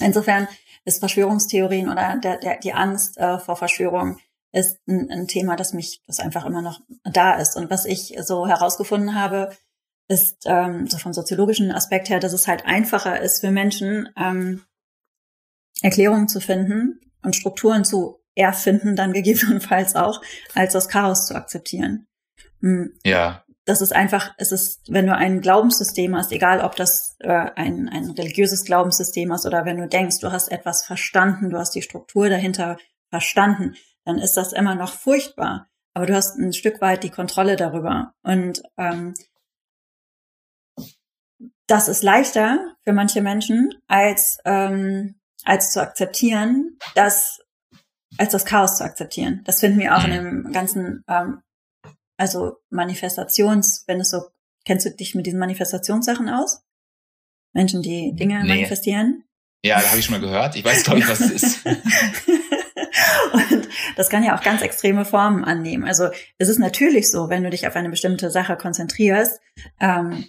Insofern 0.00 0.48
ist 0.84 1.00
Verschwörungstheorien 1.00 1.88
oder 1.88 2.18
der, 2.22 2.38
der, 2.38 2.58
die 2.58 2.72
Angst 2.72 3.18
äh, 3.18 3.38
vor 3.38 3.56
Verschwörung 3.56 4.18
ist 4.52 4.78
ein, 4.88 5.10
ein 5.10 5.28
Thema, 5.28 5.56
das 5.56 5.72
mich, 5.72 6.02
das 6.06 6.20
einfach 6.20 6.44
immer 6.46 6.62
noch 6.62 6.80
da 7.04 7.34
ist. 7.34 7.56
Und 7.56 7.70
was 7.70 7.84
ich 7.84 8.16
so 8.20 8.46
herausgefunden 8.46 9.14
habe, 9.14 9.50
ist 10.08 10.44
ähm, 10.46 10.86
so 10.86 10.98
vom 10.98 11.12
soziologischen 11.12 11.70
Aspekt 11.70 12.08
her, 12.08 12.18
dass 12.18 12.32
es 12.32 12.48
halt 12.48 12.64
einfacher 12.64 13.20
ist 13.20 13.40
für 13.40 13.50
Menschen, 13.50 14.08
ähm, 14.16 14.64
Erklärungen 15.82 16.28
zu 16.28 16.40
finden 16.40 17.00
und 17.22 17.36
Strukturen 17.36 17.84
zu 17.84 18.20
erfinden, 18.34 18.96
dann 18.96 19.12
gegebenenfalls 19.14 19.94
auch, 19.94 20.22
als 20.54 20.72
das 20.72 20.88
Chaos 20.88 21.26
zu 21.26 21.34
akzeptieren. 21.34 22.06
Hm. 22.60 22.98
Ja. 23.04 23.44
Das 23.68 23.82
ist 23.82 23.94
einfach, 23.94 24.32
es 24.38 24.50
ist, 24.50 24.90
wenn 24.90 25.06
du 25.06 25.14
ein 25.14 25.42
Glaubenssystem 25.42 26.16
hast, 26.16 26.32
egal 26.32 26.62
ob 26.62 26.74
das 26.74 27.16
äh, 27.18 27.50
ein, 27.54 27.90
ein 27.90 28.12
religiöses 28.12 28.64
Glaubenssystem 28.64 29.30
ist 29.30 29.44
oder 29.44 29.66
wenn 29.66 29.76
du 29.76 29.86
denkst, 29.86 30.20
du 30.20 30.32
hast 30.32 30.50
etwas 30.50 30.86
verstanden, 30.86 31.50
du 31.50 31.58
hast 31.58 31.74
die 31.74 31.82
Struktur 31.82 32.30
dahinter 32.30 32.78
verstanden, 33.10 33.74
dann 34.06 34.16
ist 34.16 34.38
das 34.38 34.54
immer 34.54 34.74
noch 34.74 34.94
furchtbar. 34.94 35.68
Aber 35.92 36.06
du 36.06 36.14
hast 36.14 36.38
ein 36.38 36.54
Stück 36.54 36.80
weit 36.80 37.04
die 37.04 37.10
Kontrolle 37.10 37.56
darüber. 37.56 38.14
Und 38.22 38.62
ähm, 38.78 39.12
das 41.66 41.88
ist 41.88 42.02
leichter 42.02 42.74
für 42.84 42.94
manche 42.94 43.20
Menschen, 43.20 43.74
als, 43.86 44.38
ähm, 44.46 45.20
als 45.44 45.72
zu 45.72 45.82
akzeptieren, 45.82 46.78
dass, 46.94 47.40
als 48.16 48.32
das 48.32 48.46
Chaos 48.46 48.78
zu 48.78 48.84
akzeptieren. 48.84 49.42
Das 49.44 49.60
finden 49.60 49.78
wir 49.78 49.94
auch 49.94 50.04
in 50.04 50.12
dem 50.12 50.52
ganzen, 50.52 51.04
ähm, 51.06 51.42
also 52.18 52.58
Manifestations, 52.68 53.84
wenn 53.86 54.00
es 54.00 54.10
so, 54.10 54.22
kennst 54.66 54.84
du 54.84 54.90
dich 54.90 55.14
mit 55.14 55.24
diesen 55.26 55.38
Manifestationssachen 55.38 56.28
aus? 56.28 56.62
Menschen, 57.54 57.80
die 57.80 58.14
Dinge 58.14 58.42
nee. 58.42 58.48
manifestieren? 58.48 59.24
Ja, 59.64 59.80
da 59.80 59.88
habe 59.88 59.98
ich 59.98 60.04
schon 60.04 60.20
mal 60.20 60.26
gehört. 60.26 60.54
Ich 60.56 60.64
weiß, 60.64 60.84
glaube 60.84 61.00
ich, 61.00 61.08
was 61.08 61.20
es 61.20 61.30
ist. 61.30 61.66
Und 63.32 63.68
das 63.96 64.08
kann 64.08 64.22
ja 64.24 64.36
auch 64.36 64.42
ganz 64.42 64.62
extreme 64.62 65.04
Formen 65.04 65.44
annehmen. 65.44 65.84
Also 65.84 66.08
es 66.38 66.48
ist 66.48 66.58
natürlich 66.58 67.10
so, 67.10 67.28
wenn 67.28 67.42
du 67.42 67.50
dich 67.50 67.66
auf 67.66 67.76
eine 67.76 67.90
bestimmte 67.90 68.30
Sache 68.30 68.56
konzentrierst, 68.56 69.40
ähm, 69.80 70.26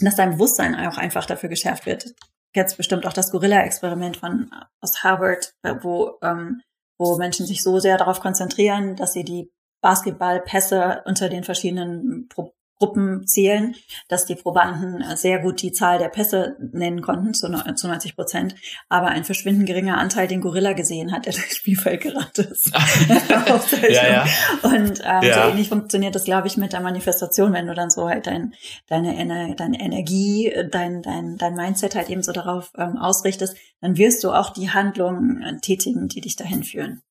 dass 0.00 0.16
dein 0.16 0.32
Bewusstsein 0.32 0.74
auch 0.74 0.98
einfach 0.98 1.26
dafür 1.26 1.48
geschärft 1.48 1.86
wird. 1.86 2.14
Jetzt 2.54 2.76
bestimmt 2.76 3.06
auch 3.06 3.12
das 3.12 3.30
Gorilla-Experiment 3.30 4.16
von 4.16 4.50
aus 4.80 5.02
Harvard, 5.02 5.54
wo 5.82 6.18
ähm, 6.22 6.62
wo 6.98 7.16
Menschen 7.16 7.46
sich 7.46 7.62
so 7.62 7.78
sehr 7.78 7.96
darauf 7.96 8.20
konzentrieren, 8.20 8.96
dass 8.96 9.12
sie 9.12 9.24
die 9.24 9.50
Basketballpässe 9.80 11.02
unter 11.06 11.28
den 11.28 11.44
verschiedenen 11.44 12.28
Pro 12.28 12.54
Gruppen 12.78 13.26
zählen, 13.26 13.74
dass 14.08 14.24
die 14.24 14.36
Probanden 14.36 15.04
sehr 15.16 15.40
gut 15.40 15.62
die 15.62 15.72
Zahl 15.72 15.98
der 15.98 16.08
Pässe 16.08 16.56
nennen 16.72 17.02
konnten, 17.02 17.34
zu 17.34 17.48
90 17.48 18.14
Prozent, 18.14 18.54
aber 18.88 19.08
ein 19.08 19.24
verschwindend 19.24 19.66
geringer 19.66 19.98
Anteil 19.98 20.28
den 20.28 20.40
Gorilla 20.40 20.74
gesehen 20.74 21.12
hat, 21.12 21.26
der 21.26 21.32
durchs 21.32 21.56
Spielfeld 21.56 22.02
gerannt 22.02 22.38
ist. 22.38 22.72
ja, 23.90 24.06
ja. 24.08 24.26
Und 24.62 25.00
ähm, 25.04 25.22
ja. 25.22 25.34
so 25.34 25.50
ähnlich 25.50 25.68
funktioniert 25.68 26.14
das, 26.14 26.24
glaube 26.24 26.46
ich, 26.46 26.56
mit 26.56 26.72
der 26.72 26.80
Manifestation, 26.80 27.52
wenn 27.52 27.66
du 27.66 27.74
dann 27.74 27.90
so 27.90 28.08
halt 28.08 28.28
dein, 28.28 28.54
deine, 28.86 29.56
deine 29.56 29.80
Energie, 29.80 30.52
dein, 30.70 31.02
dein, 31.02 31.36
dein 31.36 31.54
Mindset 31.54 31.96
halt 31.96 32.10
eben 32.10 32.22
so 32.22 32.32
darauf 32.32 32.70
ähm, 32.78 32.96
ausrichtest, 32.96 33.56
dann 33.80 33.96
wirst 33.96 34.22
du 34.22 34.30
auch 34.30 34.50
die 34.50 34.70
Handlungen 34.70 35.42
äh, 35.42 35.58
tätigen, 35.60 36.08
die 36.08 36.20
dich 36.20 36.36
dahin 36.36 36.62
führen. 36.62 37.02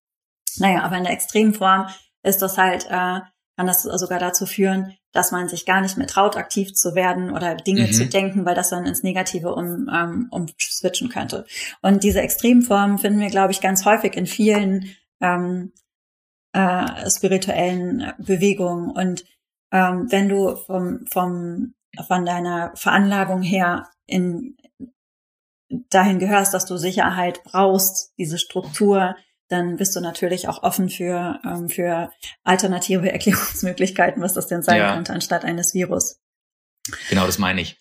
Naja, 0.59 0.83
aber 0.83 0.97
in 0.97 1.03
der 1.03 1.13
extremen 1.13 1.53
Form 1.53 1.87
ist 2.27 2.41
das 2.41 2.57
halt, 2.57 2.85
äh, 2.85 3.21
kann 3.57 3.65
das 3.65 3.83
sogar 3.83 4.19
dazu 4.19 4.45
führen, 4.45 4.93
dass 5.13 5.31
man 5.31 5.49
sich 5.49 5.65
gar 5.65 5.81
nicht 5.81 5.97
mehr 5.97 6.05
traut, 6.05 6.37
aktiv 6.37 6.73
zu 6.75 6.93
werden 6.93 7.31
oder 7.31 7.55
Dinge 7.55 7.87
mhm. 7.87 7.91
zu 7.91 8.05
denken, 8.05 8.45
weil 8.45 8.53
das 8.53 8.69
dann 8.69 8.85
ins 8.85 9.01
Negative 9.01 9.53
um, 9.55 9.89
ähm, 9.91 10.27
umswitchen 10.29 11.09
könnte. 11.09 11.45
Und 11.81 12.03
diese 12.03 12.21
Extremformen 12.21 12.99
finden 12.99 13.19
wir, 13.19 13.29
glaube 13.29 13.51
ich, 13.51 13.61
ganz 13.61 13.83
häufig 13.85 14.15
in 14.15 14.27
vielen 14.27 14.95
ähm, 15.21 15.73
äh, 16.53 17.09
spirituellen 17.09 18.13
Bewegungen. 18.19 18.91
Und 18.91 19.25
ähm, 19.71 20.05
wenn 20.11 20.29
du 20.29 20.55
vom, 20.55 21.05
vom, 21.11 21.73
von 22.05 22.25
deiner 22.25 22.71
Veranlagung 22.75 23.41
her 23.41 23.87
in 24.05 24.55
dahin 25.89 26.19
gehörst, 26.19 26.53
dass 26.53 26.65
du 26.65 26.77
Sicherheit 26.77 27.43
brauchst, 27.43 28.13
diese 28.17 28.37
Struktur, 28.37 29.15
dann 29.49 29.77
bist 29.77 29.95
du 29.95 30.01
natürlich 30.01 30.47
auch 30.47 30.63
offen 30.63 30.89
für, 30.89 31.39
ähm, 31.45 31.69
für 31.69 32.11
alternative 32.43 33.11
Erklärungsmöglichkeiten, 33.11 34.21
was 34.21 34.33
das 34.33 34.47
denn 34.47 34.61
sein 34.61 34.77
ja. 34.77 34.93
könnte, 34.93 35.13
anstatt 35.13 35.45
eines 35.45 35.73
Virus. 35.73 36.19
Genau, 37.09 37.25
das 37.25 37.37
meine 37.37 37.61
ich. 37.61 37.77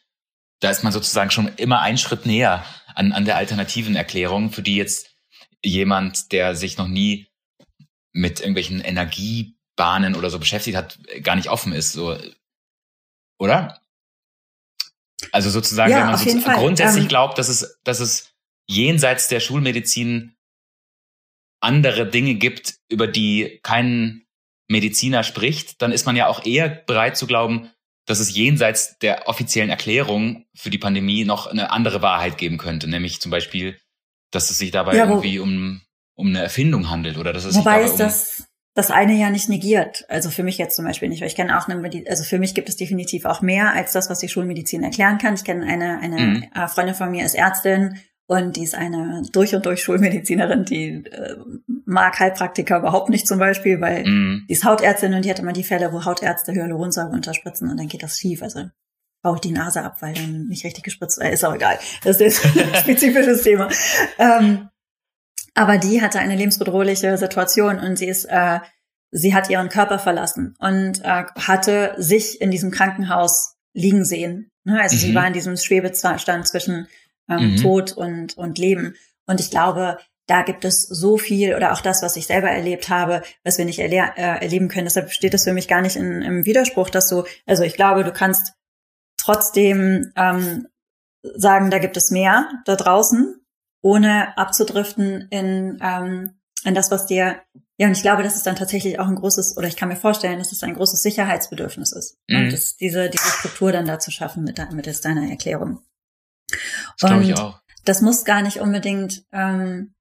da 0.61 0.71
ist 0.71 0.83
man 0.83 0.93
sozusagen 0.93 1.31
schon 1.31 1.49
immer 1.57 1.81
einen 1.81 1.99
Schritt 1.99 2.27
näher 2.27 2.65
an, 2.95 3.13
an 3.13 3.25
der 3.25 3.37
alternativen 3.37 3.95
Erklärung, 3.95 4.51
für 4.51 4.63
die 4.63 4.77
jetzt 4.77 5.17
jemand, 5.63 6.33
der 6.33 6.55
sich 6.57 6.79
noch 6.79 6.89
nie 6.89 7.29
mit 8.13 8.41
irgendwelchen 8.41 8.81
Energiebahnen 8.81 10.15
oder 10.15 10.31
so 10.31 10.39
beschäftigt 10.39 10.77
hat, 10.77 10.99
gar 11.23 11.37
nicht 11.37 11.51
offen 11.51 11.73
ist, 11.73 11.93
so, 11.93 12.17
oder? 13.39 13.81
Also 15.33 15.51
sozusagen, 15.51 15.93
ja, 15.93 15.99
wenn 15.99 16.07
man 16.07 16.19
sozusagen 16.19 16.59
grundsätzlich 16.61 17.05
ähm, 17.05 17.09
glaubt, 17.09 17.39
dass 17.39 17.49
es, 17.49 17.79
dass 17.85 18.01
es 18.01 18.33
jenseits 18.67 19.29
der 19.29 19.41
Schulmedizin 19.41 20.36
andere 21.61 22.07
Dinge 22.07 22.35
gibt, 22.35 22.77
über 22.89 23.07
die 23.07 23.61
kein 23.63 24.23
Mediziner 24.69 25.23
spricht, 25.23 25.81
dann 25.83 25.93
ist 25.93 26.07
man 26.07 26.17
ja 26.17 26.27
auch 26.27 26.45
eher 26.45 26.69
bereit 26.69 27.17
zu 27.17 27.27
glauben, 27.27 27.71
dass 28.07 28.21
es 28.21 28.35
jenseits 28.35 28.99
der 28.99 29.29
offiziellen 29.29 29.71
Erklärung 29.71 30.45
für 30.55 30.71
die 30.71 30.79
Pandemie 30.79 31.25
noch 31.25 31.47
eine 31.47 31.71
andere 31.71 32.03
Wahrheit 32.03 32.39
geben 32.39 32.59
könnte, 32.59 32.89
nämlich 32.89 33.21
zum 33.21 33.31
Beispiel, 33.31 33.79
dass 34.31 34.51
es 34.51 34.59
sich 34.59 34.71
dabei 34.71 34.97
ja, 34.97 35.07
irgendwie 35.07 35.39
um, 35.39 35.83
um 36.15 36.29
eine 36.29 36.43
Erfindung 36.43 36.91
handelt 36.91 37.19
oder 37.19 37.33
dass 37.33 37.45
es 37.45 37.57
wobei 37.57 37.83
sich 37.83 37.93
dabei 37.93 37.93
um 37.93 37.99
das 37.99 38.47
das 38.77 38.91
eine 38.91 39.15
ja 39.15 39.31
nicht 39.31 39.49
negiert. 39.49 40.05
Also 40.11 40.29
für 40.29 40.43
mich 40.43 40.59
jetzt 40.59 40.77
zum 40.77 40.85
Beispiel 40.85 41.09
nicht, 41.09 41.23
weil 41.23 41.29
ich 41.29 41.35
kenne 41.35 41.59
auch 41.59 41.67
eine, 41.67 41.81
Medi 41.81 42.07
also 42.09 42.25
für 42.25 42.39
mich 42.39 42.55
gibt 42.55 42.69
es 42.69 42.77
definitiv 42.77 43.25
auch 43.25 43.41
mehr 43.41 43.73
als 43.73 43.93
das, 43.93 44.11
was 44.11 44.19
die 44.19 44.29
Schulmedizin 44.29 44.83
erklären 44.83 45.17
kann. 45.17 45.35
Ich 45.35 45.45
kenne 45.45 45.67
eine, 45.67 45.99
eine 45.99 46.21
mhm. 46.21 46.69
Freundin 46.69 46.95
von 46.95 47.11
mir 47.11 47.25
ist 47.25 47.35
Ärztin 47.35 47.99
und 48.29 48.57
die 48.57 48.65
ist 48.65 48.75
eine 48.75 49.23
durch 49.33 49.55
und 49.55 49.65
durch 49.67 49.83
Schulmedizinerin, 49.83 50.65
die 50.65 51.05
äh, 51.05 51.37
mag 51.85 52.19
Heilpraktiker 52.19 52.79
überhaupt 52.79 53.09
nicht 53.09 53.29
zum 53.29 53.39
Beispiel, 53.39 53.81
weil 53.81 54.05
mm. 54.05 54.47
die 54.49 54.53
ist 54.53 54.65
Hautärztin 54.65 55.15
und 55.15 55.25
die 55.25 55.31
hat 55.31 55.39
immer 55.39 55.53
die 55.53 55.63
Fälle, 55.63 55.93
wo 55.93 56.05
Hautärzte 56.05 56.53
Hyaluronsäure 56.53 57.11
unterspritzen 57.11 57.71
und 57.71 57.77
dann 57.77 57.87
geht 57.87 58.03
das 58.03 58.19
schief. 58.19 58.43
Also 58.43 58.65
baut 59.23 59.45
die 59.45 59.53
Nase 59.53 59.83
ab, 59.83 59.97
weil 60.01 60.15
dann 60.15 60.47
nicht 60.49 60.65
richtig 60.65 60.83
gespritzt 60.83 61.21
wird. 61.21 61.33
Ist 61.33 61.45
auch 61.45 61.55
egal. 61.55 61.79
Das 62.03 62.21
ist 62.21 62.45
ein 62.57 62.75
spezifisches 62.75 63.43
Thema. 63.43 63.69
Ähm, 64.19 64.69
aber 65.55 65.79
die 65.79 66.03
hatte 66.03 66.19
eine 66.19 66.37
lebensbedrohliche 66.37 67.17
Situation 67.19 67.79
und 67.79 67.97
sie 67.97 68.09
ist, 68.09 68.25
äh, 68.27 68.59
sie 69.11 69.35
hat 69.35 69.49
ihren 69.49 69.69
Körper 69.69 69.99
verlassen 69.99 70.55
und 70.59 71.05
äh, 71.05 71.25
hatte 71.37 71.95
sich 71.97 72.41
in 72.41 72.51
diesem 72.51 72.71
Krankenhaus 72.71 73.57
liegen 73.73 74.05
sehen. 74.05 74.51
Ne, 74.65 74.81
also 74.81 74.97
mhm. 74.97 75.01
sie 75.01 75.15
war 75.15 75.27
in 75.27 75.33
diesem 75.33 75.57
Schwebestand 75.57 76.49
zwischen 76.49 76.89
ähm, 77.29 77.53
mhm. 77.53 77.57
Tod 77.57 77.93
und, 77.93 78.37
und 78.37 78.59
Leben. 78.59 78.95
Und 79.27 79.41
ich 79.41 79.51
glaube, 79.51 79.99
da 80.27 80.43
gibt 80.43 80.65
es 80.65 80.83
so 80.83 81.19
viel 81.19 81.55
oder 81.55 81.73
auch 81.73 81.81
das, 81.81 82.03
was 82.03 82.17
ich 82.17 82.27
selber 82.27 82.51
erlebt 82.51 82.89
habe, 82.89 83.23
was 83.45 83.59
wir 83.59 83.65
nicht 83.65 83.79
erle 83.79 84.13
äh, 84.17 84.43
erleben 84.43 84.69
können. 84.69 84.87
Deshalb 84.87 85.13
steht 85.13 85.35
es 85.35 85.45
für 85.45 85.53
mich 85.53 85.69
gar 85.69 85.83
nicht 85.83 85.97
in, 85.97 86.23
im 86.23 86.45
Widerspruch, 86.45 86.91
dass 86.91 87.09
du, 87.09 87.25
also 87.47 87.63
ich 87.63 87.75
glaube, 87.75 88.03
du 88.03 88.13
kannst 88.13 88.55
trotzdem 89.17 90.13
ähm, 90.17 90.67
sagen, 91.23 91.71
da 91.71 91.79
gibt 91.79 91.97
es 91.97 92.11
mehr 92.11 92.49
da 92.65 92.77
draußen, 92.77 93.41
ohne 93.83 94.37
abzudriften 94.37 95.29
in, 95.31 95.79
ähm, 95.81 96.41
in 96.65 96.75
das, 96.75 96.91
was 96.91 97.07
dir, 97.07 97.37
ja, 97.79 97.87
und 97.87 97.93
ich 97.93 98.03
glaube, 98.03 98.23
dass 98.23 98.37
es 98.37 98.43
dann 98.43 98.57
tatsächlich 98.57 98.99
auch 98.99 99.07
ein 99.07 99.15
großes, 99.15 99.57
oder 99.57 99.69
ich 99.69 99.77
kann 99.77 99.89
mir 99.89 99.97
vorstellen, 99.97 100.39
dass 100.39 100.51
es 100.51 100.63
ein 100.63 100.75
großes 100.75 101.03
Sicherheitsbedürfnis 101.03 101.93
ist. 101.93 102.19
Mhm. 102.27 102.37
Und 102.37 102.53
das, 102.53 102.77
diese, 102.77 103.11
diese 103.11 103.29
Struktur 103.29 103.71
dann 103.71 103.87
da 103.87 103.99
zu 103.99 104.11
schaffen 104.11 104.43
mit, 104.45 104.59
mit 104.73 105.05
deiner 105.05 105.31
Erklärung. 105.31 105.83
Das 106.99 107.11
glaube 107.11 107.25
ich 107.25 107.35
auch. 107.39 107.61
Das 107.85 108.01
muss 108.01 108.25
gar 108.25 108.43
nicht 108.43 108.61
unbedingt, 108.61 109.23
ähm, 109.33 109.95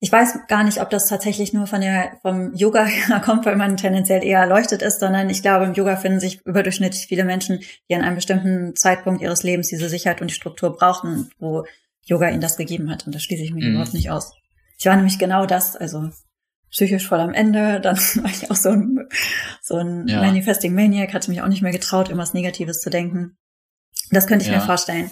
ich 0.00 0.12
weiß 0.12 0.46
gar 0.48 0.64
nicht, 0.64 0.80
ob 0.80 0.90
das 0.90 1.06
tatsächlich 1.06 1.52
nur 1.52 1.66
von 1.66 1.80
der, 1.80 2.18
vom 2.22 2.54
Yoga 2.54 2.84
her 2.84 3.20
kommt, 3.20 3.46
weil 3.46 3.56
man 3.56 3.76
tendenziell 3.76 4.22
eher 4.22 4.40
erleuchtet 4.40 4.82
ist, 4.82 5.00
sondern 5.00 5.30
ich 5.30 5.42
glaube, 5.42 5.64
im 5.64 5.74
Yoga 5.74 5.96
finden 5.96 6.20
sich 6.20 6.44
überdurchschnittlich 6.44 7.06
viele 7.06 7.24
Menschen, 7.24 7.60
die 7.88 7.94
an 7.94 8.02
einem 8.02 8.16
bestimmten 8.16 8.76
Zeitpunkt 8.76 9.22
ihres 9.22 9.42
Lebens 9.42 9.68
diese 9.68 9.88
Sicherheit 9.88 10.20
und 10.20 10.28
die 10.28 10.34
Struktur 10.34 10.76
brauchten, 10.76 11.30
wo 11.38 11.64
Yoga 12.04 12.28
ihnen 12.28 12.40
das 12.40 12.56
gegeben 12.56 12.90
hat. 12.90 13.06
Und 13.06 13.14
das 13.14 13.22
schließe 13.22 13.42
ich 13.42 13.52
mir 13.52 13.64
mhm. 13.64 13.74
überhaupt 13.74 13.94
nicht 13.94 14.10
aus. 14.10 14.32
Ich 14.78 14.86
war 14.86 14.96
nämlich 14.96 15.18
genau 15.18 15.46
das, 15.46 15.76
also 15.76 16.10
psychisch 16.70 17.08
voll 17.08 17.20
am 17.20 17.32
Ende. 17.32 17.80
Dann 17.82 17.96
war 17.96 18.30
ich 18.30 18.50
auch 18.50 18.56
so 18.56 18.70
ein, 18.70 19.08
so 19.62 19.76
ein 19.76 20.06
ja. 20.06 20.20
Manifesting 20.20 20.74
Maniac, 20.74 21.14
hatte 21.14 21.30
mich 21.30 21.40
auch 21.40 21.48
nicht 21.48 21.62
mehr 21.62 21.72
getraut, 21.72 22.08
irgendwas 22.08 22.34
Negatives 22.34 22.80
zu 22.80 22.90
denken. 22.90 23.36
Das 24.10 24.26
könnte 24.26 24.44
ich 24.44 24.50
ja. 24.50 24.58
mir 24.58 24.64
vorstellen. 24.64 25.10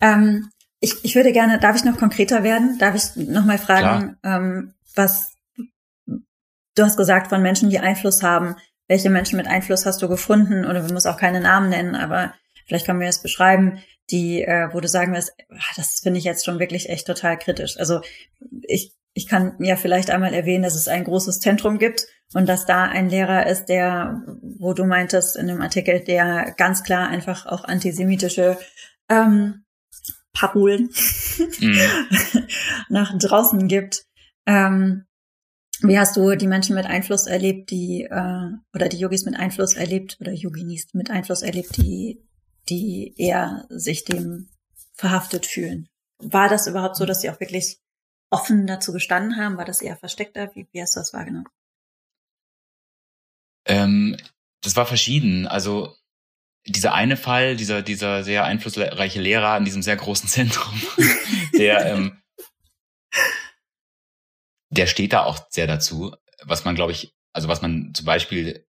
Ähm, 0.00 0.50
ich, 0.80 1.04
ich 1.04 1.14
würde 1.14 1.32
gerne, 1.32 1.58
darf 1.58 1.76
ich 1.76 1.84
noch 1.84 1.98
konkreter 1.98 2.42
werden? 2.42 2.78
Darf 2.78 2.94
ich 2.94 3.28
noch 3.28 3.44
mal 3.44 3.58
fragen, 3.58 4.16
ähm, 4.24 4.74
was 4.94 5.34
du 6.74 6.84
hast 6.84 6.96
gesagt 6.96 7.28
von 7.28 7.42
Menschen, 7.42 7.70
die 7.70 7.78
Einfluss 7.78 8.22
haben. 8.22 8.56
Welche 8.88 9.10
Menschen 9.10 9.36
mit 9.36 9.46
Einfluss 9.46 9.86
hast 9.86 10.02
du 10.02 10.08
gefunden? 10.08 10.64
Oder 10.64 10.86
wir 10.86 10.92
müssen 10.92 11.08
auch 11.08 11.18
keine 11.18 11.40
Namen 11.40 11.68
nennen, 11.68 11.94
aber 11.94 12.34
vielleicht 12.66 12.86
können 12.86 13.00
wir 13.00 13.06
das 13.06 13.22
beschreiben, 13.22 13.82
die, 14.10 14.42
äh, 14.42 14.68
wo 14.72 14.80
du 14.80 14.88
sagen 14.88 15.12
wirst, 15.12 15.32
ach, 15.56 15.74
das 15.76 16.00
finde 16.02 16.18
ich 16.18 16.24
jetzt 16.24 16.44
schon 16.44 16.58
wirklich 16.58 16.88
echt 16.88 17.06
total 17.06 17.38
kritisch. 17.38 17.78
Also 17.78 18.00
ich, 18.62 18.92
ich 19.14 19.28
kann 19.28 19.54
ja 19.60 19.76
vielleicht 19.76 20.10
einmal 20.10 20.34
erwähnen, 20.34 20.64
dass 20.64 20.74
es 20.74 20.88
ein 20.88 21.04
großes 21.04 21.40
Zentrum 21.40 21.78
gibt 21.78 22.06
und 22.34 22.48
dass 22.48 22.66
da 22.66 22.84
ein 22.84 23.08
Lehrer 23.08 23.46
ist, 23.46 23.66
der, 23.66 24.22
wo 24.58 24.72
du 24.72 24.84
meintest 24.84 25.36
in 25.36 25.46
dem 25.46 25.62
Artikel, 25.62 26.00
der 26.00 26.54
ganz 26.56 26.82
klar 26.82 27.08
einfach 27.08 27.46
auch 27.46 27.64
antisemitische 27.64 28.58
ähm, 29.08 29.64
Parolen 30.40 30.90
mhm. 31.60 31.78
nach 32.88 33.16
draußen 33.18 33.68
gibt. 33.68 34.04
Ähm, 34.46 35.04
wie 35.82 35.98
hast 35.98 36.16
du 36.16 36.34
die 36.34 36.46
Menschen 36.46 36.76
mit 36.76 36.86
Einfluss 36.86 37.26
erlebt, 37.26 37.70
die 37.70 38.04
äh, 38.04 38.50
oder 38.74 38.88
die 38.88 38.98
Yogis 38.98 39.24
mit 39.24 39.36
Einfluss 39.36 39.74
erlebt 39.74 40.16
oder 40.20 40.32
Yoginis 40.32 40.88
mit 40.94 41.10
Einfluss 41.10 41.42
erlebt, 41.42 41.76
die 41.76 42.22
die 42.68 43.14
eher 43.16 43.66
sich 43.68 44.04
dem 44.04 44.48
verhaftet 44.94 45.46
fühlen? 45.46 45.88
War 46.18 46.48
das 46.48 46.66
überhaupt 46.66 46.96
so, 46.96 47.04
dass 47.04 47.20
sie 47.20 47.30
auch 47.30 47.40
wirklich 47.40 47.78
offen 48.30 48.66
dazu 48.66 48.92
gestanden 48.92 49.36
haben? 49.36 49.56
War 49.56 49.64
das 49.64 49.82
eher 49.82 49.96
versteckter? 49.96 50.50
Wie, 50.54 50.68
wie 50.72 50.80
hast 50.80 50.96
du 50.96 51.00
das 51.00 51.12
wahrgenommen? 51.12 51.48
Ähm, 53.66 54.16
das 54.62 54.76
war 54.76 54.86
verschieden. 54.86 55.46
Also 55.46 55.94
dieser 56.66 56.94
eine 56.94 57.16
Fall, 57.16 57.56
dieser, 57.56 57.82
dieser 57.82 58.22
sehr 58.22 58.44
einflussreiche 58.44 59.20
Lehrer 59.20 59.56
in 59.56 59.64
diesem 59.64 59.82
sehr 59.82 59.96
großen 59.96 60.28
Zentrum, 60.28 60.80
der, 61.54 61.86
ähm, 61.86 62.22
der 64.70 64.86
steht 64.86 65.12
da 65.12 65.24
auch 65.24 65.46
sehr 65.50 65.66
dazu, 65.66 66.14
was 66.42 66.64
man, 66.64 66.74
glaube 66.74 66.92
ich, 66.92 67.14
also 67.32 67.48
was 67.48 67.62
man 67.62 67.92
zum 67.94 68.06
Beispiel 68.06 68.66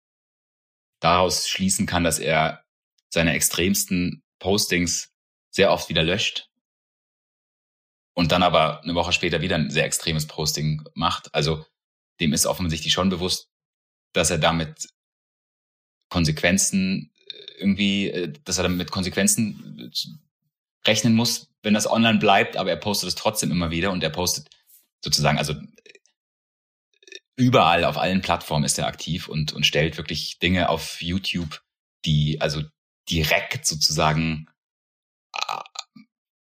daraus 0.99 1.47
schließen 1.47 1.85
kann, 1.85 2.03
dass 2.03 2.19
er 2.19 2.63
seine 3.09 3.33
extremsten 3.33 4.23
Postings 4.39 5.13
sehr 5.49 5.71
oft 5.71 5.89
wieder 5.89 6.03
löscht 6.03 6.49
und 8.13 8.31
dann 8.31 8.43
aber 8.43 8.81
eine 8.83 8.95
Woche 8.95 9.13
später 9.13 9.41
wieder 9.41 9.55
ein 9.55 9.69
sehr 9.69 9.85
extremes 9.85 10.27
Posting 10.27 10.83
macht. 10.93 11.33
Also 11.33 11.65
dem 12.19 12.33
ist 12.33 12.45
offensichtlich 12.45 12.93
schon 12.93 13.09
bewusst, 13.09 13.49
dass 14.13 14.29
er 14.29 14.37
damit 14.37 14.89
Konsequenzen 16.09 17.10
irgendwie, 17.61 18.09
äh, 18.09 18.33
dass 18.43 18.57
er 18.57 18.63
damit 18.63 18.77
mit 18.77 18.91
Konsequenzen 18.91 19.79
äh, 19.79 20.87
rechnen 20.87 21.13
muss, 21.13 21.49
wenn 21.63 21.73
das 21.73 21.89
online 21.89 22.19
bleibt, 22.19 22.57
aber 22.57 22.71
er 22.71 22.77
postet 22.77 23.09
es 23.09 23.15
trotzdem 23.15 23.51
immer 23.51 23.71
wieder 23.71 23.91
und 23.91 24.03
er 24.03 24.09
postet 24.09 24.49
sozusagen, 25.03 25.37
also 25.37 25.53
äh, 25.53 25.59
überall 27.37 27.85
auf 27.85 27.97
allen 27.97 28.21
Plattformen 28.21 28.65
ist 28.65 28.77
er 28.79 28.87
aktiv 28.87 29.27
und, 29.27 29.53
und 29.53 29.65
stellt 29.65 29.97
wirklich 29.97 30.39
Dinge 30.39 30.69
auf 30.69 31.01
YouTube, 31.01 31.61
die 32.05 32.41
also 32.41 32.63
direkt 33.09 33.65
sozusagen 33.65 34.47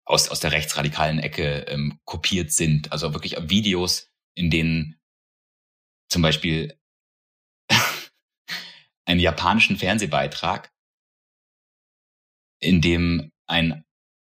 aus, 0.06 0.30
aus 0.30 0.40
der 0.40 0.52
rechtsradikalen 0.52 1.20
Ecke 1.20 1.66
ähm, 1.68 2.00
kopiert 2.06 2.52
sind. 2.52 2.92
Also 2.92 3.14
wirklich 3.14 3.36
Videos, 3.50 4.10
in 4.36 4.50
denen 4.50 5.00
zum 6.10 6.22
Beispiel 6.22 6.78
einen 9.06 9.20
japanischen 9.20 9.78
Fernsehbeitrag 9.78 10.73
in 12.64 12.82
dem 12.82 13.32
ein 13.48 13.84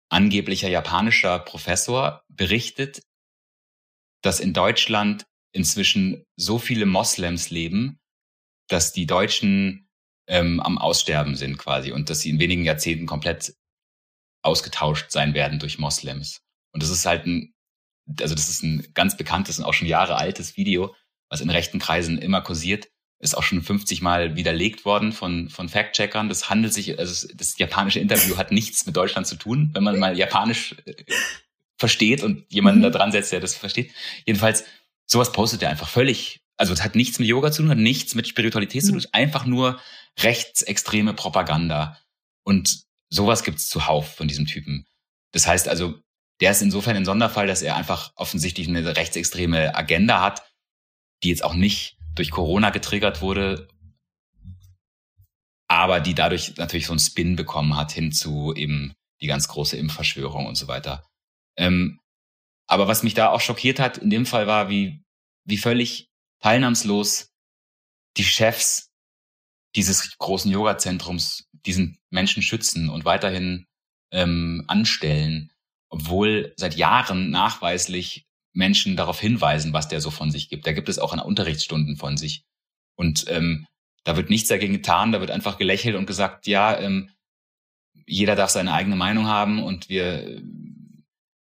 angeblicher 0.10 0.70
japanischer 0.70 1.40
Professor 1.40 2.24
berichtet, 2.30 3.02
dass 4.22 4.40
in 4.40 4.54
Deutschland 4.54 5.26
inzwischen 5.52 6.24
so 6.36 6.60
viele 6.60 6.86
Moslems 6.86 7.50
leben, 7.50 8.00
dass 8.68 8.92
die 8.94 9.08
Deutschen 9.08 9.90
ähm, 10.28 10.60
am 10.60 10.78
Aussterben 10.78 11.36
sind 11.36 11.58
quasi 11.58 11.92
und 11.92 12.10
dass 12.10 12.22
sie 12.22 12.30
in 12.30 12.40
wenigen 12.40 12.64
Jahrzehnten 12.64 13.08
komplett 13.08 13.56
ausgetauscht 14.44 15.12
sein 15.12 15.34
werden 15.34 15.60
durch 15.60 15.80
Moslems. 15.80 16.42
Und 16.72 16.84
das 16.84 16.90
ist 16.90 17.06
halt 17.06 17.26
ein, 17.26 17.54
also 18.20 18.36
das 18.36 18.48
ist 18.50 18.64
ein 18.64 18.88
ganz 18.94 19.18
bekanntes 19.18 19.60
und 19.60 19.66
auch 19.66 19.74
schon 19.74 19.88
Jahre 19.88 20.16
altes 20.16 20.56
Video, 20.56 20.96
was 21.30 21.42
in 21.42 21.50
rechten 21.50 21.80
Kreisen 21.80 22.18
immer 22.18 22.42
kursiert, 22.42 22.90
ist 23.20 23.36
auch 23.36 23.44
schon 23.44 23.62
50 23.62 24.02
Mal 24.02 24.36
widerlegt 24.36 24.86
worden 24.86 25.12
von, 25.12 25.50
von 25.50 25.68
Fact-Checkern. 25.68 26.30
Das 26.30 26.50
handelt 26.50 26.74
sich, 26.74 26.98
also 26.98 27.28
das 27.36 27.58
japanische 27.58 28.00
Interview 28.00 28.38
hat 28.38 28.52
nichts 28.52 28.86
mit 28.86 28.96
Deutschland 28.96 29.28
zu 29.28 29.36
tun, 29.36 29.72
wenn 29.74 29.84
man 29.84 30.00
mal 30.00 30.18
Japanisch 30.18 30.76
äh, 30.86 30.94
versteht 31.78 32.24
und 32.24 32.46
jemanden 32.52 32.80
mhm. 32.80 32.84
da 32.84 32.90
dran 32.92 33.12
setzt, 33.12 33.32
der 33.32 33.42
das 33.42 33.56
versteht. 33.56 33.92
Jedenfalls, 34.26 34.64
sowas 35.06 35.34
postet 35.34 35.62
er 35.64 35.70
einfach 35.70 35.90
völlig, 35.90 36.42
also 36.56 36.74
es 36.74 36.82
hat 36.82 36.96
nichts 36.96 37.20
mit 37.20 37.28
Yoga 37.28 37.52
zu 37.52 37.62
tun, 37.62 37.72
hat 37.72 37.78
nichts 37.78 38.16
mit 38.16 38.28
Spiritualität 38.28 38.84
mhm. 38.84 38.86
zu 38.86 38.92
tun, 38.94 39.06
einfach 39.12 39.46
nur 39.46 39.80
rechtsextreme 40.20 41.14
Propaganda. 41.14 42.00
Und 42.44 42.84
sowas 43.10 43.44
gibt's 43.44 43.68
zuhauf 43.68 44.16
von 44.16 44.30
diesem 44.30 44.46
Typen. 44.46 44.86
Das 45.34 45.46
heißt 45.46 45.68
also, 45.68 45.96
der 46.40 46.52
ist 46.52 46.62
insofern 46.62 46.96
ein 46.96 47.06
Sonderfall, 47.06 47.48
dass 47.48 47.62
er 47.62 47.76
einfach 47.76 48.14
offensichtlich 48.16 48.70
eine 48.70 48.96
rechtsextreme 48.96 49.76
Agenda 49.76 50.22
hat, 50.22 50.44
die 51.24 51.30
jetzt 51.30 51.44
auch 51.44 51.54
nicht 51.54 51.99
durch 52.20 52.32
Corona 52.32 52.70
getriggert 52.70 53.22
wurde, 53.22 53.70
aber 55.70 56.02
die 56.02 56.14
dadurch 56.14 56.58
natürlich 56.58 56.88
so 56.88 56.92
einen 56.92 57.00
Spin 57.00 57.38
bekommen 57.38 57.78
hat 57.78 57.94
hin 57.94 58.12
zu 58.12 58.54
eben 58.54 58.94
die 59.22 59.28
ganz 59.28 59.48
große 59.48 59.78
Impfverschwörung 59.78 60.46
und 60.46 60.56
so 60.56 60.68
weiter. 60.68 61.08
Ähm, 61.58 62.02
aber 62.68 62.90
was 62.90 63.04
mich 63.04 63.14
da 63.14 63.30
auch 63.30 63.40
schockiert 63.40 63.80
hat 63.80 64.00
in 64.00 64.10
dem 64.10 64.26
Fall 64.26 64.48
war, 64.48 64.70
wie, 64.70 65.02
wie 65.46 65.58
völlig 65.58 66.10
teilnahmslos 66.42 67.32
die 68.18 68.26
Chefs 68.26 68.92
dieses 69.76 70.18
großen 70.18 70.52
Yoga-Zentrums 70.52 71.48
diesen 71.54 72.00
Menschen 72.10 72.44
schützen 72.44 72.90
und 72.90 73.06
weiterhin 73.06 73.66
ähm, 74.12 74.66
anstellen, 74.68 75.54
obwohl 75.90 76.54
seit 76.58 76.76
Jahren 76.76 77.30
nachweislich 77.30 78.26
Menschen 78.54 78.96
darauf 78.96 79.20
hinweisen, 79.20 79.74
was 79.74 79.88
der 79.88 80.02
so 80.02 80.12
von 80.12 80.32
sich 80.32 80.50
gibt. 80.50 80.66
Da 80.66 80.74
gibt 80.74 80.90
es 80.90 81.00
auch 81.00 81.14
in 81.14 81.20
Unterrichtsstunden 81.20 81.98
von 81.98 82.18
sich. 82.18 82.46
Und 82.96 83.26
ähm, 83.30 83.68
da 84.04 84.18
wird 84.18 84.30
nichts 84.30 84.50
dagegen 84.50 84.74
getan, 84.74 85.12
da 85.12 85.20
wird 85.20 85.32
einfach 85.32 85.58
gelächelt 85.58 85.96
und 85.96 86.06
gesagt, 86.06 86.48
ja, 86.48 86.78
ähm, 86.78 87.12
jeder 88.06 88.36
darf 88.36 88.50
seine 88.50 88.74
eigene 88.74 88.96
Meinung 88.96 89.28
haben 89.28 89.62
und 89.62 89.90
wir, 89.90 90.42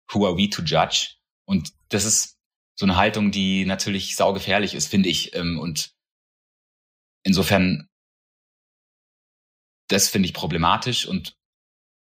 who 0.10 0.26
are 0.26 0.38
we 0.38 0.49
to 0.49 0.64
judge? 0.64 1.16
Und 1.45 1.74
das 1.89 2.06
ist 2.06 2.38
so 2.76 2.86
eine 2.86 2.97
Haltung, 2.97 3.32
die 3.32 3.66
natürlich 3.66 4.16
saugefährlich 4.16 4.74
ist, 4.74 4.88
finde 4.88 5.10
ich. 5.10 5.36
Ähm, 5.36 5.60
und 5.60 5.93
insofern, 7.24 7.88
das 9.88 10.10
finde 10.10 10.28
ich 10.28 10.34
problematisch 10.34 11.08
und 11.08 11.38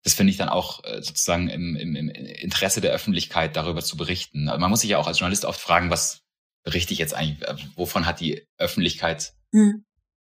das 0.02 0.14
finde 0.14 0.30
ich 0.30 0.36
dann 0.36 0.48
auch 0.48 0.82
äh, 0.84 1.02
sozusagen 1.02 1.48
im, 1.48 1.76
im, 1.76 1.94
im 1.94 2.08
Interesse 2.08 2.80
der 2.80 2.92
Öffentlichkeit 2.92 3.56
darüber 3.56 3.82
zu 3.82 3.96
berichten. 3.96 4.44
Man 4.44 4.70
muss 4.70 4.80
sich 4.80 4.90
ja 4.90 4.98
auch 4.98 5.06
als 5.06 5.18
Journalist 5.18 5.44
oft 5.44 5.60
fragen, 5.60 5.90
was 5.90 6.22
berichte 6.64 6.92
ich 6.92 6.98
jetzt 6.98 7.14
eigentlich, 7.14 7.46
äh, 7.46 7.56
wovon 7.76 8.06
hat 8.06 8.20
die 8.20 8.46
Öffentlichkeit 8.58 9.34
mhm. 9.52 9.84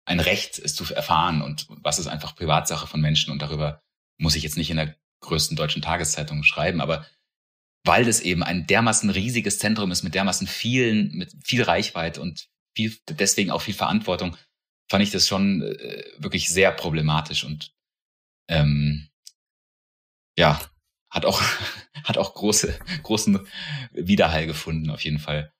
ein 0.04 0.20
Recht, 0.20 0.58
es 0.58 0.74
zu 0.74 0.84
erfahren? 0.94 1.40
Und 1.42 1.66
was 1.68 1.98
ist 1.98 2.06
einfach 2.06 2.36
Privatsache 2.36 2.86
von 2.86 3.00
Menschen? 3.00 3.32
Und 3.32 3.40
darüber 3.40 3.80
muss 4.18 4.36
ich 4.36 4.42
jetzt 4.42 4.56
nicht 4.56 4.70
in 4.70 4.76
der 4.76 4.96
größten 5.20 5.56
deutschen 5.56 5.82
Tageszeitung 5.82 6.44
schreiben, 6.44 6.80
aber 6.80 7.06
weil 7.86 8.04
das 8.04 8.20
eben 8.20 8.42
ein 8.42 8.66
dermaßen 8.66 9.10
riesiges 9.10 9.58
Zentrum 9.58 9.90
ist 9.90 10.02
mit 10.02 10.14
dermaßen 10.14 10.46
vielen, 10.46 11.12
mit 11.12 11.32
viel 11.44 11.62
Reichweite 11.62 12.20
und 12.20 12.48
viel, 12.74 12.96
deswegen 13.08 13.50
auch 13.50 13.62
viel 13.62 13.74
Verantwortung, 13.74 14.36
fand 14.90 15.02
ich 15.02 15.10
das 15.10 15.26
schon 15.28 15.62
äh, 15.62 16.04
wirklich 16.18 16.48
sehr 16.48 16.72
problematisch. 16.72 17.44
Und 17.44 17.72
ähm, 18.48 19.08
ja, 20.36 20.60
hat 21.10 21.24
auch, 21.24 21.40
hat 22.04 22.18
auch 22.18 22.34
große, 22.34 22.78
großen 23.02 23.46
Widerhall 23.92 24.46
gefunden, 24.46 24.90
auf 24.90 25.00
jeden 25.00 25.18
Fall. 25.18 25.52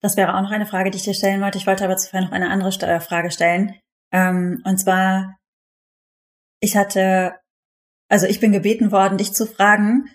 Das 0.00 0.16
wäre 0.16 0.36
auch 0.36 0.42
noch 0.42 0.50
eine 0.50 0.66
Frage, 0.66 0.90
die 0.90 0.98
ich 0.98 1.04
dir 1.04 1.14
stellen 1.14 1.40
wollte. 1.40 1.58
Ich 1.58 1.66
wollte 1.66 1.84
aber 1.84 1.96
zuvor 1.96 2.20
noch 2.20 2.32
eine 2.32 2.50
andere 2.50 2.72
Frage 3.00 3.30
stellen. 3.30 3.76
Ähm, 4.12 4.60
und 4.64 4.78
zwar, 4.78 5.36
ich 6.60 6.76
hatte, 6.76 7.36
also 8.08 8.26
ich 8.26 8.40
bin 8.40 8.52
gebeten 8.52 8.90
worden, 8.90 9.16
dich 9.16 9.32
zu 9.32 9.46
fragen, 9.46 10.10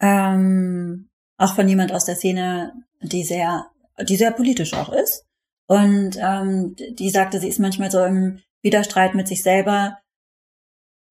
ähm, 0.00 1.08
auch 1.38 1.54
von 1.54 1.68
jemand 1.68 1.90
aus 1.92 2.04
der 2.04 2.16
Szene, 2.16 2.74
die 3.00 3.24
sehr, 3.24 3.70
die 4.02 4.16
sehr 4.16 4.30
politisch 4.30 4.74
auch 4.74 4.90
ist. 4.90 5.24
Und 5.66 6.16
ähm, 6.20 6.74
die 6.76 7.10
sagte, 7.10 7.40
sie 7.40 7.48
ist 7.48 7.60
manchmal 7.60 7.90
so 7.90 8.04
im 8.04 8.42
Widerstreit 8.62 9.14
mit 9.14 9.26
sich 9.26 9.42
selber. 9.42 9.98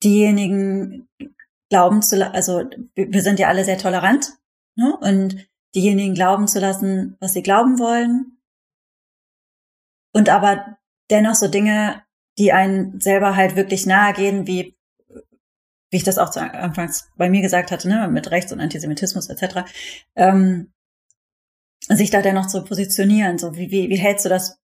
Diejenigen 0.03 1.07
glauben 1.69 2.01
zu, 2.01 2.31
also 2.33 2.63
wir 2.95 3.21
sind 3.21 3.39
ja 3.39 3.47
alle 3.47 3.65
sehr 3.65 3.77
tolerant, 3.77 4.33
ne? 4.75 4.95
Und 5.01 5.47
diejenigen 5.75 6.15
glauben 6.15 6.47
zu 6.47 6.59
lassen, 6.59 7.15
was 7.19 7.33
sie 7.33 7.43
glauben 7.43 7.79
wollen. 7.79 8.37
Und 10.11 10.29
aber 10.29 10.77
dennoch 11.09 11.35
so 11.35 11.47
Dinge, 11.47 12.03
die 12.37 12.51
einen 12.51 12.99
selber 12.99 13.35
halt 13.35 13.55
wirklich 13.55 13.85
nahe 13.85 14.13
gehen, 14.13 14.47
wie 14.47 14.79
wie 15.91 15.97
ich 15.97 16.03
das 16.03 16.17
auch 16.17 16.29
zu 16.29 16.39
Anfangs 16.39 17.09
bei 17.17 17.29
mir 17.29 17.41
gesagt 17.41 17.71
hatte, 17.71 17.87
ne, 17.87 18.07
mit 18.09 18.29
Rechts- 18.31 18.51
und 18.51 18.59
Antisemitismus 18.59 19.27
etc., 19.29 19.63
ähm, 20.15 20.71
sich 21.87 22.11
da 22.11 22.21
dennoch 22.21 22.47
zu 22.47 22.63
positionieren. 22.63 23.37
So, 23.37 23.55
wie, 23.55 23.71
wie, 23.71 23.89
wie 23.89 23.97
hältst 23.97 24.25
du 24.25 24.29
das, 24.29 24.59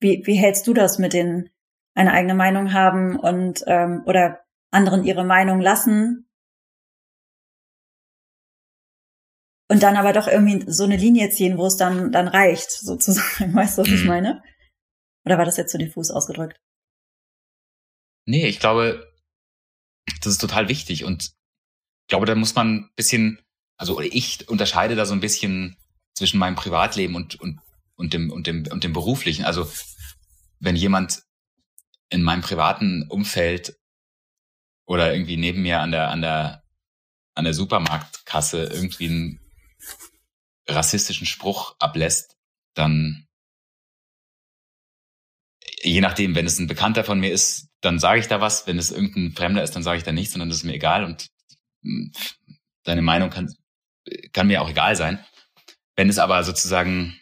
wie, 0.00 0.22
wie 0.24 0.34
hältst 0.34 0.66
du 0.66 0.74
das 0.74 0.98
mit 0.98 1.12
den 1.12 1.50
eine 1.94 2.12
eigene 2.12 2.34
Meinung 2.34 2.72
haben 2.72 3.18
und 3.18 3.64
ähm, 3.66 4.02
oder 4.06 4.40
anderen 4.76 5.04
ihre 5.04 5.24
Meinung 5.24 5.60
lassen 5.60 6.28
und 9.68 9.82
dann 9.82 9.96
aber 9.96 10.12
doch 10.12 10.28
irgendwie 10.28 10.64
so 10.70 10.84
eine 10.84 10.96
Linie 10.96 11.30
ziehen, 11.30 11.58
wo 11.58 11.66
es 11.66 11.76
dann 11.76 12.12
dann 12.12 12.28
reicht, 12.28 12.70
sozusagen. 12.70 13.54
Weißt 13.54 13.78
du, 13.78 13.82
was 13.82 13.88
ich 13.88 14.02
mhm. 14.02 14.08
meine? 14.08 14.42
Oder 15.24 15.38
war 15.38 15.44
das 15.44 15.56
jetzt 15.56 15.72
zu 15.72 15.78
diffus 15.78 16.10
ausgedrückt? 16.10 16.60
Nee, 18.26 18.46
ich 18.46 18.60
glaube, 18.60 19.12
das 20.20 20.32
ist 20.32 20.40
total 20.40 20.68
wichtig 20.68 21.04
und 21.04 21.24
ich 21.24 22.08
glaube, 22.08 22.26
da 22.26 22.34
muss 22.34 22.54
man 22.54 22.76
ein 22.76 22.90
bisschen, 22.94 23.40
also 23.76 24.00
ich 24.00 24.48
unterscheide 24.48 24.94
da 24.94 25.06
so 25.06 25.14
ein 25.14 25.20
bisschen 25.20 25.76
zwischen 26.14 26.38
meinem 26.38 26.54
Privatleben 26.54 27.16
und, 27.16 27.40
und, 27.40 27.60
und, 27.96 28.14
dem, 28.14 28.30
und, 28.30 28.46
dem, 28.46 28.66
und 28.70 28.84
dem 28.84 28.92
beruflichen. 28.92 29.44
Also 29.44 29.68
wenn 30.60 30.76
jemand 30.76 31.22
in 32.08 32.22
meinem 32.22 32.42
privaten 32.42 33.06
Umfeld 33.08 33.76
oder 34.86 35.12
irgendwie 35.12 35.36
neben 35.36 35.62
mir 35.62 35.80
an 35.80 35.90
der, 35.90 36.10
an 36.10 36.22
der, 36.22 36.62
an 37.34 37.44
der 37.44 37.54
Supermarktkasse 37.54 38.64
irgendwie 38.64 39.08
einen 39.08 39.40
rassistischen 40.68 41.26
Spruch 41.26 41.76
ablässt, 41.78 42.36
dann 42.74 43.26
je 45.82 46.00
nachdem, 46.00 46.34
wenn 46.34 46.46
es 46.46 46.58
ein 46.58 46.66
Bekannter 46.66 47.04
von 47.04 47.20
mir 47.20 47.32
ist, 47.32 47.68
dann 47.80 47.98
sage 47.98 48.20
ich 48.20 48.28
da 48.28 48.40
was. 48.40 48.66
Wenn 48.66 48.78
es 48.78 48.90
irgendein 48.90 49.32
Fremder 49.32 49.62
ist, 49.62 49.72
dann 49.76 49.82
sage 49.82 49.98
ich 49.98 50.04
da 50.04 50.12
nichts, 50.12 50.32
sondern 50.32 50.48
das 50.48 50.58
ist 50.58 50.64
mir 50.64 50.74
egal 50.74 51.04
und 51.04 51.28
hm, 51.82 52.12
deine 52.84 53.02
Meinung 53.02 53.30
kann, 53.30 53.52
kann 54.32 54.46
mir 54.46 54.62
auch 54.62 54.70
egal 54.70 54.96
sein. 54.96 55.24
Wenn 55.96 56.08
es 56.08 56.18
aber 56.18 56.42
sozusagen, 56.44 57.18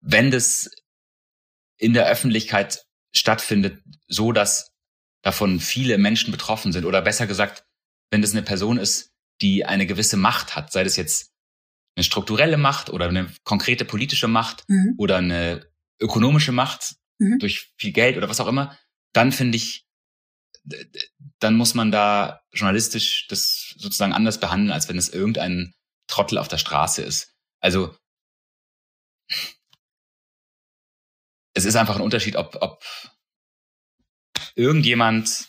wenn 0.00 0.30
das 0.30 0.70
in 1.76 1.92
der 1.92 2.06
Öffentlichkeit 2.06 2.84
stattfindet, 3.12 3.82
so 4.06 4.32
dass 4.32 4.72
davon 5.22 5.60
viele 5.60 5.98
Menschen 5.98 6.30
betroffen 6.30 6.72
sind 6.72 6.84
oder 6.84 7.02
besser 7.02 7.26
gesagt, 7.26 7.64
wenn 8.10 8.22
das 8.22 8.32
eine 8.32 8.42
Person 8.42 8.78
ist, 8.78 9.12
die 9.40 9.64
eine 9.64 9.86
gewisse 9.86 10.16
Macht 10.16 10.56
hat, 10.56 10.72
sei 10.72 10.84
das 10.84 10.96
jetzt 10.96 11.30
eine 11.96 12.04
strukturelle 12.04 12.56
Macht 12.56 12.90
oder 12.90 13.08
eine 13.08 13.32
konkrete 13.44 13.84
politische 13.84 14.28
Macht 14.28 14.64
mhm. 14.68 14.94
oder 14.98 15.18
eine 15.18 15.66
ökonomische 16.00 16.52
Macht 16.52 16.96
mhm. 17.18 17.38
durch 17.38 17.72
viel 17.76 17.92
Geld 17.92 18.16
oder 18.16 18.28
was 18.28 18.40
auch 18.40 18.46
immer, 18.46 18.78
dann 19.12 19.32
finde 19.32 19.56
ich, 19.56 19.86
dann 21.38 21.56
muss 21.56 21.74
man 21.74 21.90
da 21.90 22.42
journalistisch 22.52 23.26
das 23.28 23.74
sozusagen 23.76 24.12
anders 24.12 24.40
behandeln, 24.40 24.72
als 24.72 24.88
wenn 24.88 24.98
es 24.98 25.08
irgendein 25.08 25.74
Trottel 26.06 26.38
auf 26.38 26.48
der 26.48 26.58
Straße 26.58 27.02
ist. 27.02 27.34
Also 27.60 27.94
es 31.54 31.64
ist 31.64 31.76
einfach 31.76 31.96
ein 31.96 32.02
Unterschied, 32.02 32.36
ob, 32.36 32.56
ob 32.60 32.84
irgendjemand 34.54 35.48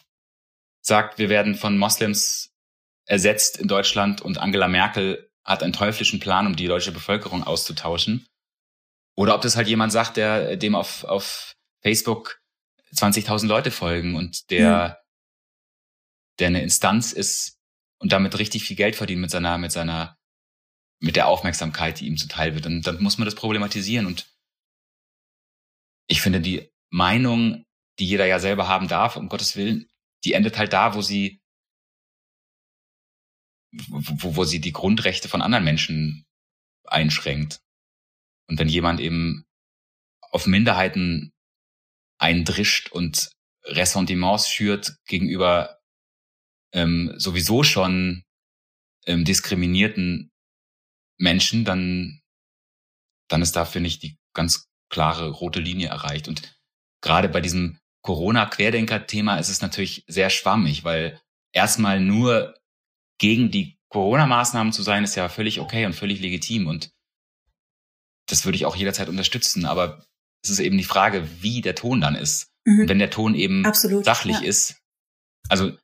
sagt, 0.82 1.20
wir 1.20 1.30
werden 1.30 1.56
von 1.56 1.78
Moslems 1.78 2.52
ersetzt 3.06 3.58
in 3.58 3.68
Deutschland 3.68 4.22
und 4.22 4.38
Angela 4.38 4.68
Merkel 4.68 5.30
hat 5.44 5.64
einen 5.64 5.74
teuflischen 5.74 6.20
Plan, 6.20 6.48
um 6.48 6.56
die 6.56 6.68
deutsche 6.68 6.92
Bevölkerung 6.92 7.44
auszutauschen. 7.44 8.28
Oder 9.16 9.36
ob 9.36 9.42
das 9.42 9.56
halt 9.56 9.68
jemand 9.68 9.92
sagt, 9.92 10.18
der 10.18 10.56
dem 10.56 10.76
auf, 10.76 11.04
auf 11.04 11.56
Facebook 11.82 12.42
20.000 12.94 13.48
Leute 13.48 13.72
folgen 13.72 14.16
und 14.16 14.50
der, 14.50 14.88
mhm. 14.88 14.94
der 16.40 16.48
eine 16.48 16.62
Instanz 16.62 17.12
ist 17.12 17.60
und 18.00 18.12
damit 18.12 18.38
richtig 18.40 18.64
viel 18.64 18.76
Geld 18.76 18.96
verdient 18.96 19.22
mit 19.22 19.32
seiner, 19.32 19.58
mit 19.58 19.72
seiner, 19.72 20.18
mit 21.00 21.16
der 21.16 21.28
Aufmerksamkeit, 21.28 22.00
die 22.00 22.08
ihm 22.08 22.18
zuteil 22.18 22.56
wird. 22.56 22.66
Und 22.66 22.84
dann 22.84 23.02
muss 23.02 23.18
man 23.18 23.26
das 23.26 23.36
problematisieren. 23.36 24.06
Und 24.06 24.31
ich 26.08 26.22
finde, 26.22 26.42
die 26.42 26.70
Meinung, 26.90 27.66
die 28.00 28.06
jeder 28.06 28.26
ja 28.26 28.40
selber 28.40 28.68
haben 28.68 28.88
darf, 28.88 29.16
um 29.16 29.30
Gottes 29.30 29.56
Willen, 29.56 29.90
die 30.24 30.34
endet 30.34 30.58
halt 30.58 30.74
da, 30.74 30.94
wo 30.96 31.02
sie, 31.02 31.42
wo, 33.72 34.36
wo 34.36 34.44
sie 34.44 34.60
die 34.60 34.74
Grundrechte 34.74 35.30
von 35.30 35.42
anderen 35.42 35.64
Menschen 35.64 36.26
einschränkt. 36.86 37.62
Und 38.48 38.60
wenn 38.60 38.68
jemand 38.68 39.00
eben 39.00 39.46
auf 40.32 40.46
Minderheiten 40.46 41.34
eindrischt 42.18 42.92
und 42.92 43.32
Ressentiments 43.64 44.50
schürt 44.50 44.98
gegenüber 45.06 45.80
ähm, 46.74 47.14
sowieso 47.18 47.64
schon 47.64 48.24
ähm, 49.06 49.26
diskriminierten 49.26 50.32
Menschen, 51.18 51.66
dann, 51.66 52.22
dann 53.28 53.42
ist 53.42 53.56
da, 53.56 53.66
finde 53.66 53.88
ich, 53.88 54.00
die 54.00 54.18
ganz 54.34 54.71
klare 54.92 55.30
rote 55.30 55.60
Linie 55.60 55.88
erreicht. 55.88 56.28
Und 56.28 56.56
gerade 57.02 57.30
bei 57.30 57.42
diesem 57.42 57.80
Corona-Querdenker-Thema 58.04 59.38
ist 59.38 59.50
es 59.50 59.62
natürlich 59.62 60.04
sehr 60.08 60.30
schwammig, 60.30 60.84
weil 60.84 61.20
erstmal 61.54 62.00
nur 62.00 62.56
gegen 63.20 63.52
die 63.52 63.78
Corona-Maßnahmen 63.90 64.74
zu 64.74 64.84
sein, 64.84 65.04
ist 65.04 65.16
ja 65.16 65.30
völlig 65.30 65.60
okay 65.60 65.86
und 65.86 65.94
völlig 65.94 66.22
legitim 66.22 66.68
und 66.68 66.92
das 68.28 68.46
würde 68.46 68.56
ich 68.56 68.66
auch 68.66 68.76
jederzeit 68.76 69.10
unterstützen. 69.10 69.66
Aber 69.66 70.06
es 70.44 70.50
ist 70.50 70.60
eben 70.60 70.78
die 70.78 70.84
Frage, 70.84 71.28
wie 71.42 71.62
der 71.62 71.76
Ton 71.76 72.02
dann 72.02 72.16
ist. 72.16 72.48
Mhm. 72.66 72.88
Wenn 72.88 73.00
der 73.00 73.10
Ton 73.10 73.36
eben 73.36 73.66
Absolut, 73.66 74.06
sachlich 74.06 74.40
ja. 74.40 74.48
ist, 74.48 74.82
also 75.50 75.78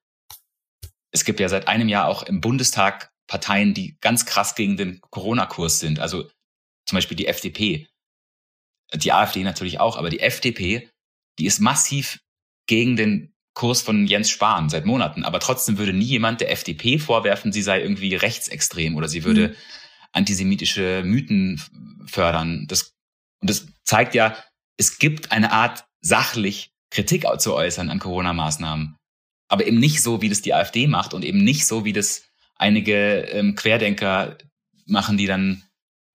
es 1.11 1.25
gibt 1.25 1.39
ja 1.39 1.49
seit 1.49 1.67
einem 1.67 1.89
Jahr 1.89 2.07
auch 2.07 2.23
im 2.23 2.41
Bundestag 2.41 3.11
Parteien, 3.27 3.73
die 3.73 3.97
ganz 3.99 4.25
krass 4.25 4.55
gegen 4.55 4.77
den 4.77 5.01
Corona-Kurs 5.09 5.79
sind. 5.79 5.99
Also 5.99 6.29
zum 6.85 6.95
Beispiel 6.95 7.17
die 7.17 7.27
FDP. 7.27 7.87
Die 8.93 9.11
AfD 9.11 9.43
natürlich 9.43 9.79
auch, 9.79 9.97
aber 9.97 10.09
die 10.09 10.19
FDP, 10.19 10.89
die 11.39 11.45
ist 11.45 11.59
massiv 11.59 12.19
gegen 12.67 12.95
den 12.95 13.33
Kurs 13.53 13.81
von 13.81 14.05
Jens 14.05 14.29
Spahn 14.29 14.69
seit 14.69 14.85
Monaten. 14.85 15.23
Aber 15.23 15.39
trotzdem 15.39 15.77
würde 15.77 15.93
nie 15.93 16.05
jemand 16.05 16.41
der 16.41 16.51
FDP 16.51 16.99
vorwerfen, 16.99 17.51
sie 17.51 17.61
sei 17.61 17.81
irgendwie 17.81 18.15
rechtsextrem 18.15 18.95
oder 18.95 19.07
sie 19.07 19.23
würde 19.23 19.49
mhm. 19.49 19.55
antisemitische 20.11 21.01
Mythen 21.03 21.61
fördern. 22.05 22.65
Das, 22.67 22.93
und 23.41 23.49
das 23.49 23.67
zeigt 23.83 24.13
ja, 24.13 24.37
es 24.77 24.99
gibt 24.99 25.31
eine 25.31 25.51
Art 25.51 25.85
sachlich 26.01 26.71
Kritik 26.91 27.25
zu 27.39 27.55
äußern 27.55 27.89
an 27.89 27.99
Corona-Maßnahmen. 27.99 28.95
Aber 29.49 29.65
eben 29.65 29.79
nicht 29.79 30.01
so, 30.01 30.21
wie 30.21 30.29
das 30.29 30.41
die 30.41 30.53
AfD 30.53 30.87
macht 30.87 31.13
und 31.13 31.25
eben 31.25 31.43
nicht 31.43 31.65
so, 31.65 31.83
wie 31.83 31.93
das 31.93 32.23
einige 32.55 33.21
ähm, 33.31 33.55
Querdenker 33.55 34.37
machen, 34.85 35.17
die 35.17 35.25
dann 35.25 35.63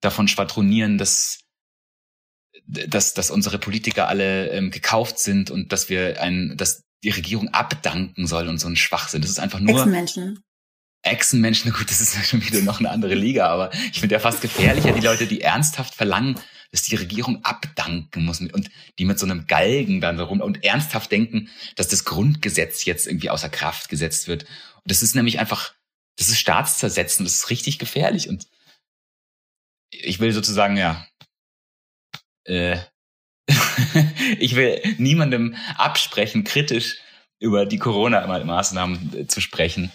davon 0.01 0.27
schwadronieren, 0.27 0.97
dass, 0.97 1.39
dass, 2.65 3.13
dass 3.13 3.29
unsere 3.29 3.59
Politiker 3.59 4.07
alle 4.07 4.49
ähm, 4.49 4.71
gekauft 4.71 5.19
sind 5.19 5.51
und 5.51 5.71
dass 5.71 5.89
wir 5.89 6.21
ein, 6.21 6.55
dass 6.57 6.83
die 7.03 7.09
Regierung 7.09 7.49
abdanken 7.49 8.27
soll 8.27 8.47
und 8.47 8.59
so 8.59 8.67
ein 8.67 8.75
Schwachsinn. 8.75 9.21
Das 9.21 9.31
ist 9.31 9.39
einfach 9.39 9.59
nur. 9.59 9.77
Echsenmenschen. 9.77 10.43
Echsenmenschen, 11.05 11.73
gut, 11.73 11.89
das 11.89 11.99
ist 11.99 12.15
ja 12.15 12.23
schon 12.23 12.45
wieder 12.45 12.61
noch 12.61 12.79
eine 12.79 12.89
andere 12.89 13.13
Liga, 13.13 13.47
aber 13.47 13.73
ich 13.91 13.99
finde 13.99 14.15
ja 14.15 14.19
fast 14.19 14.41
gefährlicher, 14.41 14.93
die 14.93 15.05
Leute, 15.05 15.27
die 15.27 15.41
ernsthaft 15.41 15.93
verlangen, 15.95 16.39
dass 16.71 16.83
die 16.83 16.95
Regierung 16.95 17.43
abdanken 17.43 18.23
muss 18.23 18.39
und 18.39 18.71
die 18.97 19.05
mit 19.05 19.19
so 19.19 19.25
einem 19.25 19.45
Galgen 19.45 19.99
dann 19.99 20.19
rum 20.19 20.39
und 20.39 20.63
ernsthaft 20.63 21.11
denken, 21.11 21.49
dass 21.75 21.89
das 21.89 22.05
Grundgesetz 22.05 22.85
jetzt 22.85 23.05
irgendwie 23.05 23.29
außer 23.29 23.49
Kraft 23.49 23.89
gesetzt 23.89 24.29
wird. 24.29 24.43
Und 24.43 24.91
das 24.91 25.03
ist 25.03 25.13
nämlich 25.13 25.39
einfach, 25.39 25.73
das 26.17 26.29
ist 26.29 26.39
staatszersetzend, 26.39 27.27
das 27.27 27.35
ist 27.35 27.49
richtig 27.49 27.79
gefährlich 27.79 28.29
und 28.29 28.47
ich 29.91 30.19
will 30.19 30.31
sozusagen, 30.31 30.77
ja, 30.77 31.05
äh, 32.45 32.77
ich 34.39 34.55
will 34.55 34.81
niemandem 34.97 35.55
absprechen, 35.77 36.43
kritisch 36.43 36.97
über 37.39 37.65
die 37.65 37.79
Corona-Maßnahmen 37.79 39.13
äh, 39.15 39.27
zu 39.27 39.41
sprechen. 39.41 39.91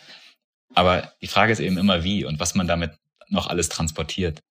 Aber 0.74 1.12
die 1.22 1.28
Frage 1.28 1.52
ist 1.52 1.60
eben 1.60 1.78
immer 1.78 2.04
wie 2.04 2.24
und 2.24 2.38
was 2.40 2.54
man 2.54 2.66
damit 2.66 2.92
noch 3.28 3.46
alles 3.46 3.68
transportiert. 3.68 4.42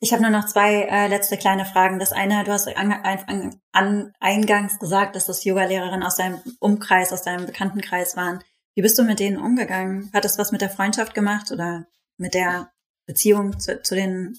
Ich 0.00 0.12
habe 0.12 0.22
nur 0.22 0.30
noch 0.30 0.46
zwei 0.46 0.82
äh, 0.82 1.06
letzte 1.06 1.38
kleine 1.38 1.64
Fragen. 1.64 1.98
Das 1.98 2.12
eine, 2.12 2.44
du 2.44 2.52
hast 2.52 2.68
an, 2.68 2.92
an, 2.92 3.60
an 3.72 4.12
eingangs 4.20 4.78
gesagt, 4.78 5.16
dass 5.16 5.26
das 5.26 5.44
Yoga-Lehrerinnen 5.44 6.02
aus 6.02 6.16
deinem 6.16 6.42
Umkreis, 6.58 7.12
aus 7.12 7.22
deinem 7.22 7.46
Bekanntenkreis 7.46 8.16
waren. 8.16 8.42
Wie 8.74 8.82
bist 8.82 8.98
du 8.98 9.04
mit 9.04 9.20
denen 9.20 9.38
umgegangen? 9.38 10.10
Hat 10.12 10.24
das 10.24 10.36
was 10.36 10.52
mit 10.52 10.60
der 10.60 10.70
Freundschaft 10.70 11.14
gemacht 11.14 11.50
oder 11.52 11.86
mit 12.18 12.34
der 12.34 12.70
Beziehung 13.06 13.58
zu, 13.58 13.80
zu 13.82 13.94
den 13.94 14.38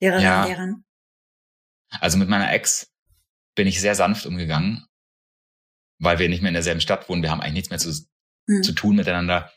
Lehrerinnen 0.00 0.24
ja. 0.24 0.42
und 0.42 0.48
Lehrern? 0.48 0.84
Also 1.98 2.18
mit 2.18 2.28
meiner 2.28 2.52
Ex 2.52 2.90
bin 3.56 3.66
ich 3.66 3.80
sehr 3.80 3.94
sanft 3.94 4.26
umgegangen, 4.26 4.86
weil 5.98 6.18
wir 6.18 6.28
nicht 6.28 6.42
mehr 6.42 6.50
in 6.50 6.54
derselben 6.54 6.80
Stadt 6.80 7.08
wohnen. 7.08 7.22
Wir 7.22 7.30
haben 7.30 7.40
eigentlich 7.40 7.54
nichts 7.54 7.70
mehr 7.70 7.78
zu, 7.78 7.90
mhm. 8.46 8.62
zu 8.62 8.72
tun 8.72 8.96
miteinander. 8.96 9.52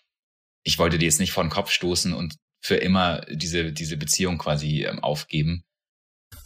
Ich 0.64 0.80
wollte 0.80 0.98
die 0.98 1.06
jetzt 1.06 1.20
nicht 1.20 1.32
vor 1.32 1.44
den 1.44 1.52
Kopf 1.52 1.72
stoßen 1.72 2.14
und 2.14 2.38
für 2.62 2.76
immer 2.76 3.22
diese, 3.30 3.74
diese 3.74 3.98
Beziehung 3.98 4.38
quasi 4.38 4.86
ähm, 4.86 5.04
aufgeben. 5.04 5.66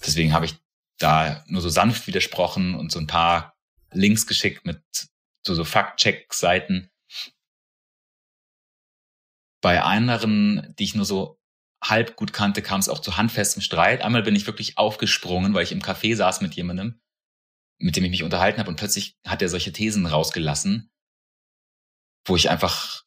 Deswegen 0.06 0.34
habe 0.34 0.46
ich 0.46 0.56
da 0.98 1.44
nur 1.48 1.62
so 1.62 1.70
sanft 1.70 2.08
widersprochen 2.08 2.74
und 2.76 2.92
so 2.92 3.00
ein 3.00 3.08
paar 3.08 3.56
Links 3.92 4.26
geschickt 4.26 4.66
mit 4.66 4.82
so, 5.46 5.54
so 5.54 5.64
Fact-Check-Seiten. 5.64 6.90
Bei 9.62 9.82
anderen, 9.82 10.74
die 10.78 10.84
ich 10.84 10.96
nur 10.96 11.06
so 11.06 11.37
halb 11.90 12.16
gut 12.16 12.34
kannte, 12.34 12.62
kam 12.62 12.80
es 12.80 12.90
auch 12.90 13.00
zu 13.00 13.18
handfestem 13.18 13.62
Streit. 13.62 14.02
Einmal 14.02 14.24
bin 14.24 14.36
ich 14.36 14.48
wirklich 14.48 14.78
aufgesprungen, 14.78 15.54
weil 15.54 15.64
ich 15.64 15.72
im 15.72 15.82
Café 15.82 16.16
saß 16.16 16.42
mit 16.42 16.56
jemandem, 16.56 17.00
mit 17.80 17.96
dem 17.96 18.04
ich 18.04 18.12
mich 18.12 18.24
unterhalten 18.24 18.60
habe 18.60 18.70
und 18.70 18.78
plötzlich 18.78 19.18
hat 19.26 19.42
er 19.42 19.50
solche 19.50 19.72
Thesen 19.72 20.06
rausgelassen, 20.06 20.90
wo 22.26 22.36
ich 22.36 22.50
einfach, 22.50 23.04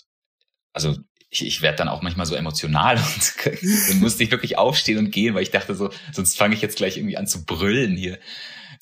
also 0.72 0.96
ich, 1.28 1.46
ich 1.46 1.62
werde 1.62 1.78
dann 1.78 1.88
auch 1.88 2.02
manchmal 2.02 2.26
so 2.26 2.34
emotional 2.34 2.96
und 3.16 3.34
dann 3.88 3.98
musste 4.00 4.24
ich 4.24 4.30
wirklich 4.30 4.58
aufstehen 4.58 4.98
und 4.98 5.10
gehen, 5.10 5.34
weil 5.34 5.42
ich 5.42 5.50
dachte 5.50 5.74
so, 5.74 5.90
sonst 6.12 6.36
fange 6.36 6.54
ich 6.54 6.62
jetzt 6.62 6.76
gleich 6.76 6.96
irgendwie 6.96 7.16
an 7.16 7.26
zu 7.26 7.44
brüllen 7.44 7.96
hier. 7.96 8.18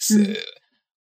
Mhm. 0.09 0.37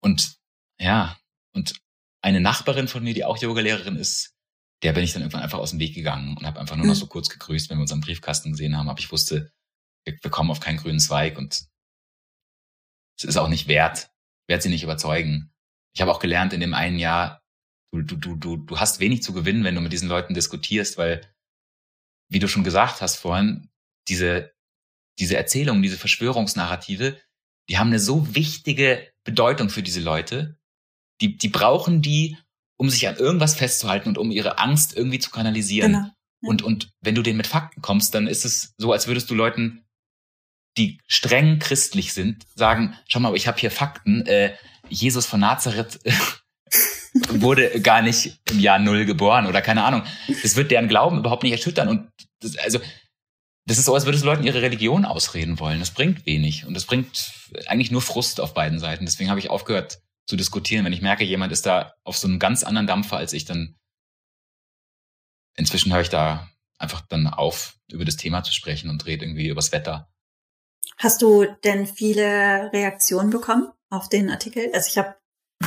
Und 0.01 0.37
ja, 0.79 1.17
und 1.53 1.73
eine 2.21 2.41
Nachbarin 2.41 2.87
von 2.87 3.03
mir, 3.03 3.13
die 3.13 3.25
auch 3.25 3.37
Yogalehrerin 3.37 3.95
ist, 3.95 4.35
der 4.83 4.93
bin 4.93 5.03
ich 5.03 5.13
dann 5.13 5.21
irgendwann 5.21 5.41
einfach 5.41 5.59
aus 5.59 5.71
dem 5.71 5.79
Weg 5.79 5.93
gegangen 5.93 6.37
und 6.37 6.45
habe 6.45 6.59
einfach 6.59 6.75
nur 6.75 6.85
noch 6.85 6.93
mhm. 6.93 6.99
so 6.99 7.07
kurz 7.07 7.29
gegrüßt, 7.29 7.69
wenn 7.69 7.77
wir 7.77 7.81
uns 7.81 7.91
am 7.91 8.01
Briefkasten 8.01 8.51
gesehen 8.51 8.77
haben. 8.77 8.89
Aber 8.89 8.99
ich 8.99 9.11
wusste, 9.11 9.51
wir, 10.05 10.17
wir 10.21 10.31
kommen 10.31 10.51
auf 10.51 10.59
keinen 10.59 10.77
grünen 10.77 10.99
Zweig 10.99 11.37
und 11.37 11.65
es 13.17 13.25
ist 13.25 13.37
auch 13.37 13.49
nicht 13.49 13.67
wert, 13.67 14.09
wert 14.47 14.63
sie 14.63 14.69
nicht 14.69 14.83
überzeugen. 14.83 15.51
Ich 15.93 16.01
habe 16.01 16.11
auch 16.11 16.19
gelernt 16.19 16.53
in 16.53 16.61
dem 16.61 16.73
einen 16.73 16.97
Jahr, 16.97 17.43
du, 17.91 18.01
du, 18.01 18.15
du, 18.15 18.35
du, 18.35 18.57
du 18.57 18.79
hast 18.79 18.99
wenig 18.99 19.23
zu 19.23 19.33
gewinnen, 19.33 19.63
wenn 19.63 19.75
du 19.75 19.81
mit 19.81 19.91
diesen 19.91 20.07
Leuten 20.07 20.33
diskutierst, 20.33 20.97
weil, 20.97 21.21
wie 22.29 22.39
du 22.39 22.47
schon 22.47 22.63
gesagt 22.63 23.01
hast 23.01 23.17
vorhin, 23.17 23.69
diese, 24.07 24.53
diese 25.19 25.35
Erzählungen, 25.35 25.81
diese 25.81 25.97
Verschwörungsnarrative, 25.97 27.19
die 27.67 27.77
haben 27.77 27.87
eine 27.87 27.99
so 27.99 28.33
wichtige 28.33 29.11
Bedeutung 29.23 29.69
für 29.69 29.83
diese 29.83 29.99
Leute. 29.99 30.57
Die, 31.21 31.37
die 31.37 31.49
brauchen 31.49 32.01
die, 32.01 32.37
um 32.79 32.89
sich 32.89 33.07
an 33.07 33.17
irgendwas 33.17 33.55
festzuhalten 33.55 34.09
und 34.09 34.17
um 34.17 34.31
ihre 34.31 34.57
Angst 34.57 34.95
irgendwie 34.95 35.19
zu 35.19 35.29
kanalisieren. 35.29 35.91
Genau. 35.91 36.05
Ja. 36.05 36.49
Und, 36.49 36.61
und 36.61 36.89
wenn 37.01 37.15
du 37.15 37.21
denen 37.21 37.37
mit 37.37 37.47
Fakten 37.47 37.81
kommst, 37.81 38.15
dann 38.15 38.25
ist 38.25 38.45
es 38.45 38.73
so, 38.77 38.93
als 38.93 39.07
würdest 39.07 39.29
du 39.29 39.35
Leuten, 39.35 39.83
die 40.77 40.99
streng 41.05 41.59
christlich 41.59 42.13
sind, 42.13 42.45
sagen, 42.55 42.95
schau 43.07 43.19
mal, 43.19 43.35
ich 43.35 43.47
habe 43.47 43.59
hier 43.59 43.69
Fakten, 43.69 44.25
äh, 44.25 44.55
Jesus 44.87 45.25
von 45.25 45.41
Nazareth 45.41 45.99
wurde 47.29 47.81
gar 47.81 48.01
nicht 48.01 48.39
im 48.49 48.59
Jahr 48.59 48.79
Null 48.79 49.05
geboren 49.05 49.45
oder 49.45 49.61
keine 49.61 49.83
Ahnung. 49.83 50.03
Das 50.41 50.55
wird 50.55 50.71
deren 50.71 50.87
Glauben 50.87 51.17
überhaupt 51.17 51.43
nicht 51.43 51.51
erschüttern. 51.51 51.89
Und 51.89 52.09
das, 52.39 52.55
also, 52.57 52.79
das 53.65 53.77
ist 53.77 53.85
so, 53.85 53.93
als 53.93 54.05
würdest 54.05 54.23
du 54.23 54.27
Leuten 54.27 54.45
ihre 54.45 54.61
Religion 54.61 55.03
ausreden 55.03 55.59
wollen. 55.59 55.81
Das 55.81 55.91
bringt 55.91 56.25
wenig. 56.25 56.65
Und 56.65 56.75
das 56.75 56.85
bringt 56.85 57.33
eigentlich 57.67 57.91
nur 57.91 58.01
Frust 58.01 58.39
auf 58.39 58.53
beiden 58.53 58.79
Seiten. 58.79 59.05
Deswegen 59.05 59.29
habe 59.29 59.39
ich 59.39 59.49
aufgehört, 59.49 59.99
zu 60.29 60.35
diskutieren. 60.35 60.85
Wenn 60.85 60.93
ich 60.93 61.01
merke, 61.01 61.23
jemand 61.23 61.51
ist 61.51 61.65
da 61.65 61.95
auf 62.03 62.15
so 62.15 62.27
einem 62.27 62.37
ganz 62.37 62.63
anderen 62.63 62.85
Dampfer 62.85 63.17
als 63.17 63.33
ich, 63.33 63.45
dann 63.45 63.75
inzwischen 65.57 65.91
höre 65.91 66.01
ich 66.01 66.09
da 66.09 66.47
einfach 66.77 67.01
dann 67.01 67.27
auf, 67.27 67.77
über 67.91 68.05
das 68.05 68.15
Thema 68.15 68.43
zu 68.43 68.53
sprechen 68.53 68.91
und 68.91 69.05
rede 69.07 69.25
irgendwie 69.25 69.47
übers 69.47 69.71
Wetter. 69.71 70.07
Hast 70.97 71.23
du 71.23 71.45
denn 71.63 71.87
viele 71.87 72.71
Reaktionen 72.71 73.31
bekommen 73.31 73.71
auf 73.89 74.07
den 74.07 74.29
Artikel? 74.29 74.69
Also 74.73 74.87
ich 74.89 74.97
habe 74.99 75.15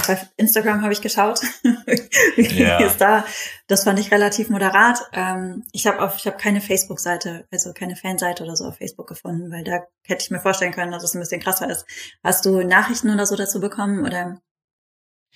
bei 0.07 0.19
Instagram 0.37 0.81
habe 0.83 0.93
ich 0.93 1.03
geschaut. 1.03 1.41
ja. 2.37 2.79
ist 2.79 2.99
da. 2.99 3.27
Das 3.67 3.85
fand 3.85 3.99
ich 3.99 4.11
relativ 4.11 4.49
moderat. 4.49 5.01
Ähm, 5.13 5.65
ich 5.73 5.87
habe 5.87 6.01
auf, 6.01 6.17
ich 6.17 6.27
habe 6.27 6.39
keine 6.39 6.63
Facebook-Seite, 6.63 7.47
also 7.51 7.75
keine 7.75 7.97
Fanseite 7.97 8.45
oder 8.45 8.57
so 8.57 8.65
auf 8.67 8.77
Facebook 8.77 9.09
gefunden, 9.09 9.51
weil 9.51 9.65
da 9.65 9.81
hätte 10.05 10.23
ich 10.23 10.31
mir 10.31 10.41
vorstellen 10.41 10.73
können, 10.73 10.93
dass 10.93 11.03
es 11.03 11.15
ein 11.15 11.21
bisschen 11.21 11.43
krasser 11.43 11.69
ist. 11.69 11.85
Hast 12.23 12.47
du 12.47 12.63
Nachrichten 12.63 13.11
oder 13.11 13.27
so 13.27 13.37
dazu 13.37 13.61
bekommen 13.61 14.07
oder? 14.07 14.41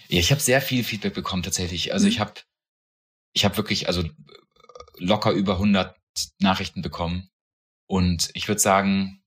Ja, 0.09 0.19
ich 0.21 0.31
habe 0.31 0.41
sehr 0.41 0.61
viel 0.61 0.85
Feedback 0.85 1.15
bekommen 1.15 1.43
tatsächlich. 1.43 1.93
Also 1.93 2.07
mhm. 2.07 2.13
ich 2.13 2.21
habe 2.21 2.35
ich 3.33 3.45
habe 3.45 3.57
wirklich 3.57 3.87
also 3.87 4.05
locker 4.99 5.33
über 5.33 5.55
100 5.55 5.97
Nachrichten 6.41 6.83
bekommen 6.83 7.29
und 7.87 8.31
ich 8.35 8.49
würde 8.49 8.61
sagen, 8.61 9.23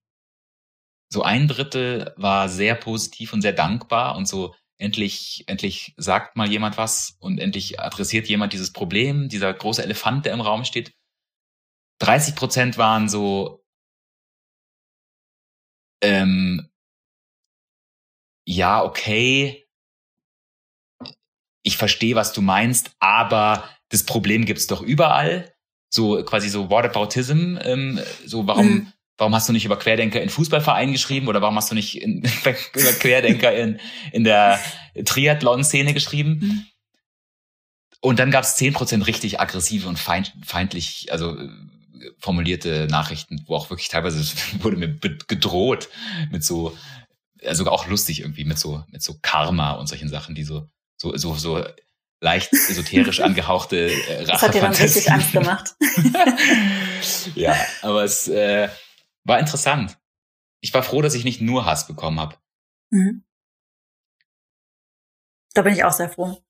so 1.11 1.23
ein 1.23 1.47
Drittel 1.47 2.13
war 2.17 2.49
sehr 2.49 2.75
positiv 2.75 3.33
und 3.33 3.41
sehr 3.41 3.53
dankbar 3.53 4.15
und 4.15 4.27
so 4.27 4.55
endlich 4.77 5.43
endlich 5.47 5.93
sagt 5.97 6.35
mal 6.37 6.49
jemand 6.49 6.77
was 6.77 7.17
und 7.19 7.39
endlich 7.39 7.79
adressiert 7.79 8.27
jemand 8.27 8.53
dieses 8.53 8.71
Problem, 8.73 9.29
dieser 9.29 9.53
große 9.53 9.83
Elefant, 9.83 10.25
der 10.25 10.33
im 10.33 10.41
Raum 10.41 10.65
steht. 10.65 10.93
30 11.99 12.35
Prozent 12.35 12.77
waren 12.77 13.09
so 13.09 13.63
ähm, 16.01 16.69
ja 18.47 18.83
okay, 18.83 19.68
ich 21.69 21.77
verstehe, 21.77 22.15
was 22.15 22.33
du 22.33 22.41
meinst, 22.41 22.91
aber 22.99 23.63
das 23.89 24.03
Problem 24.03 24.45
gibt's 24.45 24.67
doch 24.67 24.81
überall. 24.81 25.51
So 25.89 26.23
quasi 26.23 26.49
so 26.49 26.69
Whataboutism, 26.69 27.57
ähm, 27.63 27.99
so 28.25 28.45
warum, 28.45 28.67
mhm. 28.67 28.93
warum 29.17 29.33
hast 29.33 29.49
du 29.49 29.53
nicht 29.53 29.65
über 29.65 29.79
Querdenker 29.79 30.21
in 30.21 30.29
Fußballvereinen 30.29 30.91
geschrieben 30.91 31.27
oder 31.27 31.41
warum 31.41 31.55
hast 31.55 31.71
du 31.71 31.75
nicht 31.75 32.01
in, 32.01 32.21
über 32.73 32.93
Querdenker 32.93 33.55
in, 33.55 33.79
in 34.11 34.23
der 34.23 34.59
Triathlon-Szene 35.03 35.93
geschrieben? 35.93 36.39
Mhm. 36.41 36.65
Und 38.01 38.19
dann 38.19 38.31
gab 38.31 38.43
es 38.43 38.55
zehn 38.55 38.73
Prozent 38.73 39.07
richtig 39.07 39.39
aggressive 39.39 39.87
und 39.87 39.97
feind, 39.97 40.33
feindlich, 40.45 41.11
also 41.11 41.35
formulierte 42.19 42.87
Nachrichten, 42.89 43.43
wo 43.47 43.55
auch 43.55 43.69
wirklich 43.69 43.89
teilweise 43.89 44.19
wurde 44.63 44.77
mir 44.77 44.95
gedroht 45.27 45.89
mit 46.31 46.43
so, 46.43 46.77
also 47.45 47.65
auch 47.67 47.87
lustig 47.87 48.21
irgendwie 48.21 48.45
mit 48.45 48.59
so 48.59 48.83
mit 48.89 49.01
so 49.01 49.17
Karma 49.21 49.73
und 49.73 49.87
solchen 49.87 50.09
Sachen, 50.09 50.35
die 50.35 50.43
so 50.43 50.67
so 51.01 51.15
so 51.17 51.33
so 51.35 51.63
leicht 52.21 52.53
esoterisch 52.53 53.19
angehauchte 53.21 53.91
äh, 53.91 54.23
Rache. 54.23 54.25
Das 54.25 54.41
hat 54.41 54.53
dir 54.53 54.61
dann 54.61 54.73
richtig 54.73 55.11
Angst 55.11 55.31
gemacht. 55.31 55.75
ja, 57.35 57.55
aber 57.81 58.03
es 58.03 58.27
äh, 58.27 58.69
war 59.23 59.39
interessant. 59.39 59.97
Ich 60.61 60.73
war 60.73 60.83
froh, 60.83 61.01
dass 61.01 61.15
ich 61.15 61.23
nicht 61.23 61.41
nur 61.41 61.65
Hass 61.65 61.87
bekommen 61.87 62.19
habe. 62.19 62.35
Mhm. 62.91 63.23
Da 65.53 65.61
bin 65.61 65.73
ich 65.73 65.83
auch 65.83 65.93
sehr 65.93 66.09
froh. 66.09 66.43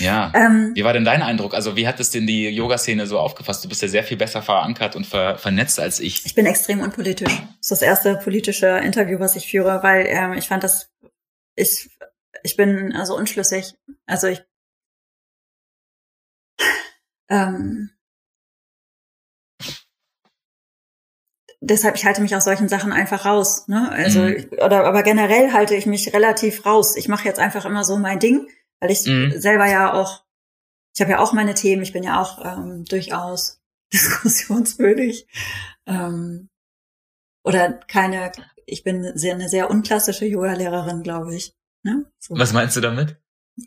Ja. 0.00 0.32
Ähm, 0.34 0.72
wie 0.74 0.84
war 0.84 0.92
denn 0.92 1.04
dein 1.04 1.22
Eindruck? 1.22 1.54
Also 1.54 1.76
wie 1.76 1.86
hat 1.86 2.00
es 2.00 2.10
denn 2.10 2.26
die 2.26 2.48
Yoga-Szene 2.48 3.06
so 3.06 3.18
aufgefasst? 3.18 3.64
Du 3.64 3.68
bist 3.68 3.82
ja 3.82 3.88
sehr 3.88 4.02
viel 4.02 4.16
besser 4.16 4.42
verankert 4.42 4.96
und 4.96 5.06
ver 5.06 5.38
vernetzt 5.38 5.78
als 5.78 6.00
ich. 6.00 6.26
Ich 6.26 6.34
bin 6.34 6.46
extrem 6.46 6.80
unpolitisch. 6.80 7.32
Das 7.32 7.58
ist 7.60 7.70
das 7.70 7.82
erste 7.82 8.16
politische 8.16 8.66
Interview, 8.78 9.20
was 9.20 9.36
ich 9.36 9.46
führe, 9.48 9.82
weil 9.82 10.06
ähm, 10.08 10.32
ich 10.32 10.48
fand 10.48 10.64
das, 10.64 10.90
ich, 11.54 11.88
ich 12.42 12.56
bin 12.56 12.92
also 12.94 13.16
unschlüssig. 13.16 13.74
Also 14.06 14.28
ich, 14.28 14.42
ähm, 17.28 17.90
deshalb, 21.60 21.96
ich 21.96 22.04
halte 22.04 22.20
mich 22.20 22.34
aus 22.36 22.44
solchen 22.44 22.68
Sachen 22.68 22.92
einfach 22.92 23.24
raus. 23.24 23.68
Ne? 23.68 23.90
Also, 23.90 24.22
mhm. 24.22 24.48
oder 24.64 24.84
aber 24.84 25.02
generell 25.02 25.52
halte 25.52 25.74
ich 25.74 25.86
mich 25.86 26.12
relativ 26.12 26.64
raus. 26.64 26.96
Ich 26.96 27.08
mache 27.08 27.24
jetzt 27.24 27.38
einfach 27.38 27.64
immer 27.64 27.84
so 27.84 27.96
mein 27.96 28.18
Ding 28.18 28.48
weil 28.80 28.90
ich 28.90 29.06
mhm. 29.06 29.32
selber 29.38 29.66
ja 29.66 29.92
auch, 29.92 30.24
ich 30.94 31.00
habe 31.00 31.12
ja 31.12 31.18
auch 31.18 31.32
meine 31.32 31.54
Themen, 31.54 31.82
ich 31.82 31.92
bin 31.92 32.02
ja 32.02 32.20
auch 32.20 32.44
ähm, 32.44 32.84
durchaus 32.84 33.60
diskussionswürdig. 33.92 35.26
Ähm, 35.86 36.48
oder 37.44 37.72
keine, 37.72 38.32
ich 38.66 38.82
bin 38.82 39.16
sehr, 39.16 39.34
eine 39.34 39.48
sehr 39.48 39.70
unklassische 39.70 40.26
Yoga-Lehrerin, 40.26 41.02
glaube 41.02 41.34
ich. 41.34 41.54
Ne? 41.88 42.04
So. 42.18 42.36
Was 42.36 42.52
meinst 42.52 42.76
du 42.76 42.80
damit? 42.80 43.16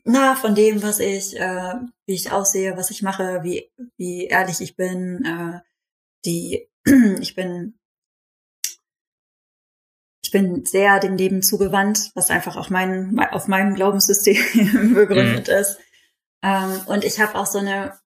Na, 0.03 0.35
von 0.35 0.55
dem, 0.55 0.83
was 0.83 0.99
ich, 0.99 1.37
äh, 1.37 1.73
wie 2.05 2.13
ich 2.13 2.31
aussehe, 2.31 2.77
was 2.77 2.91
ich 2.91 3.01
mache, 3.01 3.43
wie, 3.43 3.69
wie 3.97 4.25
ehrlich 4.25 4.61
ich 4.61 4.75
bin, 4.75 5.25
äh, 5.25 5.59
die, 6.23 6.69
ich 7.19 7.35
bin 7.35 7.77
ich 10.23 10.31
bin 10.31 10.63
sehr 10.63 10.99
dem 10.99 11.17
Leben 11.17 11.41
zugewandt, 11.41 12.11
was 12.15 12.29
einfach 12.29 12.55
auf, 12.55 12.69
mein, 12.69 13.19
auf 13.31 13.49
meinem 13.49 13.75
Glaubenssystem 13.75 14.93
begründet 14.93 15.49
mhm. 15.49 15.53
ist. 15.53 15.77
Ähm, 16.41 16.79
und 16.85 17.03
ich 17.03 17.19
habe 17.19 17.35
auch 17.35 17.45
so 17.45 17.59
eine, 17.59 17.99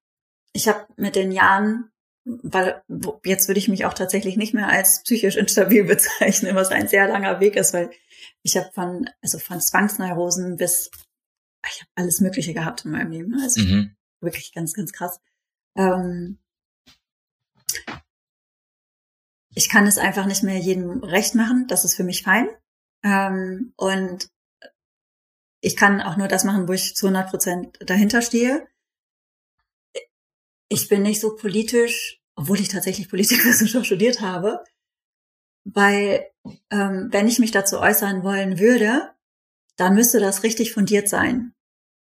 ich 0.52 0.68
habe 0.68 0.88
mit 0.98 1.16
den 1.16 1.32
Jahren, 1.32 1.92
weil 2.24 2.82
jetzt 3.24 3.48
würde 3.48 3.60
ich 3.60 3.68
mich 3.68 3.86
auch 3.86 3.94
tatsächlich 3.94 4.38
nicht 4.38 4.56
mehr 4.56 4.70
als 4.70 5.04
psychisch 5.04 5.36
instabil 5.36 5.84
bezeichnen, 5.86 6.56
was 6.56 6.72
ein 6.72 6.88
sehr 6.88 7.08
langer 7.08 7.40
Weg 7.40 7.56
ist, 7.58 7.76
weil 7.76 7.92
ich 8.46 8.56
habe 8.56 8.72
von, 8.74 9.10
also 9.24 9.40
von 9.40 9.60
Zwangsneurosen 9.60 10.56
bis, 10.56 10.92
ich 11.68 11.82
habe 11.82 11.90
alles 11.96 12.22
Mögliche 12.22 12.54
gehabt 12.54 12.86
in 12.86 12.92
meinem 12.92 13.12
Leben. 13.12 13.40
Also 13.42 13.60
mhm. 13.62 13.96
wirklich 14.22 14.54
ganz, 14.54 14.74
ganz 14.76 14.94
krass. 14.94 15.20
Ähm, 15.76 16.38
ich 19.56 19.68
kann 19.68 19.88
es 19.88 19.98
einfach 19.98 20.28
nicht 20.28 20.44
mehr 20.44 20.60
jedem 20.60 21.04
recht 21.04 21.34
machen. 21.34 21.66
Das 21.68 21.86
ist 21.86 21.96
für 21.96 22.04
mich 22.04 22.22
fein. 22.22 22.48
Ähm, 23.04 23.74
und 23.78 24.30
ich 25.60 25.76
kann 25.76 26.00
auch 26.02 26.16
nur 26.16 26.28
das 26.28 26.44
machen, 26.44 26.68
wo 26.68 26.74
ich 26.74 26.96
zu 26.96 27.08
100 27.08 27.32
Prozent 27.32 27.80
dahinter 27.82 28.22
stehe. 28.22 28.68
Ich 30.70 30.88
bin 30.88 31.02
nicht 31.02 31.20
so 31.20 31.36
politisch, 31.36 32.22
obwohl 32.36 32.60
ich 32.60 32.68
tatsächlich 32.68 33.10
Politikwissenschaft 33.10 33.86
studiert 33.88 34.22
habe, 34.22 34.64
weil 35.66 36.26
ähm, 36.72 37.10
wenn 37.12 37.28
ich 37.28 37.40
mich 37.40 37.52
dazu 37.52 37.80
äußern 37.80 38.24
wollen 38.24 38.60
würde, 38.60 39.12
dann 39.76 39.96
müsste 39.96 40.20
das 40.20 40.44
richtig 40.44 40.74
fundiert 40.74 41.10
sein. 41.10 41.54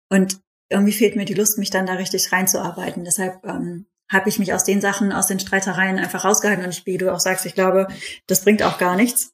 Und 0.10 0.40
irgendwie 0.70 0.94
fehlt 0.94 1.16
mir 1.16 1.26
die 1.26 1.34
Lust, 1.34 1.58
mich 1.58 1.72
dann 1.72 1.86
da 1.86 1.94
richtig 1.94 2.32
reinzuarbeiten. 2.32 3.04
Deshalb 3.04 3.44
ähm, 3.44 3.88
habe 4.10 4.30
ich 4.30 4.40
mich 4.40 4.54
aus 4.54 4.64
den 4.64 4.82
Sachen, 4.82 5.12
aus 5.12 5.28
den 5.28 5.40
Streitereien 5.40 6.00
einfach 6.00 6.24
rausgehalten. 6.24 6.64
Und 6.64 6.72
ich, 6.72 6.86
wie 6.86 6.98
du 6.98 7.14
auch 7.14 7.20
sagst, 7.20 7.46
ich 7.46 7.56
glaube, 7.56 7.88
das 8.28 8.44
bringt 8.44 8.64
auch 8.64 8.78
gar 8.78 8.96
nichts, 8.96 9.34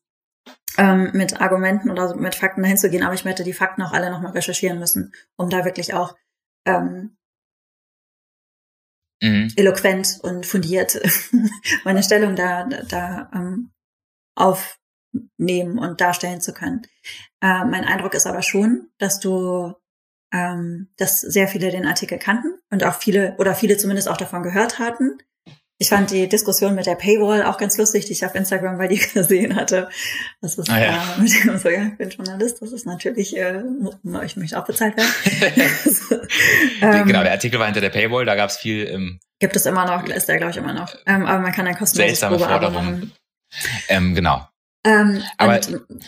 ähm, 0.78 1.12
mit 1.14 1.42
Argumenten 1.42 1.90
oder 1.90 2.16
mit 2.16 2.36
Fakten 2.36 2.64
dahin 2.64 2.78
zu 2.78 2.90
gehen. 2.90 3.04
Aber 3.04 3.14
ich 3.14 3.26
hätte 3.26 3.44
die 3.44 3.54
Fakten 3.54 3.82
auch 3.82 3.92
alle 3.92 4.10
nochmal 4.10 4.32
recherchieren 4.32 4.80
müssen, 4.80 5.14
um 5.36 5.50
da 5.50 5.66
wirklich 5.66 5.94
auch 5.94 6.16
ähm, 6.66 7.18
mhm. 9.22 9.52
eloquent 9.56 10.20
und 10.24 10.46
fundiert 10.46 11.00
meine 11.84 12.04
Stellung 12.04 12.36
da, 12.36 12.66
da 12.66 13.30
ähm, 13.34 13.72
aufnehmen 14.36 15.80
und 15.80 16.02
darstellen 16.02 16.42
zu 16.42 16.54
können. 16.54 16.84
Äh, 17.42 17.66
mein 17.66 17.86
Eindruck 17.86 18.14
ist 18.14 18.28
aber 18.28 18.42
schon, 18.42 18.90
dass 18.98 19.20
du 19.20 19.74
ähm, 20.36 20.90
dass 20.98 21.22
sehr 21.22 21.48
viele 21.48 21.72
den 21.72 21.86
Artikel 21.86 22.18
kannten 22.18 22.56
und 22.70 22.84
auch 22.84 22.96
viele 22.96 23.36
oder 23.38 23.56
viele 23.56 23.78
zumindest 23.78 24.10
auch 24.10 24.18
davon 24.18 24.44
gehört 24.44 24.80
hatten. 24.80 25.18
Ich 25.78 25.90
fand 25.90 26.10
die 26.10 26.30
Diskussion 26.30 26.74
mit 26.74 26.86
der 26.86 26.96
Paywall 26.96 27.44
auch 27.44 27.58
ganz 27.58 27.78
lustig, 27.78 28.06
die 28.06 28.14
ich 28.14 28.26
auf 28.26 28.34
Instagram 28.34 28.78
bei 28.78 28.88
dir 28.88 29.00
gesehen 29.14 29.56
hatte. 29.56 29.90
Das 30.42 30.58
ist 30.58 30.70
ah, 30.70 30.80
ja. 30.80 31.16
äh, 31.18 31.22
mit 31.22 31.44
dem 31.44 31.58
so, 31.58 31.70
ja, 31.70 31.88
ich 31.88 31.98
bin 31.98 32.10
Journalist, 32.10 32.62
das 32.62 32.72
ist 32.72 32.86
natürlich, 32.86 33.36
äh, 33.36 33.62
ich 34.26 34.38
möchte 34.38 34.58
auch 34.58 34.66
bezahlt 34.66 34.96
werden. 34.96 35.10
ähm, 36.82 37.06
genau, 37.06 37.24
der 37.24 37.34
Artikel 37.34 37.60
war 37.60 37.66
hinter 37.66 37.82
der 37.82 37.90
Paywall, 37.90 38.26
da 38.26 38.36
gab 38.36 38.50
es 38.50 38.58
viel. 38.58 38.88
Ähm, 38.88 39.20
gibt 39.40 39.56
es 39.58 39.66
immer 39.66 39.86
noch, 39.86 40.08
ist 40.08 40.30
der 40.30 40.38
glaube 40.38 40.52
ich 40.52 40.58
immer 40.58 40.74
noch. 40.74 40.96
Ähm, 41.06 41.26
aber 41.26 41.40
man 41.40 41.52
kann 41.52 41.68
ein 41.68 41.78
kostenloses 41.78 42.20
Seltsame 42.20 42.40
Forderungen. 42.40 43.12
Ähm, 43.88 44.16
genau. 44.16 44.48
Ähm, 44.86 45.24
Aber 45.38 45.60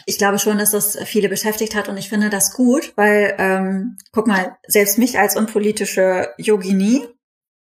ich 0.05 0.17
glaube 0.19 0.37
schon, 0.37 0.59
dass 0.59 0.71
das 0.71 0.97
viele 1.05 1.29
beschäftigt 1.29 1.73
hat 1.73 1.89
und 1.89 1.97
ich 1.97 2.09
finde 2.09 2.29
das 2.29 2.53
gut, 2.53 2.93
weil, 2.95 3.33
ähm, 3.39 3.97
guck 4.11 4.27
mal, 4.27 4.55
selbst 4.67 4.99
mich 4.99 5.17
als 5.17 5.35
unpolitische 5.35 6.29
Yogini 6.37 7.03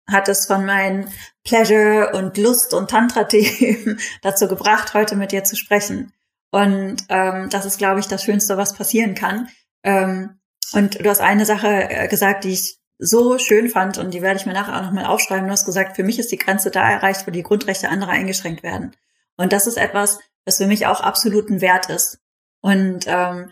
hat 0.09 0.27
es 0.27 0.45
von 0.45 0.65
meinen 0.65 1.09
Pleasure 1.45 2.11
und 2.13 2.37
Lust 2.37 2.73
und 2.73 2.89
Tantra-Themen 2.89 3.99
dazu 4.21 4.47
gebracht, 4.47 4.93
heute 4.93 5.15
mit 5.15 5.31
dir 5.31 5.43
zu 5.45 5.55
sprechen. 5.55 6.13
Und 6.51 6.97
ähm, 7.09 7.49
das 7.49 7.65
ist, 7.65 7.77
glaube 7.77 7.99
ich, 7.99 8.07
das 8.07 8.23
Schönste, 8.23 8.57
was 8.57 8.73
passieren 8.73 9.15
kann. 9.15 9.47
Ähm, 9.83 10.39
und 10.73 10.99
du 10.99 11.09
hast 11.09 11.21
eine 11.21 11.45
Sache 11.45 11.89
äh, 11.89 12.07
gesagt, 12.07 12.43
die 12.43 12.53
ich 12.53 12.79
so 12.99 13.37
schön 13.37 13.69
fand 13.69 13.97
und 13.97 14.13
die 14.13 14.21
werde 14.21 14.39
ich 14.39 14.45
mir 14.45 14.53
nachher 14.53 14.77
auch 14.77 14.83
nochmal 14.83 15.05
aufschreiben. 15.05 15.45
Du 15.45 15.51
hast 15.51 15.65
gesagt, 15.65 15.95
für 15.95 16.03
mich 16.03 16.19
ist 16.19 16.31
die 16.31 16.37
Grenze 16.37 16.71
da 16.71 16.89
erreicht, 16.89 17.27
wo 17.27 17.31
die 17.31 17.43
Grundrechte 17.43 17.89
anderer 17.89 18.11
eingeschränkt 18.11 18.63
werden. 18.63 18.95
Und 19.37 19.53
das 19.53 19.67
ist 19.67 19.77
etwas, 19.77 20.19
was 20.45 20.57
für 20.57 20.67
mich 20.67 20.85
auch 20.87 21.01
absoluten 21.01 21.61
Wert 21.61 21.89
ist. 21.89 22.19
Und 22.61 23.05
ähm, 23.07 23.51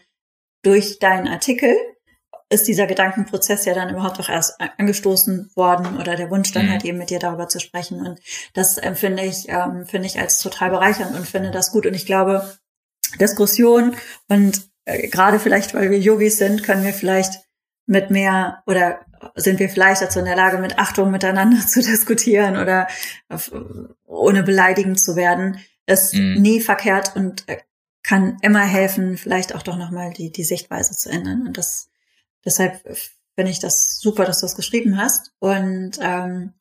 durch 0.63 0.99
deinen 0.99 1.27
Artikel 1.27 1.75
ist 2.49 2.67
dieser 2.67 2.86
Gedankenprozess 2.86 3.65
ja 3.65 3.73
dann 3.73 3.89
überhaupt 3.89 4.19
auch 4.19 4.29
erst 4.29 4.59
angestoßen 4.77 5.51
worden 5.55 5.99
oder 5.99 6.15
der 6.15 6.29
Wunsch 6.29 6.51
dann 6.51 6.67
mhm. 6.67 6.71
halt 6.71 6.86
eben 6.86 6.97
mit 6.97 7.09
dir 7.09 7.19
darüber 7.19 7.47
zu 7.47 7.59
sprechen. 7.59 8.05
Und 8.05 8.19
das 8.53 8.77
empfinde 8.77 9.23
ich, 9.23 9.49
ähm, 9.49 9.86
finde 9.86 10.07
ich 10.07 10.19
als 10.19 10.39
total 10.39 10.69
bereichernd 10.69 11.15
und 11.15 11.27
finde 11.27 11.51
das 11.51 11.71
gut. 11.71 11.86
Und 11.86 11.93
ich 11.93 12.05
glaube, 12.05 12.57
Diskussion 13.19 13.95
und 14.27 14.69
äh, 14.86 15.07
gerade 15.07 15.39
vielleicht, 15.39 15.73
weil 15.73 15.89
wir 15.89 15.99
Yogis 15.99 16.38
sind, 16.38 16.63
können 16.63 16.83
wir 16.83 16.93
vielleicht 16.93 17.33
mit 17.88 18.11
mehr 18.11 18.63
oder 18.67 18.99
sind 19.36 19.59
wir 19.59 19.69
vielleicht 19.69 20.01
dazu 20.01 20.19
in 20.19 20.25
der 20.25 20.36
Lage, 20.36 20.57
mit 20.57 20.77
Achtung 20.77 21.11
miteinander 21.11 21.59
zu 21.67 21.81
diskutieren 21.81 22.57
oder 22.57 22.88
ohne 24.05 24.43
beleidigend 24.43 24.99
zu 24.99 25.15
werden 25.15 25.59
ist 25.88 26.13
mhm. 26.13 26.41
nie 26.41 26.61
verkehrt 26.61 27.15
und 27.15 27.47
äh, 27.47 27.57
kann 28.03 28.38
immer 28.41 28.63
helfen, 28.63 29.17
vielleicht 29.17 29.55
auch 29.55 29.63
doch 29.63 29.77
nochmal 29.77 30.13
die, 30.13 30.31
die 30.31 30.43
Sichtweise 30.43 30.95
zu 30.95 31.09
ändern. 31.09 31.47
Und 31.47 31.57
das, 31.57 31.89
deshalb 32.43 32.81
finde 33.36 33.51
ich 33.51 33.59
das 33.59 33.99
super, 33.99 34.25
dass 34.25 34.39
du 34.39 34.45
das 34.45 34.55
geschrieben 34.55 34.97
hast. 34.97 35.33
Und 35.39 35.97
ähm, 36.01 36.53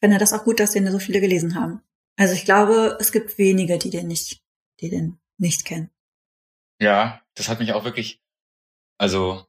finde 0.00 0.18
das 0.18 0.32
auch 0.32 0.44
gut, 0.44 0.58
dass 0.58 0.72
den 0.72 0.90
so 0.90 0.98
viele 0.98 1.20
gelesen 1.20 1.54
haben. 1.54 1.82
Also 2.16 2.34
ich 2.34 2.44
glaube, 2.44 2.96
es 3.00 3.12
gibt 3.12 3.38
wenige, 3.38 3.78
die 3.78 3.90
den 3.90 4.08
nicht, 4.08 4.42
die 4.80 4.88
den 4.88 5.18
nicht 5.38 5.64
kennen. 5.64 5.90
Ja, 6.80 7.22
das 7.34 7.48
hat 7.48 7.58
mich 7.58 7.72
auch 7.72 7.84
wirklich, 7.84 8.22
also 8.98 9.45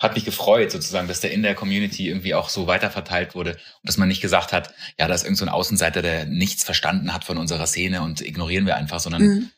hat 0.00 0.14
mich 0.14 0.24
gefreut, 0.24 0.70
sozusagen, 0.70 1.08
dass 1.08 1.20
der 1.20 1.32
in 1.32 1.42
der 1.42 1.54
Community 1.54 2.08
irgendwie 2.08 2.34
auch 2.34 2.48
so 2.48 2.66
weiterverteilt 2.66 3.34
wurde 3.34 3.52
und 3.52 3.60
dass 3.84 3.96
man 3.96 4.08
nicht 4.08 4.20
gesagt 4.20 4.52
hat, 4.52 4.72
ja, 4.98 5.08
da 5.08 5.14
ist 5.14 5.24
irgend 5.24 5.38
so 5.38 5.44
ein 5.44 5.50
Außenseiter, 5.50 6.02
der 6.02 6.24
nichts 6.26 6.62
verstanden 6.62 7.12
hat 7.12 7.24
von 7.24 7.36
unserer 7.36 7.66
Szene 7.66 8.02
und 8.02 8.20
ignorieren 8.20 8.66
wir 8.66 8.76
einfach, 8.76 9.00
sondern 9.00 9.22
mhm. 9.22 9.50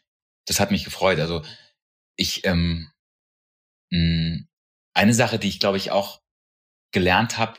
das 0.47 0.59
hat 0.59 0.71
mich 0.71 0.85
gefreut. 0.85 1.21
Also 1.21 1.43
ich, 2.17 2.45
ähm, 2.47 2.91
mh, 3.91 3.99
mm, 3.99 4.49
eine 4.95 5.15
Sache, 5.15 5.39
die 5.39 5.49
ich 5.49 5.61
glaube 5.61 5.77
ich 5.77 5.91
auch 5.91 6.21
gelernt 6.93 7.39
habe 7.39 7.59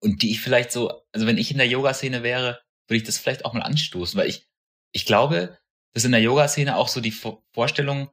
und 0.00 0.22
die 0.22 0.30
ich 0.30 0.40
vielleicht 0.40 0.72
so, 0.72 1.02
also 1.12 1.26
wenn 1.26 1.38
ich 1.38 1.50
in 1.50 1.58
der 1.58 1.68
Yoga-Szene 1.68 2.22
wäre, 2.22 2.60
würde 2.86 2.98
ich 2.98 3.04
das 3.04 3.18
vielleicht 3.18 3.44
auch 3.44 3.54
mal 3.54 3.62
anstoßen, 3.62 4.18
weil 4.18 4.28
ich, 4.28 4.48
ich 4.92 5.04
glaube, 5.04 5.58
dass 5.94 6.04
in 6.04 6.12
der 6.12 6.20
Yoga-Szene 6.20 6.76
auch 6.76 6.88
so 6.88 7.00
die 7.00 7.14
Vorstellung 7.52 8.10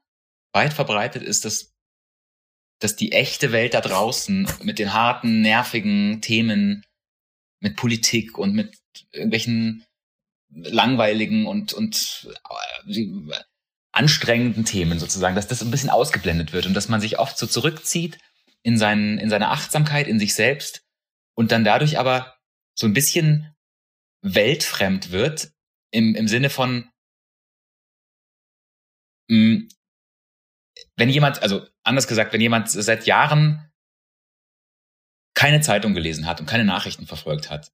weit 0.53 0.73
verbreitet 0.73 1.23
ist, 1.23 1.45
dass, 1.45 1.70
dass 2.83 2.95
die 2.95 3.11
echte 3.11 3.51
Welt 3.51 3.73
da 3.73 3.81
draußen 3.81 4.47
mit 4.63 4.79
den 4.79 4.93
harten, 4.93 5.41
nervigen 5.41 6.21
Themen, 6.21 6.83
mit 7.59 7.75
Politik 7.75 8.37
und 8.37 8.53
mit 8.53 8.75
irgendwelchen 9.11 9.85
langweiligen 10.49 11.45
und, 11.45 11.73
und 11.73 12.27
äh, 12.87 13.33
anstrengenden 13.93 14.65
Themen 14.65 14.99
sozusagen, 14.99 15.35
dass 15.35 15.47
das 15.47 15.61
ein 15.61 15.71
bisschen 15.71 15.89
ausgeblendet 15.89 16.53
wird 16.53 16.65
und 16.65 16.73
dass 16.73 16.89
man 16.89 17.01
sich 17.01 17.19
oft 17.19 17.37
so 17.37 17.45
zurückzieht 17.45 18.17
in, 18.63 18.77
seinen, 18.77 19.17
in 19.17 19.29
seine 19.29 19.49
Achtsamkeit, 19.49 20.07
in 20.07 20.19
sich 20.19 20.33
selbst 20.33 20.83
und 21.35 21.51
dann 21.51 21.63
dadurch 21.63 21.99
aber 21.99 22.37
so 22.73 22.87
ein 22.87 22.93
bisschen 22.93 23.53
weltfremd 24.21 25.11
wird 25.11 25.51
im, 25.91 26.15
im 26.15 26.27
Sinne 26.27 26.49
von, 26.49 26.89
mh, 29.29 29.55
hm, 29.55 29.69
wenn 30.95 31.09
jemand, 31.09 31.41
also 31.41 31.65
anders 31.83 32.07
gesagt, 32.07 32.33
wenn 32.33 32.41
jemand 32.41 32.69
seit 32.69 33.05
Jahren 33.05 33.71
keine 35.33 35.61
Zeitung 35.61 35.93
gelesen 35.93 36.25
hat 36.25 36.39
und 36.39 36.45
keine 36.45 36.65
Nachrichten 36.65 37.07
verfolgt 37.07 37.49
hat, 37.49 37.71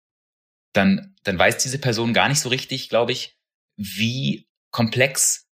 dann, 0.74 1.16
dann 1.24 1.39
weiß 1.39 1.58
diese 1.58 1.80
Person 1.80 2.14
gar 2.14 2.30
nicht 2.30 2.39
so 2.39 2.49
richtig, 2.49 2.89
glaube 2.89 3.12
ich, 3.12 3.38
wie 3.78 4.47
komplex 4.72 5.47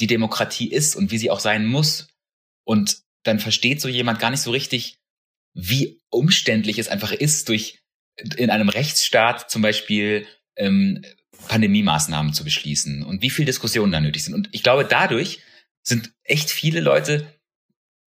die 0.00 0.06
Demokratie 0.06 0.70
ist 0.70 0.96
und 0.96 1.10
wie 1.10 1.18
sie 1.18 1.30
auch 1.30 1.40
sein 1.40 1.66
muss. 1.66 2.08
Und 2.64 3.02
dann 3.24 3.38
versteht 3.38 3.80
so 3.80 3.88
jemand 3.88 4.18
gar 4.18 4.30
nicht 4.30 4.40
so 4.40 4.50
richtig, 4.50 4.98
wie 5.54 6.00
umständlich 6.08 6.78
es 6.78 6.88
einfach 6.88 7.12
ist, 7.12 7.48
durch 7.48 7.80
in 8.36 8.50
einem 8.50 8.68
Rechtsstaat 8.68 9.50
zum 9.50 9.62
Beispiel 9.62 10.26
ähm, 10.56 11.04
Pandemie-Maßnahmen 11.48 12.32
zu 12.32 12.44
beschließen 12.44 13.02
und 13.02 13.22
wie 13.22 13.30
viel 13.30 13.44
Diskussionen 13.44 13.92
da 13.92 14.00
nötig 14.00 14.24
sind. 14.24 14.34
Und 14.34 14.48
ich 14.52 14.62
glaube, 14.62 14.84
dadurch 14.84 15.40
sind 15.82 16.12
echt 16.24 16.50
viele 16.50 16.80
Leute 16.80 17.39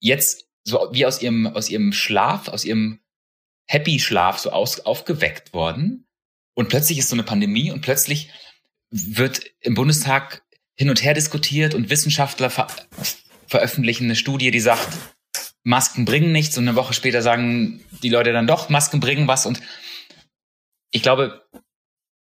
jetzt 0.03 0.49
so 0.63 0.89
wie 0.91 1.05
aus 1.05 1.21
ihrem, 1.21 1.47
aus 1.47 1.69
ihrem 1.69 1.93
Schlaf, 1.93 2.49
aus 2.49 2.65
ihrem 2.65 2.99
Happy-Schlaf 3.67 4.37
so 4.37 4.51
aus, 4.51 4.81
aufgeweckt 4.81 5.53
worden. 5.53 6.07
Und 6.53 6.69
plötzlich 6.69 6.99
ist 6.99 7.09
so 7.09 7.15
eine 7.15 7.23
Pandemie 7.23 7.71
und 7.71 7.81
plötzlich 7.81 8.29
wird 8.91 9.41
im 9.61 9.73
Bundestag 9.73 10.43
hin 10.75 10.89
und 10.89 11.03
her 11.03 11.13
diskutiert 11.13 11.73
und 11.73 11.89
Wissenschaftler 11.89 12.49
ver 12.49 12.67
veröffentlichen 13.47 14.05
eine 14.05 14.15
Studie, 14.15 14.51
die 14.51 14.59
sagt, 14.59 14.87
Masken 15.63 16.05
bringen 16.05 16.31
nichts 16.31 16.57
und 16.57 16.67
eine 16.67 16.75
Woche 16.75 16.93
später 16.93 17.21
sagen 17.21 17.83
die 18.01 18.09
Leute 18.09 18.33
dann 18.33 18.47
doch, 18.47 18.69
Masken 18.69 18.99
bringen 18.99 19.27
was 19.27 19.45
und 19.45 19.61
ich 20.91 21.03
glaube, 21.03 21.47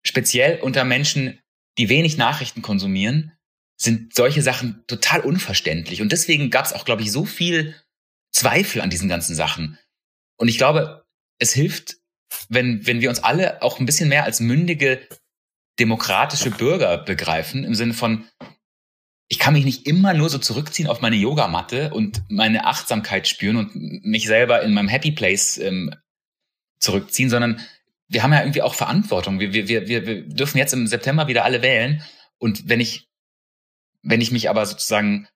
speziell 0.04 0.60
unter 0.62 0.84
Menschen, 0.86 1.40
die 1.78 1.90
wenig 1.90 2.18
Nachrichten 2.18 2.62
konsumieren, 2.62 3.32
sind 3.82 4.14
solche 4.14 4.42
Sachen 4.42 4.84
total 4.88 5.22
unverständlich. 5.22 6.02
Und 6.02 6.12
deswegen 6.12 6.50
gab 6.50 6.66
es 6.66 6.74
auch, 6.74 6.86
glaube 6.86 7.02
ich, 7.02 7.12
so 7.12 7.26
viel 7.26 7.76
Zweifel 8.32 8.82
an 8.82 8.90
diesen 8.90 9.10
ganzen 9.10 9.36
Sachen. 9.36 9.80
Und 10.38 10.50
ich 10.50 10.58
glaube, 10.58 11.06
es 11.40 11.54
hilft, 11.54 11.98
wenn, 12.50 12.86
wenn 12.86 13.02
wir 13.02 13.10
uns 13.10 13.24
alle 13.24 13.62
auch 13.62 13.80
ein 13.80 13.86
bisschen 13.86 14.10
mehr 14.10 14.26
als 14.26 14.40
mündige 14.40 15.08
demokratische 15.80 16.52
Bürger 16.52 16.98
begreifen, 16.98 17.64
im 17.64 17.74
Sinne 17.74 17.94
von, 17.94 18.28
ich 19.30 19.40
kann 19.40 19.54
mich 19.54 19.64
nicht 19.64 19.88
immer 19.88 20.14
nur 20.14 20.30
so 20.30 20.40
zurückziehen 20.40 20.90
auf 20.90 21.02
meine 21.02 21.16
Yogamatte 21.16 21.94
und 21.94 22.24
meine 22.30 22.66
Achtsamkeit 22.66 23.28
spüren 23.28 23.58
und 23.58 23.76
mich 24.04 24.26
selber 24.26 24.62
in 24.62 24.74
meinem 24.74 24.90
Happy 24.90 25.12
Place 25.12 25.58
ähm, 25.58 25.96
zurückziehen, 26.80 27.30
sondern 27.30 27.62
wir 28.08 28.24
haben 28.24 28.34
ja 28.34 28.42
irgendwie 28.42 28.64
auch 28.64 28.74
Verantwortung. 28.74 29.40
Wir, 29.40 29.54
wir, 29.54 29.68
wir, 29.68 29.88
wir 29.88 30.28
dürfen 30.28 30.58
jetzt 30.58 30.74
im 30.74 30.88
September 30.88 31.28
wieder 31.28 31.46
alle 31.46 31.62
wählen. 31.62 32.04
Und 32.40 32.68
wenn 32.68 32.80
ich, 32.80 33.09
wenn 34.02 34.22
ich 34.22 34.32
mich 34.32 34.50
aber 34.50 34.66
sozusagen 34.66 35.28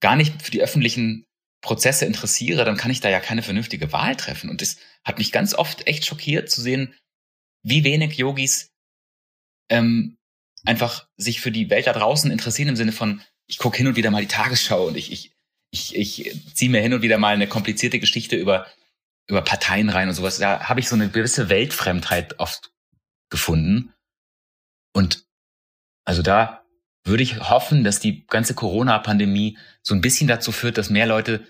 gar 0.00 0.16
nicht 0.16 0.42
für 0.42 0.50
die 0.50 0.62
öffentlichen 0.62 1.24
Prozesse 1.62 2.04
interessiere, 2.04 2.64
dann 2.64 2.76
kann 2.76 2.90
ich 2.90 3.00
da 3.00 3.08
ja 3.08 3.20
keine 3.20 3.42
vernünftige 3.42 3.92
Wahl 3.92 4.16
treffen. 4.16 4.50
Und 4.50 4.62
das 4.62 4.76
hat 5.04 5.18
mich 5.18 5.32
ganz 5.32 5.54
oft 5.54 5.86
echt 5.86 6.04
schockiert 6.04 6.50
zu 6.50 6.60
sehen, 6.60 6.94
wie 7.62 7.84
wenig 7.84 8.16
Yogis 8.16 8.70
ähm, 9.70 10.16
einfach 10.64 11.08
sich 11.16 11.40
für 11.40 11.50
die 11.50 11.70
Welt 11.70 11.86
da 11.86 11.92
draußen 11.92 12.30
interessieren 12.30 12.68
im 12.68 12.76
Sinne 12.76 12.92
von, 12.92 13.22
ich 13.46 13.58
gucke 13.58 13.76
hin 13.76 13.86
und 13.86 13.96
wieder 13.96 14.10
mal 14.10 14.22
die 14.22 14.28
Tagesschau 14.28 14.86
und 14.86 14.96
ich, 14.96 15.10
ich, 15.12 15.32
ich, 15.70 15.96
ich 15.96 16.54
ziehe 16.54 16.70
mir 16.70 16.80
hin 16.80 16.94
und 16.94 17.02
wieder 17.02 17.18
mal 17.18 17.34
eine 17.34 17.48
komplizierte 17.48 17.98
Geschichte 17.98 18.36
über 18.36 18.66
über 19.28 19.42
Parteien 19.42 19.90
rein 19.90 20.08
und 20.08 20.14
sowas, 20.14 20.38
da 20.38 20.68
habe 20.68 20.80
ich 20.80 20.88
so 20.88 20.94
eine 20.94 21.10
gewisse 21.10 21.48
Weltfremdheit 21.48 22.38
oft 22.38 22.72
gefunden. 23.28 23.92
Und 24.92 25.26
also 26.04 26.22
da 26.22 26.64
würde 27.06 27.22
ich 27.22 27.38
hoffen, 27.38 27.84
dass 27.84 28.00
die 28.00 28.26
ganze 28.26 28.54
Corona-Pandemie 28.54 29.58
so 29.82 29.94
ein 29.94 30.00
bisschen 30.00 30.28
dazu 30.28 30.52
führt, 30.52 30.76
dass 30.76 30.90
mehr 30.90 31.06
Leute 31.06 31.46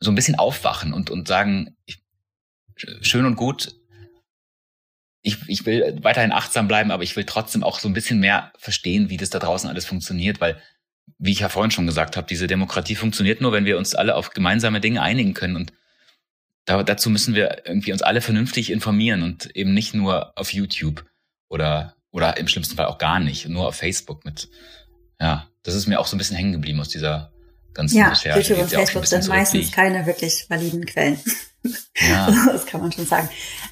so 0.00 0.10
ein 0.10 0.14
bisschen 0.14 0.36
aufwachen 0.36 0.92
und, 0.92 1.10
und 1.10 1.28
sagen, 1.28 1.76
ich, 1.84 2.02
schön 3.00 3.26
und 3.26 3.36
gut, 3.36 3.74
ich, 5.22 5.38
ich 5.48 5.64
will 5.64 5.98
weiterhin 6.02 6.32
achtsam 6.32 6.68
bleiben, 6.68 6.90
aber 6.90 7.02
ich 7.02 7.16
will 7.16 7.24
trotzdem 7.24 7.62
auch 7.62 7.78
so 7.78 7.88
ein 7.88 7.94
bisschen 7.94 8.20
mehr 8.20 8.52
verstehen, 8.58 9.08
wie 9.08 9.16
das 9.16 9.30
da 9.30 9.38
draußen 9.38 9.68
alles 9.68 9.86
funktioniert, 9.86 10.40
weil, 10.40 10.60
wie 11.18 11.32
ich 11.32 11.40
ja 11.40 11.48
vorhin 11.48 11.70
schon 11.70 11.86
gesagt 11.86 12.16
habe, 12.16 12.26
diese 12.26 12.46
Demokratie 12.46 12.94
funktioniert 12.94 13.40
nur, 13.40 13.52
wenn 13.52 13.64
wir 13.64 13.78
uns 13.78 13.94
alle 13.94 14.16
auf 14.16 14.30
gemeinsame 14.30 14.80
Dinge 14.80 15.00
einigen 15.00 15.32
können. 15.32 15.56
Und 15.56 15.72
da, 16.66 16.82
dazu 16.82 17.08
müssen 17.08 17.34
wir 17.34 17.66
irgendwie 17.66 17.92
uns 17.92 18.02
alle 18.02 18.20
vernünftig 18.20 18.70
informieren 18.70 19.22
und 19.22 19.56
eben 19.56 19.72
nicht 19.72 19.94
nur 19.94 20.36
auf 20.38 20.52
YouTube 20.52 21.06
oder, 21.48 21.96
oder 22.14 22.36
im 22.36 22.46
schlimmsten 22.46 22.76
Fall 22.76 22.86
auch 22.86 22.98
gar 22.98 23.18
nicht, 23.18 23.48
nur 23.48 23.66
auf 23.66 23.74
Facebook 23.74 24.24
mit, 24.24 24.48
ja, 25.20 25.48
das 25.64 25.74
ist 25.74 25.88
mir 25.88 25.98
auch 25.98 26.06
so 26.06 26.14
ein 26.14 26.18
bisschen 26.18 26.36
hängen 26.36 26.52
geblieben 26.52 26.80
aus 26.80 26.88
dieser 26.88 27.32
ganzen 27.74 27.96
ja, 27.96 28.08
Recherche. 28.08 28.38
YouTube 28.38 28.62
und 28.62 28.70
Facebook 28.70 29.06
sind 29.06 29.26
meistens 29.26 29.72
keine 29.72 30.06
wirklich 30.06 30.48
validen 30.48 30.86
Quellen. 30.86 31.18
Ja. 32.08 32.30
das 32.52 32.66
kann 32.66 32.82
man 32.82 32.92
schon 32.92 33.06
sagen. 33.06 33.28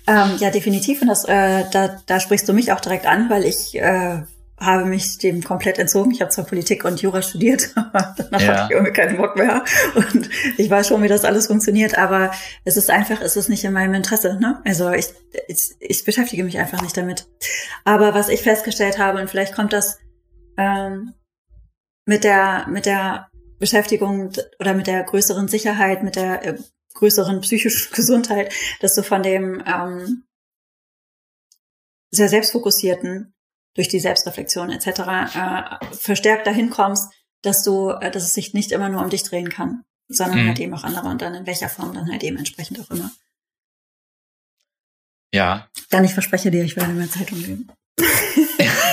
Ähm, 0.09 0.39
ja, 0.41 0.51
definitiv. 0.51 1.03
Und 1.03 1.09
das, 1.09 1.25
äh, 1.25 1.71
da, 1.71 2.03
da 2.07 2.19
sprichst 2.19 2.49
du 2.49 2.53
mich 2.53 2.73
auch 2.73 2.81
direkt 2.81 3.07
an, 3.07 3.31
weil 3.31 3.45
ich 3.45 3.77
äh, 3.77 4.23
habe 4.65 4.85
mich 4.85 5.19
dem 5.19 5.43
komplett 5.43 5.79
entzogen. 5.79 6.13
Ich 6.13 6.21
habe 6.21 6.31
zwar 6.31 6.45
Politik 6.45 6.85
und 6.85 7.03
Jura 7.03 7.21
studiert, 7.23 7.71
aber 7.77 8.15
danach 8.17 8.41
ja. 8.41 8.47
hatte 8.49 8.65
ich 8.65 8.71
irgendwie 8.71 8.93
keinen 8.93 9.17
Bock 9.17 9.37
mehr. 9.37 9.65
Und 9.95 10.31
ich 10.57 10.71
weiß 10.71 10.89
schon, 10.89 11.03
wie 11.03 11.09
das 11.09 11.25
alles 11.25 11.49
funktioniert, 11.49 11.99
aber 11.99 12.33
es 12.65 12.77
ist 12.77 12.91
einfach, 12.91 13.21
es 13.21 13.37
ist 13.37 13.49
nicht 13.49 13.65
in 13.65 13.73
meinem 13.73 13.95
Interesse. 13.95 14.39
Ne? 14.41 14.61
Also 14.65 14.91
ich, 14.91 15.09
ich, 15.49 15.75
ich 15.81 16.05
beschäftige 16.05 16.45
mich 16.45 16.59
einfach 16.59 16.81
nicht 16.83 16.97
damit. 16.97 17.27
Aber 17.85 18.15
was 18.15 18.29
ich 18.29 18.43
festgestellt 18.43 18.99
habe, 18.99 19.21
und 19.21 19.29
vielleicht 19.29 19.55
kommt 19.55 19.73
das 19.73 19.99
ähm, 20.57 21.15
mit 22.07 22.25
der, 22.25 22.67
mit 22.69 22.87
der 22.87 23.29
Beschäftigung 23.59 24.33
oder 24.59 24.75
mit 24.75 24.87
der 24.87 25.03
größeren 25.03 25.49
Sicherheit, 25.49 26.03
mit 26.03 26.17
der 26.17 26.45
äh, 26.47 26.59
größeren 26.95 27.41
psychischen 27.41 27.93
Gesundheit, 27.95 28.53
dass 28.81 28.95
du 28.95 29.03
von 29.03 29.23
dem 29.23 29.63
ähm, 29.67 30.25
sehr 32.11 32.29
selbstfokussierten 32.29 33.35
durch 33.75 33.89
die 33.89 34.01
Selbstreflexion 34.01 34.71
etc. 34.71 34.87
Äh, 35.35 35.97
verstärkt 35.97 36.47
dahin 36.47 36.71
kommst, 36.71 37.13
dass 37.43 37.63
du, 37.63 37.91
äh, 37.91 38.11
dass 38.11 38.25
es 38.25 38.35
sich 38.35 38.55
nicht 38.55 38.73
immer 38.73 38.89
nur 38.89 39.03
um 39.03 39.11
dich 39.11 39.23
drehen 39.23 39.49
kann, 39.49 39.83
sondern 40.09 40.43
mhm. 40.43 40.49
halt 40.49 40.61
eben 40.61 40.75
auch 40.75 40.85
andere 40.85 41.09
und 41.09 41.23
dann 41.23 41.35
in 41.35 41.47
welcher 41.47 41.69
Form 41.69 41.95
dann 41.95 42.11
halt 42.11 42.23
eben 42.23 42.37
entsprechend 42.37 42.81
auch 42.81 42.91
immer. 42.91 43.11
Ja. 45.35 45.69
Dann 45.91 46.05
ich 46.05 46.13
verspreche 46.13 46.51
dir, 46.51 46.65
ich 46.65 46.77
werde 46.77 46.93
mehr 46.93 47.11
Zeitung 47.11 47.41
nehmen. 47.41 47.73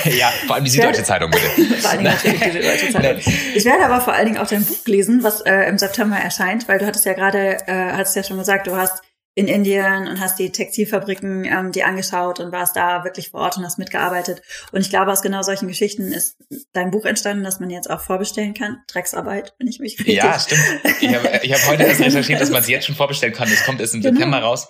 ja, 0.05 0.31
vor 0.47 0.55
allem 0.55 0.65
die 0.65 0.71
Süddeutsche 0.71 1.03
Zeitung, 1.03 1.31
bitte. 1.31 1.75
vor 1.81 1.89
allen 1.89 2.03
Dingen 2.03 2.13
natürlich 2.13 2.39
die 2.39 2.51
Süddeutsche 2.51 2.89
Zeitung. 2.91 3.33
Ich 3.55 3.65
werde 3.65 3.85
aber 3.85 4.01
vor 4.01 4.13
allen 4.13 4.25
Dingen 4.25 4.37
auch 4.37 4.47
dein 4.47 4.65
Buch 4.65 4.85
lesen, 4.85 5.23
was 5.23 5.41
äh, 5.41 5.63
im 5.63 5.77
September 5.77 6.17
erscheint, 6.17 6.67
weil 6.67 6.79
du 6.79 6.85
hattest 6.85 7.05
ja 7.05 7.13
gerade, 7.13 7.57
äh, 7.67 7.91
hast 7.93 8.15
ja 8.15 8.23
schon 8.23 8.37
gesagt, 8.37 8.67
du 8.67 8.75
hast 8.75 9.01
in 9.35 9.47
Indien 9.47 10.07
und 10.07 10.19
hast 10.19 10.39
die 10.39 10.51
Textilfabriken 10.51 11.45
ähm, 11.45 11.71
dir 11.71 11.87
angeschaut 11.87 12.39
und 12.39 12.51
warst 12.51 12.75
da 12.75 13.03
wirklich 13.03 13.29
vor 13.29 13.41
Ort 13.41 13.57
und 13.57 13.63
hast 13.63 13.77
mitgearbeitet. 13.77 14.41
Und 14.71 14.81
ich 14.81 14.89
glaube, 14.89 15.11
aus 15.11 15.21
genau 15.21 15.43
solchen 15.43 15.67
Geschichten 15.67 16.11
ist 16.11 16.37
dein 16.73 16.91
Buch 16.91 17.05
entstanden, 17.05 17.43
das 17.43 17.59
man 17.59 17.69
jetzt 17.69 17.89
auch 17.89 18.01
vorbestellen 18.01 18.53
kann. 18.53 18.83
Drecksarbeit, 18.87 19.53
wenn 19.59 19.67
ich 19.67 19.79
mich 19.79 19.97
richtig. 19.99 20.15
Ja, 20.15 20.37
stimmt. 20.39 20.61
Ich 20.99 21.15
habe 21.15 21.39
ich 21.43 21.53
hab 21.53 21.65
heute 21.67 21.83
erst 21.83 22.01
recherchiert, 22.01 22.41
dass 22.41 22.49
man 22.49 22.61
es 22.61 22.67
jetzt 22.67 22.85
schon 22.85 22.95
vorbestellen 22.95 23.33
kann. 23.33 23.47
Es 23.47 23.63
kommt 23.63 23.79
erst 23.79 23.93
im 23.93 24.01
genau. 24.01 24.15
September 24.15 24.39
raus. 24.39 24.69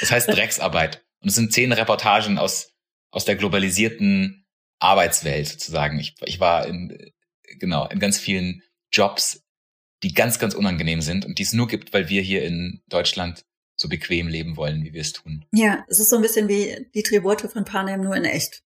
Das 0.00 0.10
heißt 0.10 0.28
Drecksarbeit. 0.28 1.04
Und 1.22 1.28
es 1.28 1.34
sind 1.34 1.52
zehn 1.52 1.72
Reportagen 1.72 2.38
aus, 2.38 2.72
aus 3.10 3.24
der 3.24 3.36
globalisierten 3.36 4.46
Arbeitswelt 4.80 5.48
sozusagen. 5.48 5.98
Ich, 5.98 6.14
ich 6.24 6.40
war 6.40 6.66
in, 6.66 7.12
genau, 7.58 7.86
in 7.88 7.98
ganz 7.98 8.18
vielen 8.18 8.62
Jobs, 8.92 9.42
die 10.02 10.14
ganz, 10.14 10.38
ganz 10.38 10.54
unangenehm 10.54 11.00
sind 11.00 11.24
und 11.24 11.38
die 11.38 11.42
es 11.42 11.52
nur 11.52 11.68
gibt, 11.68 11.92
weil 11.92 12.08
wir 12.08 12.22
hier 12.22 12.44
in 12.44 12.82
Deutschland 12.88 13.44
so 13.80 13.88
bequem 13.88 14.28
leben 14.28 14.56
wollen, 14.56 14.84
wie 14.84 14.92
wir 14.92 15.00
es 15.00 15.12
tun. 15.12 15.46
Ja, 15.52 15.84
es 15.88 15.98
ist 15.98 16.10
so 16.10 16.16
ein 16.16 16.22
bisschen 16.22 16.48
wie 16.48 16.86
die 16.94 17.02
Tribute 17.02 17.40
von 17.40 17.64
Panem, 17.64 18.02
nur 18.02 18.14
in 18.14 18.24
echt. 18.24 18.62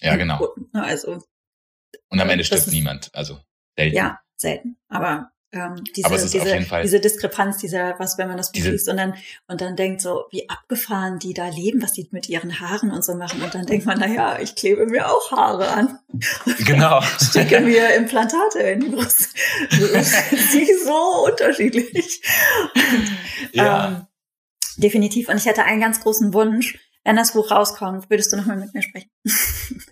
Ja, 0.00 0.16
genau. 0.16 0.54
Also. 0.72 1.22
Und 2.08 2.20
am 2.20 2.28
Ende 2.28 2.44
stirbt 2.44 2.66
niemand, 2.68 3.14
also 3.14 3.38
selten. 3.76 3.96
Ja, 3.96 4.20
selten. 4.36 4.76
Aber 4.88 5.30
ähm, 5.52 5.84
diese, 5.94 6.08
diese, 6.08 6.66
diese 6.82 7.00
Diskrepanz, 7.00 7.58
dieser, 7.58 7.98
was, 7.98 8.18
wenn 8.18 8.26
man 8.26 8.36
das 8.36 8.52
Buch 8.52 8.64
liest 8.64 8.88
und 8.88 8.96
dann, 8.96 9.14
und 9.46 9.60
dann 9.60 9.76
denkt 9.76 10.00
so, 10.00 10.24
wie 10.30 10.48
abgefahren 10.48 11.18
die 11.18 11.34
da 11.34 11.48
leben, 11.48 11.82
was 11.82 11.92
die 11.92 12.08
mit 12.10 12.28
ihren 12.28 12.58
Haaren 12.58 12.90
und 12.90 13.04
so 13.04 13.14
machen. 13.14 13.42
Und 13.42 13.54
dann 13.54 13.66
denkt 13.66 13.86
man, 13.86 13.98
na 14.00 14.08
ja, 14.08 14.38
ich 14.40 14.54
klebe 14.54 14.86
mir 14.86 15.10
auch 15.10 15.30
Haare 15.30 15.68
an. 15.68 15.98
Genau. 16.64 17.00
Stecke 17.20 17.60
mir 17.60 17.94
Implantate 17.94 18.58
in 18.60 18.80
die 18.80 18.88
Brust. 18.88 19.34
Sie 19.70 20.68
so 20.84 21.26
unterschiedlich. 21.26 22.22
ja. 23.52 23.88
Ähm, 23.88 24.06
definitiv. 24.76 25.28
Und 25.28 25.36
ich 25.36 25.46
hätte 25.46 25.64
einen 25.64 25.80
ganz 25.80 26.00
großen 26.00 26.32
Wunsch, 26.34 26.78
wenn 27.04 27.16
das 27.16 27.32
Buch 27.32 27.50
rauskommt, 27.50 28.08
würdest 28.10 28.32
du 28.32 28.36
nochmal 28.36 28.56
mit 28.56 28.74
mir 28.74 28.82
sprechen? 28.82 29.10